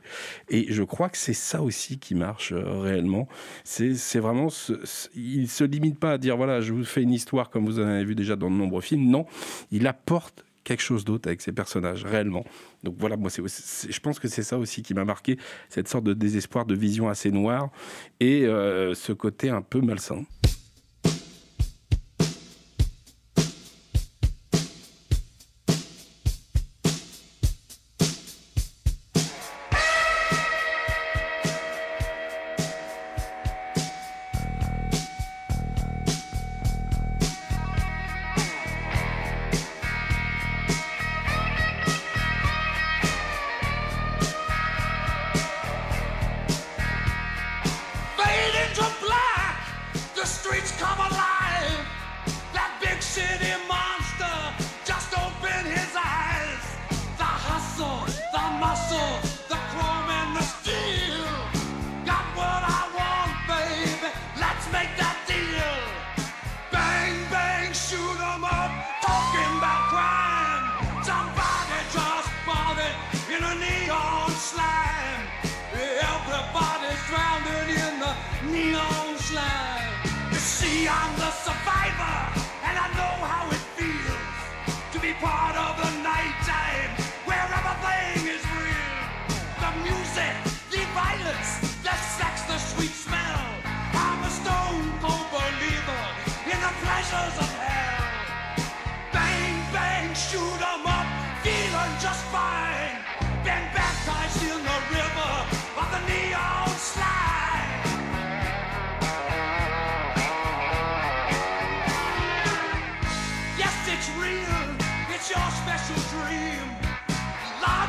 et 0.50 0.66
je 0.72 0.84
crois 0.84 1.10
que 1.10 1.18
c'est 1.18 1.34
ça 1.34 1.62
aussi 1.62 2.00
qui 2.00 2.16
marche 2.16 2.54
réellement, 2.54 3.28
c'est 3.64 4.20
vraiment, 4.20 4.50
ce- 4.50 4.74
il 5.16 5.48
se 5.50 5.64
limite 5.64 6.00
pas 6.00 6.14
à 6.14 6.18
dire 6.18 6.38
voilà, 6.38 6.62
je 6.62 6.69
vous 6.74 6.86
fais 6.86 7.04
une 7.04 7.14
histoire 7.14 7.50
comme 7.50 7.66
vous 7.66 7.80
en 7.80 7.88
avez 7.88 8.06
vu 8.06 8.16
déjà 8.16 8.36
dans 8.36 8.50
de 8.50 8.56
nombreux 8.56 8.82
films. 8.82 9.10
Non, 9.10 9.26
il 9.72 9.88
apporte 9.88 10.46
quelque 10.64 10.82
chose 10.82 11.04
d'autre 11.04 11.28
avec 11.28 11.42
ses 11.42 11.52
personnages 11.52 12.04
réellement. 12.06 12.46
Donc 12.84 12.96
voilà, 12.98 13.18
moi 13.18 13.30
je 13.30 14.00
pense 14.00 14.20
que 14.20 14.28
c'est 14.28 14.44
ça 14.44 14.58
aussi 14.58 14.84
qui 14.84 14.94
m'a 14.94 15.06
marqué, 15.06 15.38
cette 15.70 15.88
sorte 15.88 16.04
de 16.04 16.14
désespoir, 16.14 16.66
de 16.66 16.76
vision 16.76 17.10
assez 17.10 17.32
noire 17.32 17.70
et 18.20 18.46
euh, 18.46 18.94
ce 18.94 19.12
côté 19.14 19.50
un 19.50 19.62
peu 19.62 19.82
malsain. 19.82 20.24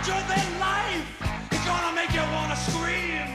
Larger 0.01 0.27
than 0.29 0.59
life, 0.59 1.05
it's 1.53 1.67
gonna 1.67 1.95
make 1.95 2.15
you 2.15 2.25
wanna 2.33 2.57
scream. 2.57 3.29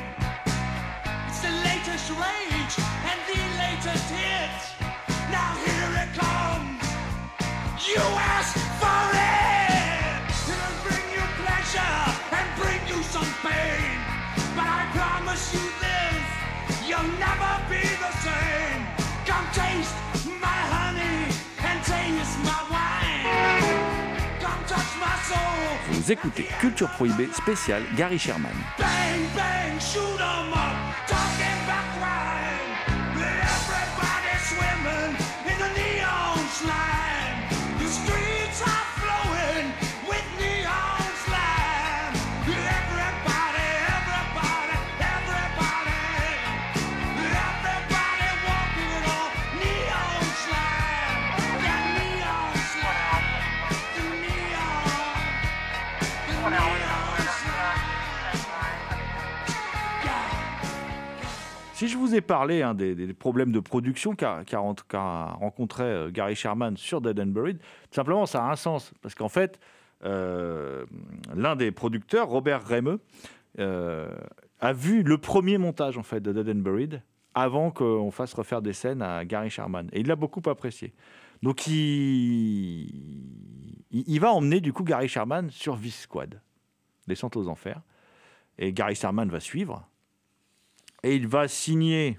It's 1.28 1.41
the 1.41 1.53
latest 1.61 2.09
rage 2.09 2.76
and 3.05 3.20
the 3.30 3.41
latest 3.61 4.09
hit. 4.09 4.49
Now 5.30 5.53
here 5.61 5.91
it 6.01 6.11
comes. 6.18 6.82
You 7.86 8.01
asked 8.34 8.57
for 8.82 9.05
it! 9.13 10.26
It'll 10.49 10.78
bring 10.82 11.05
you 11.13 11.22
pleasure 11.38 11.97
and 12.34 12.47
bring 12.57 12.82
you 12.89 13.03
some 13.13 13.30
pain. 13.45 14.01
But 14.57 14.66
I 14.66 14.89
promise 14.97 15.53
you 15.53 15.66
this, 15.86 16.26
you'll 16.89 17.13
never 17.22 17.53
be 17.70 17.86
the 18.05 18.13
same. 18.26 18.82
Come 19.30 19.45
taste 19.53 19.93
my 20.41 20.59
honey 20.74 21.30
and 21.61 21.78
taste 21.86 22.39
my 22.43 22.64
Vous 25.91 26.11
écoutez 26.11 26.47
Culture 26.59 26.89
Prohibée 26.89 27.30
spéciale 27.34 27.84
Gary 27.95 28.19
Sherman. 28.19 28.51
Si 61.86 61.91
je 61.91 61.99
vous 61.99 62.15
ai 62.15 62.21
parlé 62.21 62.63
hein, 62.63 62.73
des, 62.73 63.13
problèmes 63.13 63.51
de 63.51 63.59
production 63.59 64.15
qu'a 64.15 64.43
rencontré 64.57 65.83
euh, 65.83 66.09
Gary 66.09 66.33
Sherman 66.33 66.75
sur 66.77 66.99
Dead 66.99 67.19
and 67.19 67.27
Buried, 67.27 67.59
tout 67.59 67.93
simplement, 67.93 68.25
ça 68.25 68.43
a 68.43 68.51
un 68.51 68.55
sens. 68.55 68.91
Parce 69.03 69.13
qu'en 69.13 69.29
fait, 69.29 69.59
euh, 70.03 70.83
l'un 71.36 71.55
des 71.55 71.71
producteurs, 71.71 72.27
Robert 72.27 72.67
Remeux, 72.67 73.01
euh, 73.59 74.09
a 74.61 74.73
vu 74.73 75.03
le 75.03 75.19
premier 75.19 75.59
montage 75.59 75.99
en 75.99 76.01
fait, 76.01 76.21
de 76.21 76.33
Dead 76.33 76.49
and 76.57 76.61
Buried 76.61 77.03
avant 77.36 77.69
qu'on 77.69 78.09
fasse 78.09 78.33
refaire 78.33 78.63
des 78.63 78.73
scènes 78.73 79.03
à 79.03 79.23
Gary 79.23 79.51
Sherman. 79.51 79.88
Et 79.93 79.99
il 79.99 80.07
l'a 80.07 80.15
beaucoup 80.15 80.41
apprécié. 80.49 80.91
Donc 81.43 81.67
il 81.67 82.89
va 84.19 84.33
emmener 84.33 84.59
du 84.59 84.73
coup 84.73 84.83
Gary 84.83 85.07
Sherman 85.07 85.51
sur 85.51 85.75
Vice 85.75 86.01
Squad, 86.01 86.41
Descente 87.05 87.38
aux 87.38 87.47
Enfers. 87.47 87.83
Et 88.57 88.73
Gary 88.73 88.95
Sherman 88.95 89.29
va 89.29 89.39
suivre. 89.39 89.88
Et 91.06 91.16
il 91.16 91.28
va 91.28 91.47
signer 91.47 92.18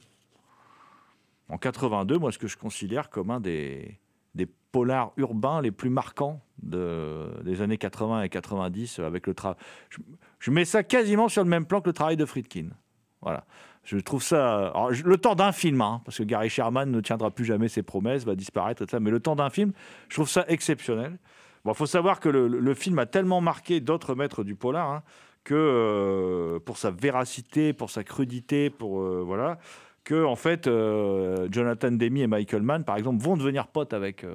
en 1.49 1.59
82, 1.59 2.19
moi, 2.19 2.31
ce 2.31 2.39
que 2.39 2.47
je 2.47 2.57
considère 2.57 3.11
comme 3.11 3.33
un 3.33 3.41
des, 3.41 3.99
des 4.37 4.47
polars 4.47 5.13
urbains 5.17 5.61
les 5.61 5.73
plus 5.73 5.91
marquants 5.91 6.41
de, 6.63 7.29
des 7.43 7.63
années 7.63 7.79
80 7.79 8.23
et 8.23 8.29
90 8.29 9.01
avec 9.01 9.27
le 9.27 9.35
travail. 9.35 9.59
Je, 10.39 10.51
mets 10.53 10.65
ça 10.65 10.85
quasiment 10.85 11.29
sur 11.29 11.43
le 11.43 11.51
même 11.51 11.67
plan 11.67 11.81
que 11.81 11.89
le 11.89 11.95
travail 11.95 12.17
de 12.17 12.25
Friedkin. 12.25 12.69
Voilà. 13.23 13.45
Je 13.83 13.99
trouve 13.99 14.23
ça. 14.23 14.73
le 15.05 15.17
temps 15.17 15.35
d'un 15.35 15.51
film, 15.51 15.81
hein, 15.81 16.01
parce 16.05 16.19
que 16.19 16.23
Gary 16.23 16.49
Sherman 16.49 16.89
ne 16.89 17.01
tiendra 17.01 17.33
plus 17.33 17.45
jamais 17.45 17.67
ses 17.67 17.83
promesses, 17.83 18.25
va 18.25 18.37
disparaître, 18.37 18.83
et 18.83 18.87
tout 18.87 18.93
ça, 18.93 19.01
mais 19.01 19.11
le 19.11 19.19
temps 19.19 19.35
d'un 19.35 19.51
film, 19.51 19.73
je 20.09 20.15
trouve 20.15 20.29
ça 20.29 20.45
exceptionnel. 20.47 21.19
Il 21.65 21.75
faut 21.75 21.87
savoir 21.87 22.21
que 22.21 22.29
le, 22.29 22.47
le 22.47 22.75
film 22.75 23.01
a 23.01 23.07
tellement 23.07 23.41
marqué 23.41 23.81
d'autres 23.81 24.15
maîtres 24.15 24.45
du 24.45 24.55
polar 24.55 24.89
hein, 24.89 25.03
que 25.47 25.55
euh, 25.55 26.59
pour 26.59 26.77
sa 26.77 26.91
véracité, 26.91 27.73
pour 27.73 27.89
sa 27.91 28.03
crudité, 28.03 28.69
pour 28.69 29.01
euh, 29.01 29.23
voilà, 29.25 29.59
que 30.03 30.25
en 30.25 30.35
fait 30.35 30.67
euh, 30.67 31.49
Jonathan 31.53 31.93
Demi 31.93 32.23
et 32.23 32.27
Michael 32.27 32.63
Mann, 32.63 32.83
par 32.85 32.97
exemple, 32.97 33.23
vont 33.23 33.37
devenir 33.37 33.69
potes 33.69 33.95
avec 33.95 34.27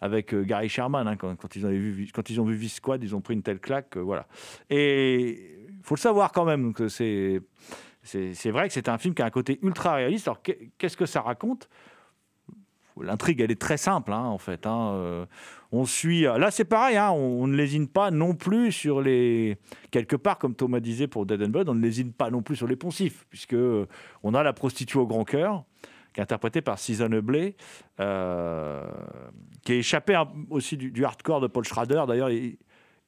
avec 0.00 0.34
Gary 0.34 0.68
Sherman 0.68 1.06
hein, 1.06 1.16
quand, 1.16 1.54
ils 1.54 1.64
ont 1.66 1.70
vu 1.70 2.08
quand 2.12 2.28
ils 2.30 2.40
ont 2.40 2.44
vu 2.44 2.54
Vice 2.54 2.76
Squad, 2.76 3.04
ils 3.04 3.14
ont 3.14 3.20
pris 3.20 3.34
une 3.34 3.42
telle 3.42 3.60
claque, 3.60 3.90
que, 3.90 3.98
voilà. 4.00 4.26
Et 4.70 5.66
il 5.68 5.84
faut 5.84 5.94
le 5.96 6.00
savoir 6.00 6.32
quand 6.32 6.46
même 6.46 6.72
que 6.72 6.88
c'est 6.88 7.42
c'est 8.02 8.50
vrai 8.50 8.66
que 8.68 8.74
c'est 8.74 8.88
un 8.88 8.98
film 8.98 9.14
qui 9.14 9.22
a 9.22 9.26
un 9.26 9.30
côté 9.30 9.58
ultra 9.62 9.94
réaliste. 9.94 10.26
Alors 10.28 10.42
qu'est- 10.42 10.70
qu'est-ce 10.78 10.96
que 10.96 11.06
ça 11.06 11.20
raconte? 11.20 11.68
L'intrigue, 13.02 13.40
elle 13.40 13.50
est 13.50 13.60
très 13.60 13.76
simple, 13.76 14.12
hein, 14.12 14.24
en 14.24 14.38
fait. 14.38 14.66
hein. 14.66 14.92
Euh, 14.94 15.26
on 15.72 15.86
suit. 15.86 16.22
Là, 16.22 16.50
c'est 16.50 16.64
pareil. 16.64 16.96
hein, 16.96 17.10
on, 17.10 17.46
ne 17.46 17.56
lésine 17.56 17.88
pas 17.88 18.10
non 18.10 18.34
plus 18.34 18.72
sur 18.72 19.00
les. 19.00 19.56
Quelque 19.90 20.16
part, 20.16 20.38
comme 20.38 20.54
Thomas 20.54 20.80
disait 20.80 21.06
pour 21.06 21.26
Dead 21.26 21.42
and 21.42 21.48
Blood, 21.48 21.68
on 21.68 21.74
ne 21.74 21.80
lésine 21.80 22.12
pas 22.12 22.30
non 22.30 22.42
plus 22.42 22.56
sur 22.56 22.66
les 22.66 22.76
poncifs, 22.76 23.26
puisque 23.30 23.54
euh, 23.54 23.86
on 24.22 24.34
a 24.34 24.42
la 24.42 24.52
prostituée 24.52 24.98
au 24.98 25.06
grand 25.06 25.24
cœur, 25.24 25.64
qui 26.12 26.20
est 26.20 26.22
interprétée 26.22 26.60
par 26.60 26.78
Susan 26.78 27.10
Hubley, 27.10 27.56
euh, 28.00 28.84
qui 29.64 29.72
est 29.72 29.78
échappée 29.78 30.20
aussi 30.50 30.76
du, 30.76 31.04
hardcore 31.04 31.40
de 31.40 31.46
Paul 31.46 31.64
Schrader. 31.64 32.04
D'ailleurs, 32.06 32.30
il, 32.30 32.58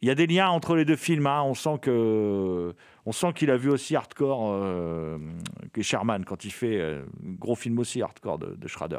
il 0.02 0.08
y 0.08 0.10
a 0.10 0.14
des 0.14 0.26
liens 0.26 0.48
entre 0.48 0.76
les 0.76 0.84
deux 0.84 0.96
films. 0.96 1.26
hein. 1.26 1.42
On 1.44 1.54
sent 1.54 1.78
que, 1.80 2.74
on 3.06 3.12
sent 3.12 3.32
qu'il 3.34 3.50
a 3.50 3.56
vu 3.56 3.70
aussi 3.70 3.96
hardcore 3.96 4.50
euh, 4.52 5.18
que 5.72 5.80
Sherman 5.82 6.24
quand 6.24 6.44
il 6.44 6.50
fait 6.52 6.78
euh, 6.78 7.04
gros 7.22 7.54
film 7.54 7.78
aussi 7.78 8.02
hardcore 8.02 8.38
de, 8.38 8.54
de 8.54 8.68
Schrader, 8.68 8.98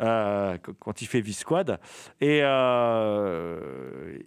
euh, 0.00 0.56
qu- 0.58 0.72
quand 0.78 1.02
il 1.02 1.06
fait 1.06 1.20
V 1.20 1.32
Squad. 1.32 1.80
Et 2.20 2.40
euh, 2.42 4.18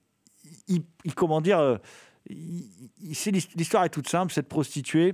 il, 0.68 0.84
comment 1.16 1.41
dire, 1.41 1.80
l'histoire 2.28 3.86
est 3.86 3.89
toute 3.89 4.10
simple. 4.10 4.34
Cette 4.34 4.49
prostituée. 4.49 5.14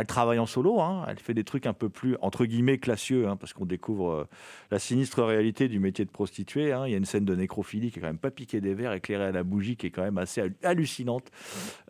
Elle 0.00 0.06
travaille 0.06 0.38
en 0.38 0.46
solo, 0.46 0.80
hein. 0.80 1.04
elle 1.08 1.18
fait 1.18 1.34
des 1.34 1.42
trucs 1.42 1.66
un 1.66 1.72
peu 1.72 1.88
plus, 1.88 2.16
entre 2.20 2.44
guillemets, 2.44 2.78
classieux, 2.78 3.26
hein, 3.26 3.36
parce 3.36 3.52
qu'on 3.52 3.66
découvre 3.66 4.10
euh, 4.12 4.24
la 4.70 4.78
sinistre 4.78 5.24
réalité 5.24 5.66
du 5.66 5.80
métier 5.80 6.04
de 6.04 6.10
prostituée. 6.10 6.72
hein. 6.72 6.84
Il 6.86 6.92
y 6.92 6.94
a 6.94 6.98
une 6.98 7.04
scène 7.04 7.24
de 7.24 7.34
nécrophilie 7.34 7.90
qui 7.90 7.98
est 7.98 8.02
quand 8.02 8.06
même 8.06 8.16
pas 8.18 8.30
piquée 8.30 8.60
des 8.60 8.74
verres, 8.74 8.92
éclairée 8.92 9.24
à 9.24 9.32
la 9.32 9.42
bougie, 9.42 9.76
qui 9.76 9.86
est 9.86 9.90
quand 9.90 10.02
même 10.02 10.18
assez 10.18 10.40
hallu- 10.40 10.54
hallucinante. 10.62 11.30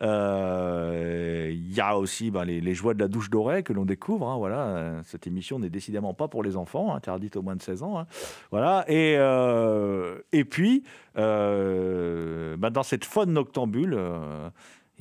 Euh, 0.01 1.49
Il 1.51 1.73
y 1.73 1.81
a 1.81 1.97
aussi 1.97 2.31
ben, 2.31 2.45
les, 2.45 2.73
joies 2.73 2.93
de 2.93 2.99
la 2.99 3.07
douche 3.07 3.29
dorée 3.29 3.61
que 3.63 3.73
l'on 3.73 3.85
découvre. 3.85 4.35
voilà. 4.37 4.65
Euh, 4.67 5.01
Cette 5.05 5.27
émission 5.27 5.59
n'est 5.59 5.69
décidément 5.69 6.13
pas 6.15 6.27
pour 6.27 6.41
les 6.43 6.57
enfants, 6.57 6.95
interdite 6.95 7.35
au 7.35 7.41
moins 7.43 7.55
de 7.55 7.61
16 7.61 7.83
ans. 7.83 8.05
Voilà. 8.51 8.85
Et, 8.87 10.43
puis, 10.45 10.83
ben, 11.15 12.69
dans 12.71 12.83
cette 12.83 13.05
faune 13.05 13.33
noctambule, 13.33 13.97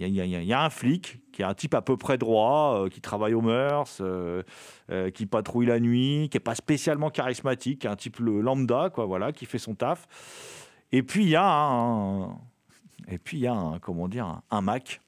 il 0.06 0.14
y, 0.14 0.52
a- 0.52 0.62
un 0.62 0.70
flic 0.70 1.18
qui 1.32 1.42
est 1.42 1.44
un 1.44 1.54
type 1.54 1.74
à 1.74 1.82
peu 1.82 1.96
près 1.96 2.18
droit, 2.18 2.84
euh, 2.84 2.88
qui 2.88 3.00
travaille 3.00 3.34
aux 3.34 3.40
mœurs, 3.40 3.98
euh, 4.00 4.42
euh, 4.90 5.10
qui 5.10 5.26
patrouille 5.26 5.66
la 5.66 5.80
nuit, 5.80 6.28
qui 6.30 6.36
n'est 6.36 6.40
pas 6.40 6.54
spécialement 6.54 7.10
charismatique, 7.10 7.80
qui 7.80 7.86
est 7.86 7.90
un 7.90 7.96
type 7.96 8.18
le 8.20 8.40
lambda, 8.40 8.90
quoi, 8.90 9.06
voilà, 9.06 9.32
qui 9.32 9.44
fait 9.46 9.58
son 9.58 9.74
taf. 9.74 10.06
Et 10.92 11.02
puis 11.02 11.24
il 11.24 11.30
y 11.30 11.36
a 11.36 11.44
un, 11.44 12.28
et 13.08 13.18
puis 13.18 13.38
il 13.38 13.40
y 13.40 13.46
a 13.46 13.54
un, 13.54 13.78
comment 13.80 14.08
dire, 14.08 14.40
un, 14.50 14.60
Mac, 14.60 15.00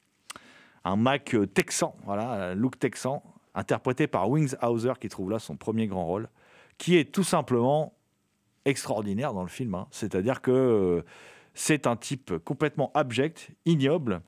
un 0.83 0.95
Mac 0.97 1.35
texan, 1.53 1.95
voilà, 2.03 2.53
look 2.53 2.77
texan, 2.77 3.23
interprété 3.55 4.07
par 4.07 4.29
Wings 4.29 4.55
Hauser, 4.61 4.93
qui 4.99 5.09
trouve 5.09 5.31
là 5.31 5.39
son 5.39 5.55
premier 5.55 5.87
grand 5.87 6.05
rôle, 6.05 6.29
qui 6.77 6.97
est 6.97 7.11
tout 7.11 7.23
simplement 7.23 7.93
extraordinaire 8.65 9.33
dans 9.33 9.43
le 9.43 9.49
film. 9.49 9.73
hein. 9.75 9.87
C'est-à-dire 9.91 10.41
que 10.41 11.03
c'est 11.53 11.87
un 11.87 11.95
type 11.95 12.37
complètement 12.45 12.91
abject, 12.93 13.49
ignoble, 13.65 14.21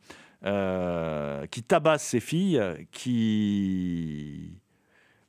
euh, 0.46 1.46
qui 1.48 1.64
tabasse 1.64 2.04
ses 2.04 2.20
filles, 2.20 2.62
qui... 2.92 4.60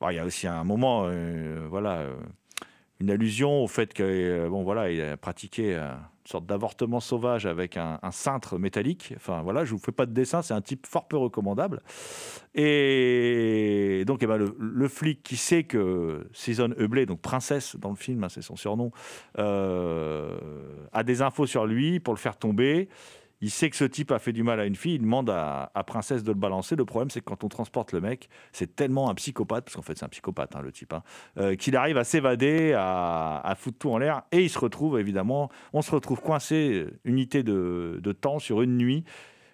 Il 0.07 0.15
y 0.15 0.19
a 0.19 0.25
aussi 0.25 0.45
un 0.45 0.63
moment, 0.63 1.05
euh, 1.07 1.65
voilà, 1.67 1.99
euh, 1.99 2.15
une 2.99 3.09
allusion 3.09 3.63
au 3.63 3.67
fait 3.67 3.91
que, 3.91 4.47
bon, 4.49 4.61
voilà, 4.61 4.91
il 4.91 5.01
a 5.01 5.17
pratiqué 5.17 5.73
une 5.73 5.97
sorte 6.25 6.45
d'avortement 6.45 6.99
sauvage 6.99 7.47
avec 7.47 7.75
un, 7.75 7.97
cintre 8.11 8.59
métallique. 8.59 9.13
Enfin, 9.15 9.41
voilà, 9.41 9.65
je 9.65 9.71
vous 9.71 9.79
fais 9.79 9.91
pas 9.91 10.05
de 10.05 10.11
dessin, 10.11 10.43
c'est 10.43 10.53
un 10.53 10.61
type 10.61 10.85
fort 10.85 11.07
peu 11.07 11.17
recommandable. 11.17 11.81
Et 12.53 14.03
donc, 14.05 14.21
eh 14.21 14.27
ben, 14.27 14.37
le, 14.37 14.87
flic 14.87 15.23
qui 15.23 15.37
sait 15.37 15.63
que 15.63 16.27
Susan 16.33 16.69
Hubley, 16.77 17.07
donc 17.07 17.21
princesse 17.21 17.75
dans 17.77 17.89
le 17.89 17.95
film, 17.95 18.23
hein, 18.23 18.29
c'est 18.29 18.43
son 18.43 18.57
surnom, 18.57 18.91
a 19.37 21.03
des 21.03 21.21
infos 21.23 21.47
sur 21.47 21.65
lui 21.65 21.99
pour 21.99 22.13
le 22.13 22.19
faire 22.19 22.37
tomber. 22.37 22.89
Il 23.41 23.51
sait 23.51 23.69
que 23.69 23.75
ce 23.75 23.85
type 23.85 24.11
a 24.11 24.19
fait 24.19 24.33
du 24.33 24.43
mal 24.43 24.59
à 24.59 24.65
une 24.65 24.75
fille, 24.75 24.95
il 24.95 25.01
demande 25.01 25.29
à, 25.29 25.69
Princesse 25.85 26.23
de 26.23 26.31
le 26.31 26.37
balancer. 26.37 26.75
Le 26.75 26.85
problème, 26.85 27.09
c'est 27.09 27.19
que 27.19 27.25
quand 27.25 27.43
on 27.43 27.49
transporte 27.49 27.91
le 27.91 28.01
mec, 28.01 28.29
c'est 28.51 28.75
tellement 28.75 29.09
un 29.09 29.15
psychopathe, 29.15 29.65
parce 29.65 29.75
qu'en 29.75 29.81
fait, 29.81 29.97
c'est 29.97 30.05
un 30.05 30.09
psychopathe, 30.09 30.55
hein, 30.55 30.61
le 30.61 30.71
type, 30.71 30.93
hein, 30.93 31.03
euh, 31.37 31.55
qu'il 31.55 31.75
arrive 31.75 31.97
à 31.97 32.03
s'évader, 32.03 32.73
à, 32.73 33.41
à 33.43 33.55
foutre 33.55 33.77
tout 33.77 33.91
en 33.91 33.97
l'air, 33.97 34.23
et 34.31 34.43
il 34.43 34.49
se 34.49 34.59
retrouve, 34.59 34.99
évidemment, 34.99 35.49
on 35.73 35.81
se 35.81 35.91
retrouve 35.91 36.21
coincé, 36.21 36.85
euh, 36.85 36.99
unité 37.03 37.43
de, 37.43 37.99
temps 38.19 38.39
sur 38.39 38.61
une 38.61 38.77
nuit. 38.77 39.03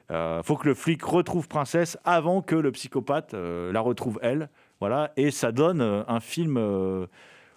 Il 0.10 0.42
faut 0.44 0.58
que 0.58 0.68
le 0.68 0.74
flic 0.74 1.02
retrouve 1.04 1.48
Princesse 1.48 1.98
avant 2.04 2.42
que 2.42 2.56
le 2.56 2.74
psychopathe 2.74 3.34
euh, 3.34 3.72
la 3.72 3.80
retrouve 3.80 4.20
elle. 4.22 4.50
Voilà, 4.82 5.12
et 5.16 5.30
ça 5.30 5.52
donne 5.52 5.80
euh, 5.80 6.04
un 6.08 6.20
film, 6.20 6.58
euh, 6.58 7.06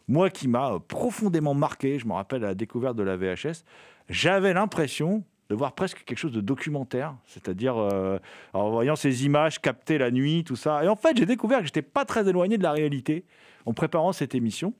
moi, 0.09 0.29
qui 0.29 0.47
m'a 0.47 0.79
profondément 0.89 1.55
marqué. 1.55 1.99
Je 1.99 2.07
me 2.07 2.13
rappelle 2.13 2.45
à 2.45 2.49
la 2.49 2.55
découverte 2.55 2.97
de 2.97 3.03
la 3.03 3.17
VHS. 3.17 3.65
J'avais 4.11 4.53
l'impression 4.53 5.25
de 5.51 5.55
voir 5.55 5.75
presque 5.75 6.05
quelque 6.05 6.19
chose 6.19 6.33
de 6.33 6.41
documentaire, 6.41 7.15
c'est-à-dire 7.27 7.77
euh, 7.77 8.19
en 8.53 8.71
voyant 8.71 8.97
ces 8.97 9.25
images 9.25 9.61
captées 9.61 9.99
la 9.99 10.11
nuit, 10.11 10.45
tout 10.45 10.57
ça. 10.57 10.85
Et 10.85 10.89
en 10.89 10.97
fait, 10.97 11.17
j'ai 11.17 11.27
découvert 11.27 11.61
que 11.61 11.67
j'étais 11.67 11.83
pas 11.83 12.05
très 12.05 12.29
éloigné 12.29 12.59
de 12.59 12.63
la 12.63 12.73
réalité 12.73 13.25
en 13.67 13.73
préparant 13.73 14.13
cette 14.13 14.35
émission. 14.35 14.75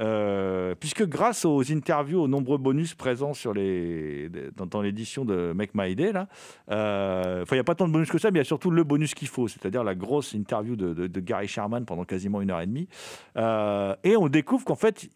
Euh, 0.00 0.76
puisque 0.78 1.04
grâce 1.06 1.44
aux 1.44 1.72
interviews, 1.72 2.20
aux 2.20 2.28
nombreux 2.28 2.58
bonus 2.58 2.94
présents 2.94 3.32
dans, 3.34 4.80
l'édition 4.80 5.24
de 5.24 5.52
Make 5.52 5.70
My 5.74 5.96
Day, 5.96 6.12
là, 6.12 6.28
euh, 6.70 7.44
il 7.50 7.54
n'y 7.54 7.60
a 7.60 7.64
pas 7.64 7.74
tant 7.74 7.88
de 7.88 7.92
bonus 7.92 8.08
que 8.08 8.18
ça, 8.18 8.30
mais 8.30 8.36
il 8.36 8.40
y 8.40 8.42
a 8.42 8.44
surtout 8.44 8.70
le 8.70 8.84
bonus 8.84 9.14
qu'il 9.14 9.28
faut, 9.28 9.48
c'est-à-dire 9.48 9.82
la 9.82 9.96
grosse 9.96 10.34
interview 10.34 10.76
de 10.76 11.20
Gary 11.20 11.48
Sherman 11.48 11.84
pendant 11.84 12.04
quasiment 12.04 12.40
une 12.40 12.50
heure 12.50 12.60
et 12.60 12.66
demie. 12.66 12.88
Euh, 13.36 13.96
et 14.04 14.16
on 14.16 14.28
découvre 14.28 14.64
qu'en 14.64 14.76
fait, 14.76 15.08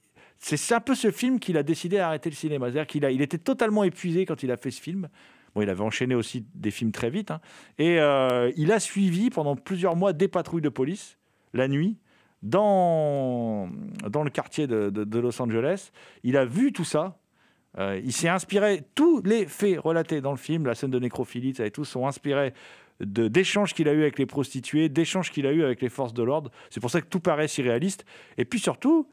c'est 0.42 0.74
un 0.74 0.80
peu 0.80 0.94
ce 0.94 1.10
film 1.10 1.38
qu'il 1.38 1.56
a 1.56 1.62
décidé 1.62 1.98
d'arrêter 1.98 2.28
le 2.28 2.34
cinéma. 2.34 2.66
C'est-à-dire 2.66 2.86
qu'il 2.86 3.04
il 3.04 3.22
était 3.22 3.38
totalement 3.38 3.84
épuisé 3.84 4.26
quand 4.26 4.42
il 4.42 4.50
a 4.50 4.56
fait 4.56 4.70
ce 4.70 4.80
film. 4.80 5.08
Bon, 5.54 5.62
il 5.62 5.70
avait 5.70 5.82
enchaîné 5.82 6.14
aussi 6.14 6.44
des 6.54 6.70
films 6.70 6.92
très 6.92 7.10
vite. 7.10 7.30
hein. 7.30 7.40
Et 7.78 8.00
euh, 8.00 8.50
il 8.56 8.72
a 8.72 8.80
suivi 8.80 9.30
pendant 9.30 9.54
plusieurs 9.54 9.96
mois 9.96 10.12
des 10.12 10.28
patrouilles 10.28 10.62
de 10.62 10.68
police, 10.68 11.18
la 11.52 11.68
nuit, 11.68 11.96
dans, 12.42 13.68
dans 14.08 14.24
le 14.24 14.30
quartier 14.30 14.66
de, 14.66 15.18
Los 15.18 15.40
Angeles. 15.40 15.92
Il 16.24 16.36
a 16.36 16.44
vu 16.44 16.72
tout 16.72 16.84
ça. 16.84 17.18
Euh, 17.78 18.00
il 18.04 18.12
s'est 18.12 18.28
inspiré, 18.28 18.82
tous 18.94 19.22
les 19.22 19.46
faits 19.46 19.78
relatés 19.78 20.20
dans 20.20 20.32
le 20.32 20.36
film, 20.36 20.66
la 20.66 20.74
scène 20.74 20.90
de 20.90 20.98
nécrophilie, 20.98 21.54
ça 21.54 21.64
et 21.64 21.70
tout, 21.70 21.84
sont 21.84 22.06
inspirés 22.06 22.52
d'échanges 23.00 23.74
qu'il 23.74 23.88
a 23.88 23.92
eu 23.92 24.02
avec 24.02 24.18
les 24.18 24.26
prostituées, 24.26 24.88
d'échanges 24.88 25.30
qu'il 25.30 25.46
a 25.46 25.52
eu 25.52 25.62
avec 25.62 25.80
les 25.80 25.88
forces 25.88 26.12
de 26.14 26.22
l'ordre. 26.22 26.50
C'est 26.70 26.80
pour 26.80 26.90
ça 26.90 27.00
que 27.00 27.06
tout 27.06 27.20
paraît 27.20 27.48
si 27.48 27.62
réaliste. 27.62 28.04
Et 28.38 28.44
puis 28.44 28.58
surtout, 28.58 29.08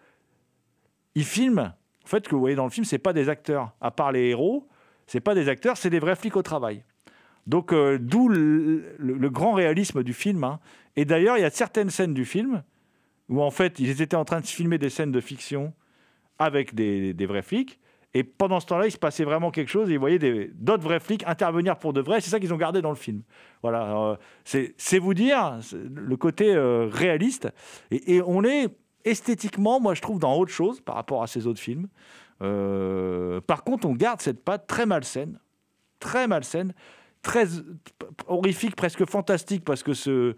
il 1.19 1.25
filme. 1.25 1.73
En 2.05 2.07
fait, 2.07 2.27
que 2.27 2.33
vous 2.33 2.39
voyez 2.39 2.55
dans 2.55 2.63
le 2.63 2.69
film, 2.69 2.85
c'est 2.85 2.97
pas 2.97 3.13
des 3.13 3.27
acteurs. 3.27 3.73
À 3.81 3.91
part 3.91 4.11
les 4.13 4.29
héros, 4.29 4.67
c'est 5.05 5.19
pas 5.19 5.35
des 5.35 5.49
acteurs, 5.49 5.75
c'est 5.75 5.89
des 5.89 5.99
vrais 5.99 6.15
flics 6.15 6.37
au 6.37 6.41
travail. 6.41 6.83
Donc, 7.45 7.73
euh, 7.73 7.97
d'où 7.99 8.29
le, 8.29 9.29
grand 9.29 9.51
réalisme 9.51 10.01
du 10.01 10.13
film. 10.13 10.43
hein. 10.43 10.59
Et 10.95 11.03
d'ailleurs, 11.03 11.37
il 11.37 11.41
y 11.41 11.45
a 11.45 11.49
certaines 11.49 11.89
scènes 11.89 12.13
du 12.13 12.25
film 12.25 12.63
où, 13.27 13.41
en 13.41 13.51
fait, 13.51 13.79
ils 13.79 14.01
étaient 14.01 14.15
en 14.15 14.23
train 14.23 14.39
de 14.39 14.45
filmer 14.45 14.77
des 14.77 14.89
scènes 14.89 15.11
de 15.11 15.19
fiction 15.19 15.73
avec 16.39 16.73
des, 16.73 17.13
vrais 17.27 17.41
flics. 17.41 17.79
Et 18.13 18.23
pendant 18.23 18.59
ce 18.59 18.65
temps-là, 18.67 18.87
il 18.87 18.91
se 18.91 18.97
passait 18.97 19.25
vraiment 19.25 19.51
quelque 19.51 19.69
chose 19.69 19.91
et 19.91 19.97
voyaient 19.97 20.19
des- 20.19 20.51
d'autres 20.55 20.83
vrais 20.83 20.99
flics 21.01 21.23
intervenir 21.27 21.77
pour 21.77 21.91
de 21.91 22.01
vrai. 22.01 22.21
C'est 22.21 22.29
ça 22.29 22.39
qu'ils 22.39 22.53
ont 22.53 22.57
gardé 22.57 22.81
dans 22.81 22.89
le 22.89 22.95
film. 22.95 23.21
Voilà, 23.61 23.81
euh, 23.93 24.15
c'est 24.45 24.99
vous 24.99 25.13
dire 25.13 25.59
le 25.93 26.17
côté 26.17 26.55
euh, 26.55 26.87
réaliste. 26.89 27.49
Et 27.91 28.21
on 28.25 28.43
est 28.43 28.69
esthétiquement, 29.05 29.79
moi 29.79 29.93
je 29.93 30.01
trouve, 30.01 30.19
dans 30.19 30.35
autre 30.35 30.51
chose 30.51 30.81
par 30.81 30.95
rapport 30.95 31.23
à 31.23 31.27
ces 31.27 31.47
autres 31.47 31.59
films. 31.59 31.87
Euh, 32.41 33.41
par 33.41 33.63
contre, 33.63 33.87
on 33.87 33.93
garde 33.93 34.21
cette 34.21 34.43
patte 34.43 34.67
très 34.67 34.85
malsaine, 34.85 35.39
très 35.99 36.27
malsaine, 36.27 36.73
très 37.21 37.45
horrifique, 38.27 38.75
presque 38.75 39.05
fantastique, 39.05 39.63
parce 39.65 39.83
que 39.83 39.93
ce, 39.93 40.35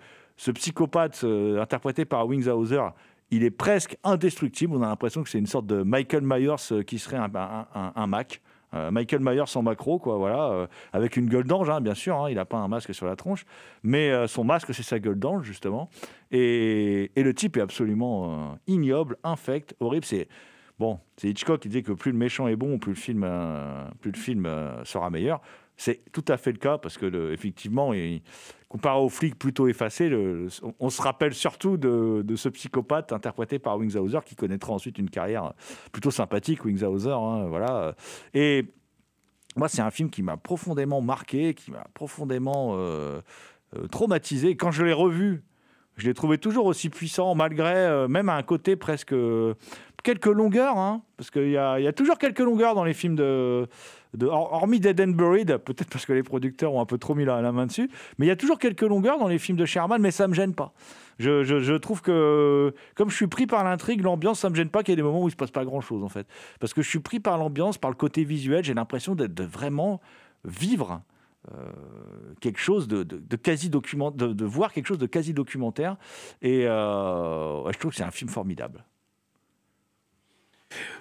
psychopathe 0.53 1.23
euh, 1.23 1.61
interprété 1.61 2.05
par 2.05 2.27
Wingshauser, 2.27 2.81
il 3.29 3.43
est 3.43 3.51
presque 3.51 3.97
indestructible. 4.03 4.75
On 4.75 4.81
a 4.81 4.87
l'impression 4.87 5.23
que 5.23 5.29
c'est 5.29 5.39
une 5.39 5.47
sorte 5.47 5.67
de 5.67 5.83
Michael 5.83 6.23
Myers 6.23 6.55
euh, 6.71 6.83
qui 6.83 6.99
serait 6.99 7.17
un 7.17 8.07
Mac. 8.07 8.41
Euh, 8.73 8.89
Michael 8.91 9.19
Myers 9.21 9.55
en 9.55 9.61
macro, 9.61 9.99
quoi, 9.99 10.17
voilà, 10.17 10.49
euh, 10.51 10.67
avec 10.93 11.17
une 11.17 11.27
gueule 11.27 11.43
d'ange, 11.45 11.69
hein, 11.69 11.81
bien 11.81 11.93
sûr, 11.93 12.15
hein, 12.17 12.29
il 12.29 12.35
n'a 12.35 12.45
pas 12.45 12.57
un 12.57 12.67
masque 12.67 12.93
sur 12.93 13.05
la 13.05 13.15
tronche, 13.15 13.45
mais 13.83 14.09
euh, 14.11 14.27
son 14.27 14.43
masque, 14.43 14.73
c'est 14.73 14.83
sa 14.83 14.99
gueule 14.99 15.19
d'ange, 15.19 15.43
justement. 15.43 15.89
Et, 16.31 17.11
et 17.15 17.23
le 17.23 17.33
type 17.33 17.57
est 17.57 17.61
absolument 17.61 18.57
ignoble, 18.67 19.17
infect, 19.23 19.75
horrible. 19.79 20.05
C'est 20.05 20.27
bon, 20.79 20.99
c'est 21.17 21.27
Hitchcock 21.29 21.59
qui 21.61 21.67
disait 21.67 21.83
que 21.83 21.91
plus 21.91 22.11
le 22.11 22.17
méchant 22.17 22.47
est 22.47 22.55
bon, 22.55 22.79
plus 22.79 22.91
le 22.91 22.97
film, 22.97 23.27
plus 23.99 24.11
le 24.11 24.17
film 24.17 24.49
sera 24.85 25.09
meilleur. 25.09 25.41
C'est 25.75 26.01
tout 26.11 26.23
à 26.27 26.37
fait 26.37 26.51
le 26.51 26.57
cas 26.59 26.77
parce 26.77 26.97
que 26.97 27.31
effectivement, 27.33 27.93
il- 27.93 28.21
comparé 28.71 28.99
au 28.99 29.09
flic 29.09 29.37
plutôt 29.37 29.67
effacé, 29.67 30.09
on, 30.79 30.89
se 30.89 31.01
rappelle 31.01 31.33
surtout 31.33 31.75
de, 31.75 32.35
ce 32.37 32.47
psychopathe 32.47 33.11
interprété 33.11 33.59
par 33.59 33.77
Wingshauser 33.77 34.19
qui 34.25 34.37
connaîtra 34.37 34.71
ensuite 34.71 34.97
une 34.97 35.09
carrière 35.09 35.51
plutôt 35.91 36.09
sympathique, 36.09 36.63
Wingshauser. 36.63 37.11
hein, 37.11 37.47
voilà. 37.49 37.95
Et 38.33 38.65
moi, 39.57 39.67
c'est 39.67 39.81
un 39.81 39.91
film 39.91 40.09
qui 40.09 40.23
m'a 40.23 40.37
profondément 40.37 41.01
marqué, 41.01 41.53
qui 41.53 41.69
m'a 41.69 41.85
profondément 41.93 42.75
euh, 42.77 43.19
euh, 43.75 43.87
traumatisé. 43.87 44.55
Quand 44.55 44.71
je 44.71 44.85
l'ai 44.85 44.93
revu, 44.93 45.43
je 45.97 46.07
l'ai 46.07 46.13
trouvé 46.13 46.37
toujours 46.37 46.65
aussi 46.65 46.89
puissant, 46.89 47.35
malgré 47.35 47.75
euh, 47.75 48.07
même 48.07 48.29
un 48.29 48.41
côté 48.41 48.77
presque 48.77 49.13
quelques 50.01 50.27
longueurs, 50.27 50.77
hein, 50.77 51.01
parce 51.17 51.29
qu'il 51.29 51.49
y 51.49 51.51
y 51.51 51.57
a 51.57 51.93
toujours 51.93 52.17
quelques 52.17 52.39
longueurs 52.39 52.73
dans 52.73 52.85
les 52.85 52.93
films 52.93 53.17
de, 53.17 53.67
de 54.15 54.25
hor- 54.27 54.51
hormis 54.53 54.79
Dead 54.79 54.99
and 54.99 55.11
Buried, 55.11 55.57
peut-être 55.57 55.89
parce 55.89 56.05
que 56.05 56.13
les 56.13 56.23
producteurs 56.23 56.73
ont 56.73 56.81
un 56.81 56.85
peu 56.85 56.97
trop 56.97 57.15
mis 57.15 57.25
la, 57.25 57.51
main 57.51 57.65
dessus, 57.65 57.89
mais 58.17 58.25
il 58.25 58.29
y 58.29 58.31
a 58.31 58.35
toujours 58.35 58.59
quelques 58.59 58.81
longueurs 58.81 59.19
dans 59.19 59.27
les 59.27 59.39
films 59.39 59.57
de 59.57 59.65
Sherman, 59.65 60.01
mais 60.01 60.11
ça 60.11 60.27
me 60.27 60.33
gêne 60.33 60.53
pas. 60.53 60.73
Je, 61.19 61.77
trouve 61.77 62.01
que, 62.01 62.73
comme 62.95 63.09
je 63.09 63.15
suis 63.15 63.27
pris 63.27 63.45
par 63.45 63.63
l'intrigue, 63.63 64.01
l'ambiance, 64.01 64.39
ça 64.39 64.49
me 64.49 64.55
gêne 64.55 64.69
pas 64.69 64.83
qu'il 64.83 64.91
y 64.91 64.93
ait 64.93 64.95
des 64.95 65.03
moments 65.03 65.23
où 65.23 65.27
il 65.27 65.31
se 65.31 65.35
passe 65.35 65.51
pas 65.51 65.65
grand-chose, 65.65 66.03
en 66.03 66.09
fait. 66.09 66.27
Parce 66.59 66.73
que 66.73 66.81
je 66.81 66.89
suis 66.89 66.99
pris 66.99 67.19
par 67.19 67.37
l'ambiance, 67.37 67.77
par 67.77 67.91
le 67.91 67.95
côté 67.95 68.23
visuel, 68.23 68.63
j'ai 68.63 68.73
l'impression 68.73 69.13
d'être- 69.15 69.33
de 69.33 69.43
vraiment 69.43 70.01
vivre 70.45 71.01
euh, 71.51 71.71
quelque 72.39 72.59
chose 72.59 72.87
de, 72.87 73.03
quasi 73.35 73.69
document, 73.69 74.11
de, 74.11 74.45
voir 74.45 74.71
quelque 74.71 74.85
chose 74.87 74.99
de 74.99 75.07
quasi 75.07 75.33
documentaire. 75.33 75.97
Et 76.41 76.67
euh, 76.67 77.71
je 77.71 77.77
trouve 77.79 77.91
que 77.91 77.97
c'est 77.97 78.03
un 78.03 78.11
film 78.11 78.29
formidable. 78.29 78.83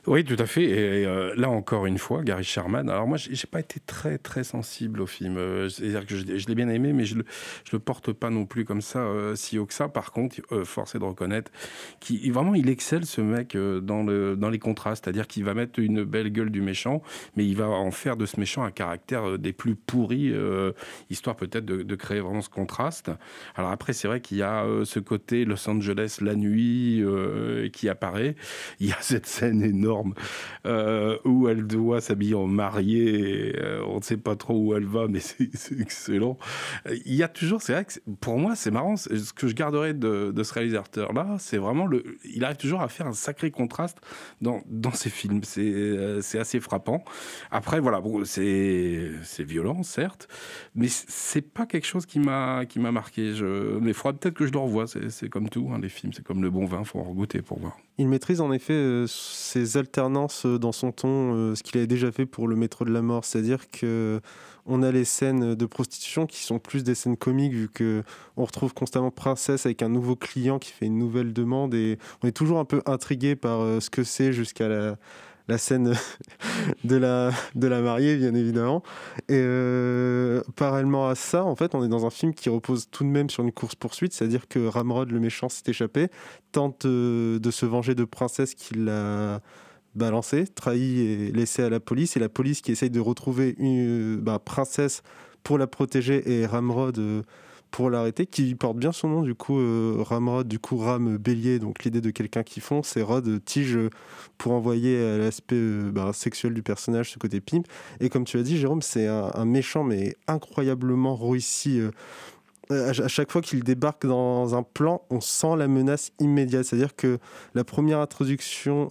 Oui, 0.06 0.24
tout 0.24 0.36
à 0.38 0.46
fait. 0.46 0.64
Et 0.64 1.04
euh, 1.04 1.34
là 1.36 1.50
encore 1.50 1.84
une 1.84 1.98
fois, 1.98 2.22
Gary 2.22 2.42
Sherman. 2.42 2.88
Alors 2.88 3.06
moi, 3.06 3.18
j'ai 3.18 3.46
pas 3.46 3.60
été 3.60 3.80
très 3.80 4.16
très 4.16 4.44
sensible 4.44 5.02
au 5.02 5.06
film. 5.06 5.36
Euh, 5.36 5.68
C'est-à-dire 5.68 6.06
que 6.06 6.16
je, 6.16 6.24
l'ai 6.24 6.54
bien 6.54 6.70
aimé, 6.70 6.94
mais 6.94 7.04
je 7.04 7.16
le, 7.16 7.24
le 7.70 7.78
porte 7.78 8.12
pas 8.12 8.30
non 8.30 8.46
plus 8.46 8.64
comme 8.64 8.80
ça 8.80 9.00
euh, 9.00 9.34
si 9.34 9.58
haut 9.58 9.66
que 9.66 9.74
ça. 9.74 9.88
Par 9.88 10.12
contre, 10.12 10.36
force 10.64 10.94
est 10.94 10.98
de 10.98 11.04
reconnaître 11.04 11.50
qu'il 12.00 12.32
vraiment 12.32 12.54
il 12.54 12.70
excelle 12.70 13.04
ce 13.04 13.20
mec 13.20 13.56
dans 13.56 14.02
le 14.02 14.36
dans 14.36 14.48
les 14.48 14.58
contrastes. 14.58 15.04
C'est-à-dire 15.04 15.26
qu'il 15.26 15.44
va 15.44 15.52
mettre 15.52 15.78
une 15.78 16.02
belle 16.04 16.30
gueule 16.30 16.50
du 16.50 16.62
méchant, 16.62 17.02
mais 17.36 17.46
il 17.46 17.56
va 17.56 17.68
en 17.68 17.90
faire 17.90 18.16
de 18.16 18.24
ce 18.24 18.40
méchant 18.40 18.62
un 18.62 18.70
caractère 18.70 19.38
des 19.38 19.52
plus 19.52 19.74
pourris, 19.74 20.32
histoire 21.10 21.36
peut-être 21.36 21.66
de, 21.66 21.82
de 21.82 21.94
créer 21.94 22.20
vraiment 22.20 22.42
ce 22.42 22.48
contraste. 22.48 23.10
Alors 23.54 23.70
après, 23.70 23.92
c'est 23.92 24.08
vrai 24.08 24.20
qu'il 24.20 24.38
y 24.38 24.42
a 24.42 24.64
ce 24.84 24.98
côté 24.98 25.44
Los 25.44 25.68
Angeles 25.68 26.18
la 26.22 26.34
nuit 26.34 27.04
qui 27.72 27.88
apparaît. 27.88 28.34
Il 28.78 28.88
y 28.88 28.92
a 28.92 28.98
cette 29.00 29.26
scène 29.26 29.62
énorme 29.62 29.89
euh, 30.66 31.18
où 31.24 31.48
elle 31.48 31.66
doit 31.66 32.00
s'habiller 32.00 32.34
en 32.34 32.46
mariée. 32.46 33.54
euh, 33.58 33.84
on 33.86 33.98
ne 33.98 34.02
sait 34.02 34.16
pas 34.16 34.36
trop 34.36 34.54
où 34.54 34.74
elle 34.74 34.86
va, 34.86 35.06
mais 35.08 35.20
c'est 35.54 35.80
excellent. 35.80 36.38
Il 37.06 37.14
y 37.14 37.22
a 37.22 37.28
toujours, 37.28 37.62
c'est 37.62 37.72
vrai 37.72 37.84
que 37.84 37.92
pour 38.20 38.38
moi, 38.38 38.56
c'est 38.56 38.70
marrant. 38.70 38.96
Ce 38.96 39.32
que 39.32 39.48
je 39.48 39.54
garderai 39.54 39.94
de, 39.94 40.32
ce 40.42 40.54
réalisateur-là, 40.54 41.36
c'est 41.38 41.58
vraiment 41.58 41.86
le. 41.86 42.04
Il 42.24 42.44
arrive 42.44 42.56
toujours 42.56 42.80
à 42.82 42.88
faire 42.88 43.06
un 43.06 43.12
sacré 43.12 43.50
contraste 43.50 43.98
dans, 44.40 44.62
dans 44.66 44.92
ses 44.92 45.10
films. 45.10 45.42
C'est 45.44 45.70
euh, 45.70 46.20
assez 46.38 46.60
frappant. 46.60 47.04
Après, 47.50 47.80
voilà, 47.80 48.00
bon, 48.00 48.24
c'est 48.24 49.10
violent, 49.40 49.82
certes, 49.82 50.28
mais 50.74 50.88
c'est 50.88 51.42
pas 51.42 51.66
quelque 51.66 51.86
chose 51.86 52.06
qui 52.06 52.18
m'a 52.18 52.64
marqué. 52.76 53.34
Je, 53.34 53.78
mais 53.78 53.90
il 53.90 53.94
faudra 53.94 54.18
peut-être 54.18 54.34
que 54.34 54.46
je 54.46 54.52
le 54.52 54.58
revoie. 54.58 54.86
C'est 54.86 55.10
c'est 55.20 55.28
comme 55.28 55.48
tout, 55.48 55.70
hein, 55.72 55.78
les 55.80 55.88
films, 55.88 56.12
c'est 56.12 56.24
comme 56.24 56.42
le 56.42 56.50
bon 56.50 56.64
vin, 56.64 56.82
faut 56.84 56.98
en 57.00 57.12
goûter 57.12 57.42
pour 57.42 57.58
voir. 57.58 57.76
Il 58.00 58.08
maîtrise 58.08 58.40
en 58.40 58.50
effet 58.50 58.72
euh, 58.72 59.06
ses 59.06 59.76
alternances 59.76 60.46
euh, 60.46 60.58
dans 60.58 60.72
son 60.72 60.90
ton, 60.90 61.34
euh, 61.34 61.54
ce 61.54 61.62
qu'il 61.62 61.76
avait 61.76 61.86
déjà 61.86 62.10
fait 62.10 62.24
pour 62.24 62.48
le 62.48 62.56
métro 62.56 62.86
de 62.86 62.90
la 62.90 63.02
mort, 63.02 63.26
c'est-à-dire 63.26 63.70
que 63.70 64.22
on 64.64 64.82
a 64.82 64.90
les 64.90 65.04
scènes 65.04 65.54
de 65.54 65.66
prostitution 65.66 66.26
qui 66.26 66.42
sont 66.42 66.58
plus 66.58 66.82
des 66.82 66.94
scènes 66.94 67.18
comiques 67.18 67.52
vu 67.52 67.68
que 67.68 68.02
on 68.38 68.46
retrouve 68.46 68.72
constamment 68.72 69.10
Princesse 69.10 69.66
avec 69.66 69.82
un 69.82 69.90
nouveau 69.90 70.16
client 70.16 70.58
qui 70.58 70.72
fait 70.72 70.86
une 70.86 70.96
nouvelle 70.96 71.34
demande 71.34 71.74
et 71.74 71.98
on 72.22 72.28
est 72.28 72.32
toujours 72.32 72.58
un 72.58 72.64
peu 72.64 72.80
intrigué 72.86 73.36
par 73.36 73.82
ce 73.82 73.90
que 73.90 74.02
c'est 74.02 74.32
jusqu'à 74.32 74.68
la, 74.68 74.96
la 75.50 75.58
scène 75.58 75.94
de 76.84 76.96
la, 76.96 77.32
de 77.54 77.66
la 77.66 77.80
mariée 77.80 78.16
bien 78.16 78.34
évidemment. 78.34 78.82
Et 79.28 79.34
euh, 79.36 80.42
parallèlement 80.56 81.08
à 81.08 81.14
ça, 81.14 81.44
en 81.44 81.56
fait, 81.56 81.74
on 81.74 81.84
est 81.84 81.88
dans 81.88 82.06
un 82.06 82.10
film 82.10 82.32
qui 82.32 82.48
repose 82.48 82.88
tout 82.90 83.04
de 83.04 83.08
même 83.08 83.28
sur 83.28 83.42
une 83.42 83.52
course 83.52 83.74
poursuite, 83.74 84.12
c'est-à-dire 84.14 84.48
que 84.48 84.64
Ramrod 84.66 85.10
le 85.10 85.20
méchant 85.20 85.48
s'est 85.48 85.64
échappé, 85.66 86.08
tente 86.52 86.86
euh, 86.86 87.38
de 87.38 87.50
se 87.50 87.66
venger 87.66 87.94
de 87.94 88.04
Princesse 88.04 88.54
qui 88.54 88.74
l'a 88.74 89.40
balancé, 89.94 90.46
trahi 90.46 91.00
et 91.00 91.32
laissé 91.32 91.62
à 91.62 91.68
la 91.68 91.80
police, 91.80 92.16
et 92.16 92.20
la 92.20 92.28
police 92.28 92.60
qui 92.60 92.70
essaye 92.72 92.90
de 92.90 93.00
retrouver 93.00 93.56
une 93.58 94.16
bah, 94.16 94.38
Princesse 94.38 95.02
pour 95.42 95.58
la 95.58 95.66
protéger 95.66 96.30
et 96.30 96.46
Ramrod 96.46 96.98
euh, 96.98 97.22
pour 97.70 97.90
l'arrêter, 97.90 98.26
qui 98.26 98.54
porte 98.54 98.76
bien 98.76 98.92
son 98.92 99.08
nom 99.08 99.22
du 99.22 99.34
coup, 99.34 99.58
euh, 99.58 99.96
Ramrod, 100.00 100.48
du 100.48 100.58
coup 100.58 100.76
Ram 100.76 101.16
Bélier, 101.16 101.58
donc 101.58 101.84
l'idée 101.84 102.00
de 102.00 102.10
quelqu'un 102.10 102.42
qui 102.42 102.60
fonce, 102.60 102.96
et 102.96 103.02
Rod 103.02 103.26
euh, 103.28 103.38
tige 103.38 103.76
euh, 103.76 103.90
pour 104.38 104.52
envoyer 104.52 105.18
l'aspect 105.18 105.60
bah, 105.92 106.12
sexuel 106.12 106.54
du 106.54 106.62
personnage, 106.62 107.10
ce 107.12 107.18
côté 107.18 107.40
pimp. 107.40 107.66
Et 108.00 108.08
comme 108.08 108.24
tu 108.24 108.38
as 108.38 108.42
dit, 108.42 108.56
Jérôme, 108.56 108.82
c'est 108.82 109.06
un, 109.06 109.44
méchant 109.44 109.84
mais 109.84 110.16
incroyablement 110.26 111.14
réussi. 111.14 111.80
À 112.70 112.90
à 112.90 113.08
chaque 113.08 113.30
fois 113.30 113.40
qu'il 113.40 113.62
débarque 113.64 114.06
dans 114.06 114.54
un 114.54 114.62
plan, 114.62 115.02
on 115.10 115.20
sent 115.20 115.56
la 115.56 115.68
menace 115.68 116.12
immédiate. 116.18 116.64
C'est-à-dire 116.64 116.94
que 116.94 117.18
la 117.54 117.64
première 117.64 117.98
introduction, 118.00 118.88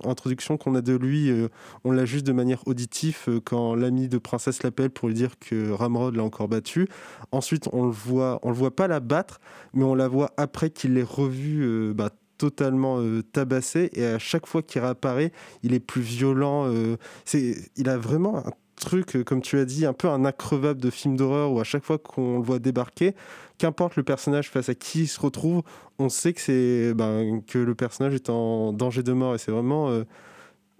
qu'on 0.57 0.75
a 0.75 0.81
de 0.81 0.93
lui, 0.93 1.29
euh, 1.29 1.47
on 1.83 1.91
l'a 1.91 2.05
juste 2.05 2.25
de 2.25 2.33
manière 2.33 2.67
auditive 2.67 3.17
euh, 3.27 3.39
quand 3.43 3.75
l'ami 3.75 4.07
de 4.07 4.17
Princesse 4.17 4.63
l'appelle 4.63 4.89
pour 4.89 5.07
lui 5.07 5.15
dire 5.15 5.39
que 5.39 5.71
Ramrod 5.71 6.15
l'a 6.15 6.23
encore 6.23 6.47
battu. 6.47 6.87
Ensuite, 7.31 7.69
on 7.71 7.85
le 7.85 7.91
voit, 7.91 8.39
on 8.43 8.49
le 8.49 8.55
voit 8.55 8.75
pas 8.75 8.87
la 8.87 8.99
battre, 8.99 9.39
mais 9.73 9.83
on 9.83 9.95
la 9.95 10.07
voit 10.07 10.31
après 10.37 10.69
qu'il 10.69 10.93
l'ait 10.95 11.03
revu 11.03 11.61
euh, 11.63 11.93
bah, 11.93 12.09
totalement 12.39 12.99
euh, 12.99 13.21
tabassé. 13.21 13.91
Et 13.93 14.05
à 14.05 14.17
chaque 14.17 14.47
fois 14.47 14.63
qu'il 14.63 14.81
réapparaît, 14.81 15.31
il 15.61 15.73
est 15.75 15.79
plus 15.79 16.01
violent. 16.01 16.65
euh, 16.73 16.97
c'est, 17.25 17.55
il 17.75 17.89
a 17.89 17.97
vraiment 17.97 18.37
un 18.37 18.51
truc, 18.79 19.15
euh, 19.15 19.23
comme 19.23 19.41
tu 19.41 19.57
as 19.57 19.65
dit, 19.65 19.85
un 19.85 19.93
peu 19.93 20.07
un 20.07 20.25
increvable 20.25 20.81
de 20.81 20.89
film 20.89 21.15
d'horreur 21.15 21.51
où 21.51 21.59
à 21.59 21.63
chaque 21.63 21.83
fois 21.83 21.97
qu'on 21.97 22.37
le 22.37 22.43
voit 22.43 22.59
débarquer, 22.59 23.13
qu'importe 23.57 23.95
le 23.95 24.03
personnage 24.03 24.49
face 24.49 24.69
à 24.69 24.75
qui 24.75 25.01
il 25.01 25.07
se 25.07 25.19
retrouve, 25.19 25.61
on 25.99 26.09
sait 26.09 26.33
que 26.33 26.41
c'est 26.41 26.93
ben, 26.93 27.41
que 27.45 27.59
le 27.59 27.75
personnage 27.75 28.13
est 28.13 28.29
en 28.29 28.73
danger 28.73 29.03
de 29.03 29.13
mort 29.13 29.35
et 29.35 29.37
c'est 29.37 29.51
vraiment 29.51 29.89
euh, 29.89 30.03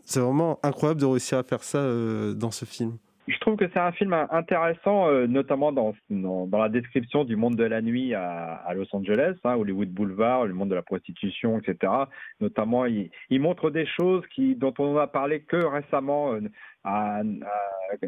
c'est 0.01 0.19
vraiment 0.19 0.59
incroyable 0.63 0.99
de 0.99 1.05
réussir 1.05 1.37
à 1.37 1.43
faire 1.43 1.63
ça 1.63 1.77
euh, 1.77 2.33
dans 2.33 2.51
ce 2.51 2.65
film. 2.65 2.97
Je 3.27 3.37
trouve 3.37 3.57
que 3.57 3.69
c'est 3.71 3.79
un 3.79 3.91
film 3.91 4.11
intéressant, 4.31 5.11
notamment 5.27 5.71
dans, 5.71 5.93
dans, 6.09 6.57
la 6.57 6.67
description 6.67 7.25
du 7.25 7.35
monde 7.35 7.55
de 7.55 7.63
la 7.63 7.79
nuit 7.79 8.15
à, 8.15 8.73
Los 8.73 8.87
Angeles, 8.91 9.35
hein, 9.43 9.53
Hollywood 9.53 9.89
Boulevard, 9.89 10.47
le 10.47 10.55
monde 10.55 10.69
de 10.69 10.75
la 10.75 10.81
prostitution, 10.81 11.59
etc. 11.59 11.93
Notamment, 12.41 12.85
il, 12.87 13.11
montre 13.39 13.69
des 13.69 13.85
choses 13.85 14.23
qui, 14.33 14.55
dont 14.55 14.73
on 14.79 14.95
n'a 14.95 15.05
parlé 15.05 15.41
que 15.41 15.57
récemment, 15.57 16.39
à- 16.83 17.21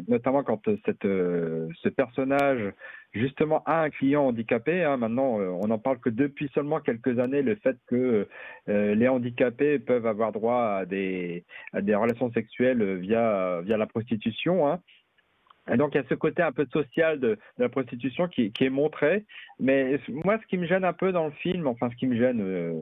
notamment 0.08 0.42
quand 0.42 0.66
euh, 0.68 0.76
euh, 1.04 1.68
ce 1.82 1.88
personnage 1.88 2.72
justement 3.12 3.62
a 3.64 3.82
un 3.82 3.90
client 3.90 4.26
handicapé. 4.26 4.84
hein. 4.84 4.96
Maintenant, 4.96 5.40
euh, 5.40 5.48
on 5.62 5.68
n'en 5.68 5.78
parle 5.78 5.98
que 5.98 6.08
depuis 6.10 6.50
seulement 6.54 6.80
quelques 6.80 7.18
années, 7.18 7.42
le 7.42 7.56
fait 7.56 7.76
que 7.86 8.28
les 8.66 9.08
handicapés 9.08 9.78
peuvent 9.78 10.06
avoir 10.06 10.32
droit 10.32 10.78
à 10.80 10.86
des, 10.86 11.44
à 11.72 11.80
des 11.82 11.94
relations 11.94 12.32
sexuelles 12.32 12.96
via, 12.98 13.60
via 13.62 13.76
la 13.76 13.86
prostitution. 13.86 14.68
hein. 14.68 14.80
Et 15.70 15.76
donc 15.76 15.94
il 15.94 15.98
y 15.98 16.00
a 16.00 16.08
ce 16.08 16.14
côté 16.14 16.42
un 16.42 16.52
peu 16.52 16.66
social 16.72 17.20
de, 17.20 17.38
la 17.58 17.68
prostitution 17.68 18.28
qui, 18.28 18.52
est 18.58 18.70
montré. 18.70 19.24
Mais 19.60 20.00
moi, 20.08 20.38
ce 20.42 20.46
qui 20.46 20.58
me 20.58 20.66
gêne 20.66 20.84
un 20.84 20.92
peu 20.92 21.12
dans 21.12 21.26
le 21.26 21.32
film, 21.32 21.66
enfin 21.66 21.88
ce 21.90 21.96
qui 21.96 22.06
me 22.06 22.16
gêne, 22.16 22.40
euh, 22.40 22.72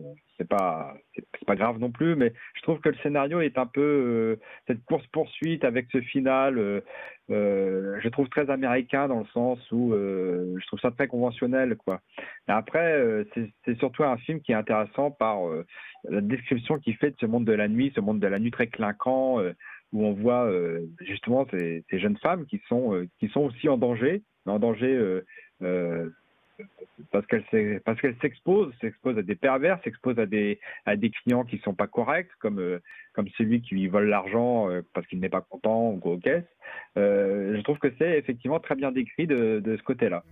c'est 0.41 0.49
pas 0.49 0.95
c'est 1.15 1.45
pas 1.47 1.55
grave 1.55 1.79
non 1.79 1.91
plus, 1.91 2.17
mais 2.17 2.33
je 2.55 2.63
trouve 2.63 2.81
que 2.81 2.89
le 2.89 2.97
scénario 3.03 3.41
est 3.41 3.59
un 3.59 3.67
peu 3.67 3.81
euh, 3.81 4.41
cette 4.67 4.83
course 4.87 5.07
poursuite 5.09 5.65
avec 5.65 5.89
ce 5.93 6.01
final. 6.01 6.59
Euh, 6.59 6.81
euh, 7.31 8.01
je 8.03 8.09
trouve 8.09 8.29
très 8.29 8.49
américain 8.51 9.07
dans 9.07 9.21
le 9.21 9.27
sens 9.27 9.59
où 9.71 9.93
je 9.93 10.67
trouve 10.67 10.81
ça 10.81 10.91
très 10.91 11.07
conventionnel 11.07 11.77
quoi. 11.77 12.01
Après, 12.49 13.25
c'est 13.65 13.79
surtout 13.79 14.03
un 14.03 14.17
film 14.17 14.41
qui 14.41 14.51
est 14.51 14.57
intéressant 14.57 15.13
par 15.13 15.39
la 16.09 16.21
description 16.23 16.81
qu'il 16.81 16.97
fait 16.97 17.11
de 17.11 17.17
ce 17.21 17.27
monde 17.27 17.45
de 17.45 17.53
la 17.53 17.69
nuit, 17.69 17.93
ce 17.95 18.01
monde 18.01 18.19
de 18.19 18.27
la 18.27 18.41
nuit 18.41 18.51
très 18.51 18.67
clinquant 18.67 19.39
où 19.93 20.05
on 20.05 20.13
voit 20.13 20.45
euh, 20.45 20.87
justement 21.01 21.47
ces, 21.51 21.85
jeunes 21.93 22.17
femmes 22.19 22.47
qui 22.47 22.61
sont, 22.69 22.95
euh, 22.95 23.09
qui 23.19 23.29
sont 23.29 23.41
aussi 23.41 23.69
en 23.69 23.77
danger, 23.77 24.23
en 24.47 24.59
danger 24.59 25.21
euh, 25.63 26.11
parce 27.11 27.27
qu'elles 27.27 27.81
parce 27.85 28.01
qu'elles 28.01 28.17
s'exposent, 28.21 28.73
s'exposent 28.81 29.19
à 29.19 29.23
des 29.23 29.35
pervers, 29.35 29.83
s'exposent 29.83 30.19
à 30.19 30.27
des 30.27 30.61
à 30.85 30.97
des 30.97 31.11
clients 31.11 31.45
qui 31.45 31.59
sont 31.59 31.75
pas 31.75 31.87
corrects, 31.87 32.31
comme 32.39 32.81
comme 33.15 33.29
celui 33.39 33.63
qui 33.63 33.75
lui 33.75 33.89
vole 33.89 34.09
l'argent 34.09 34.69
parce 34.93 35.07
qu'il 35.07 35.21
n'est 35.21 35.31
pas 35.31 35.41
content 35.41 35.93
ou 35.93 36.01
aux 36.05 36.19
caisses. 36.19 36.45
je 36.97 37.61
trouve 37.63 37.79
que 37.79 37.93
c'est 37.99 38.19
effectivement 38.19 38.61
très 38.61 38.75
bien 38.75 38.93
décrit 38.93 39.27
de, 39.27 39.61
de 39.65 39.77
ce 39.77 39.83
côté-là. 39.83 40.23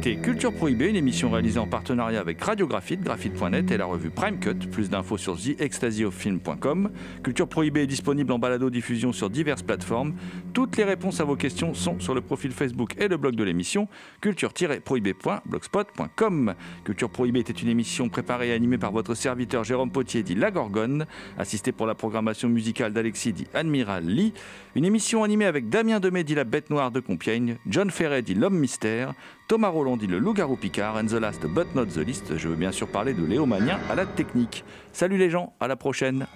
Culture 0.00 0.54
Prohibée, 0.54 0.88
une 0.88 0.96
émission 0.96 1.30
réalisée 1.30 1.58
en 1.58 1.66
partenariat 1.66 2.20
avec 2.20 2.40
Radiographite, 2.40 3.02
graphite.net 3.02 3.70
et 3.70 3.76
la 3.76 3.84
revue 3.84 4.08
Prime 4.10 4.38
Cut. 4.38 4.54
Plus 4.70 4.88
d'infos 4.88 5.18
sur 5.18 5.36
theextasiofilm.com. 5.36 6.90
Culture 7.22 7.46
Prohibée 7.46 7.82
est 7.82 7.86
disponible 7.86 8.32
en 8.32 8.38
balado-diffusion 8.38 9.12
sur 9.12 9.28
diverses 9.28 9.62
plateformes. 9.62 10.14
Toutes 10.54 10.78
les 10.78 10.84
réponses 10.84 11.20
à 11.20 11.24
vos 11.24 11.36
questions 11.36 11.74
sont 11.74 12.00
sur 12.00 12.14
le 12.14 12.22
profil 12.22 12.52
Facebook 12.52 12.94
et 12.98 13.08
le 13.08 13.18
blog 13.18 13.34
de 13.34 13.44
l'émission, 13.44 13.86
culture-prohibée.blogspot.com. 14.22 16.54
Culture 16.84 17.10
Prohibée 17.10 17.40
était 17.40 17.52
une 17.52 17.68
émission 17.68 18.08
préparée 18.08 18.48
et 18.48 18.52
animée 18.52 18.78
par 18.78 18.92
votre 18.92 19.12
serviteur 19.14 19.62
Jérôme 19.62 19.90
Potier, 19.90 20.22
dit 20.22 20.34
La 20.34 20.50
Gorgone, 20.50 21.04
assisté 21.36 21.70
pour 21.70 21.86
la 21.86 21.94
programmation 21.94 22.48
musicale 22.48 22.94
d'Alexis, 22.94 23.34
dit 23.34 23.46
Admiral 23.52 24.06
Lee. 24.06 24.32
Une 24.74 24.86
émission 24.86 25.22
animée 25.22 25.44
avec 25.44 25.68
Damien 25.68 26.00
Demey, 26.00 26.24
dit 26.24 26.34
La 26.34 26.44
Bête 26.44 26.70
Noire 26.70 26.90
de 26.90 27.00
Compiègne, 27.00 27.58
John 27.66 27.90
Ferret, 27.90 28.22
dit 28.22 28.32
L'Homme 28.34 28.58
Mystère, 28.58 29.12
Thomas 29.48 29.68
Roland 29.68 29.96
dit 29.96 30.06
le 30.06 30.18
loup-garou 30.18 30.56
Picard, 30.56 30.96
and 30.96 31.06
the 31.06 31.20
last 31.20 31.46
but 31.46 31.74
not 31.74 31.86
the 31.86 31.98
least, 31.98 32.36
je 32.36 32.48
veux 32.48 32.54
bien 32.54 32.72
sûr 32.72 32.88
parler 32.88 33.12
de 33.12 33.24
Léo 33.24 33.46
à 33.90 33.94
la 33.94 34.06
technique. 34.06 34.64
Salut 34.92 35.18
les 35.18 35.30
gens, 35.30 35.52
à 35.60 35.68
la 35.68 35.76
prochaine 35.76 36.26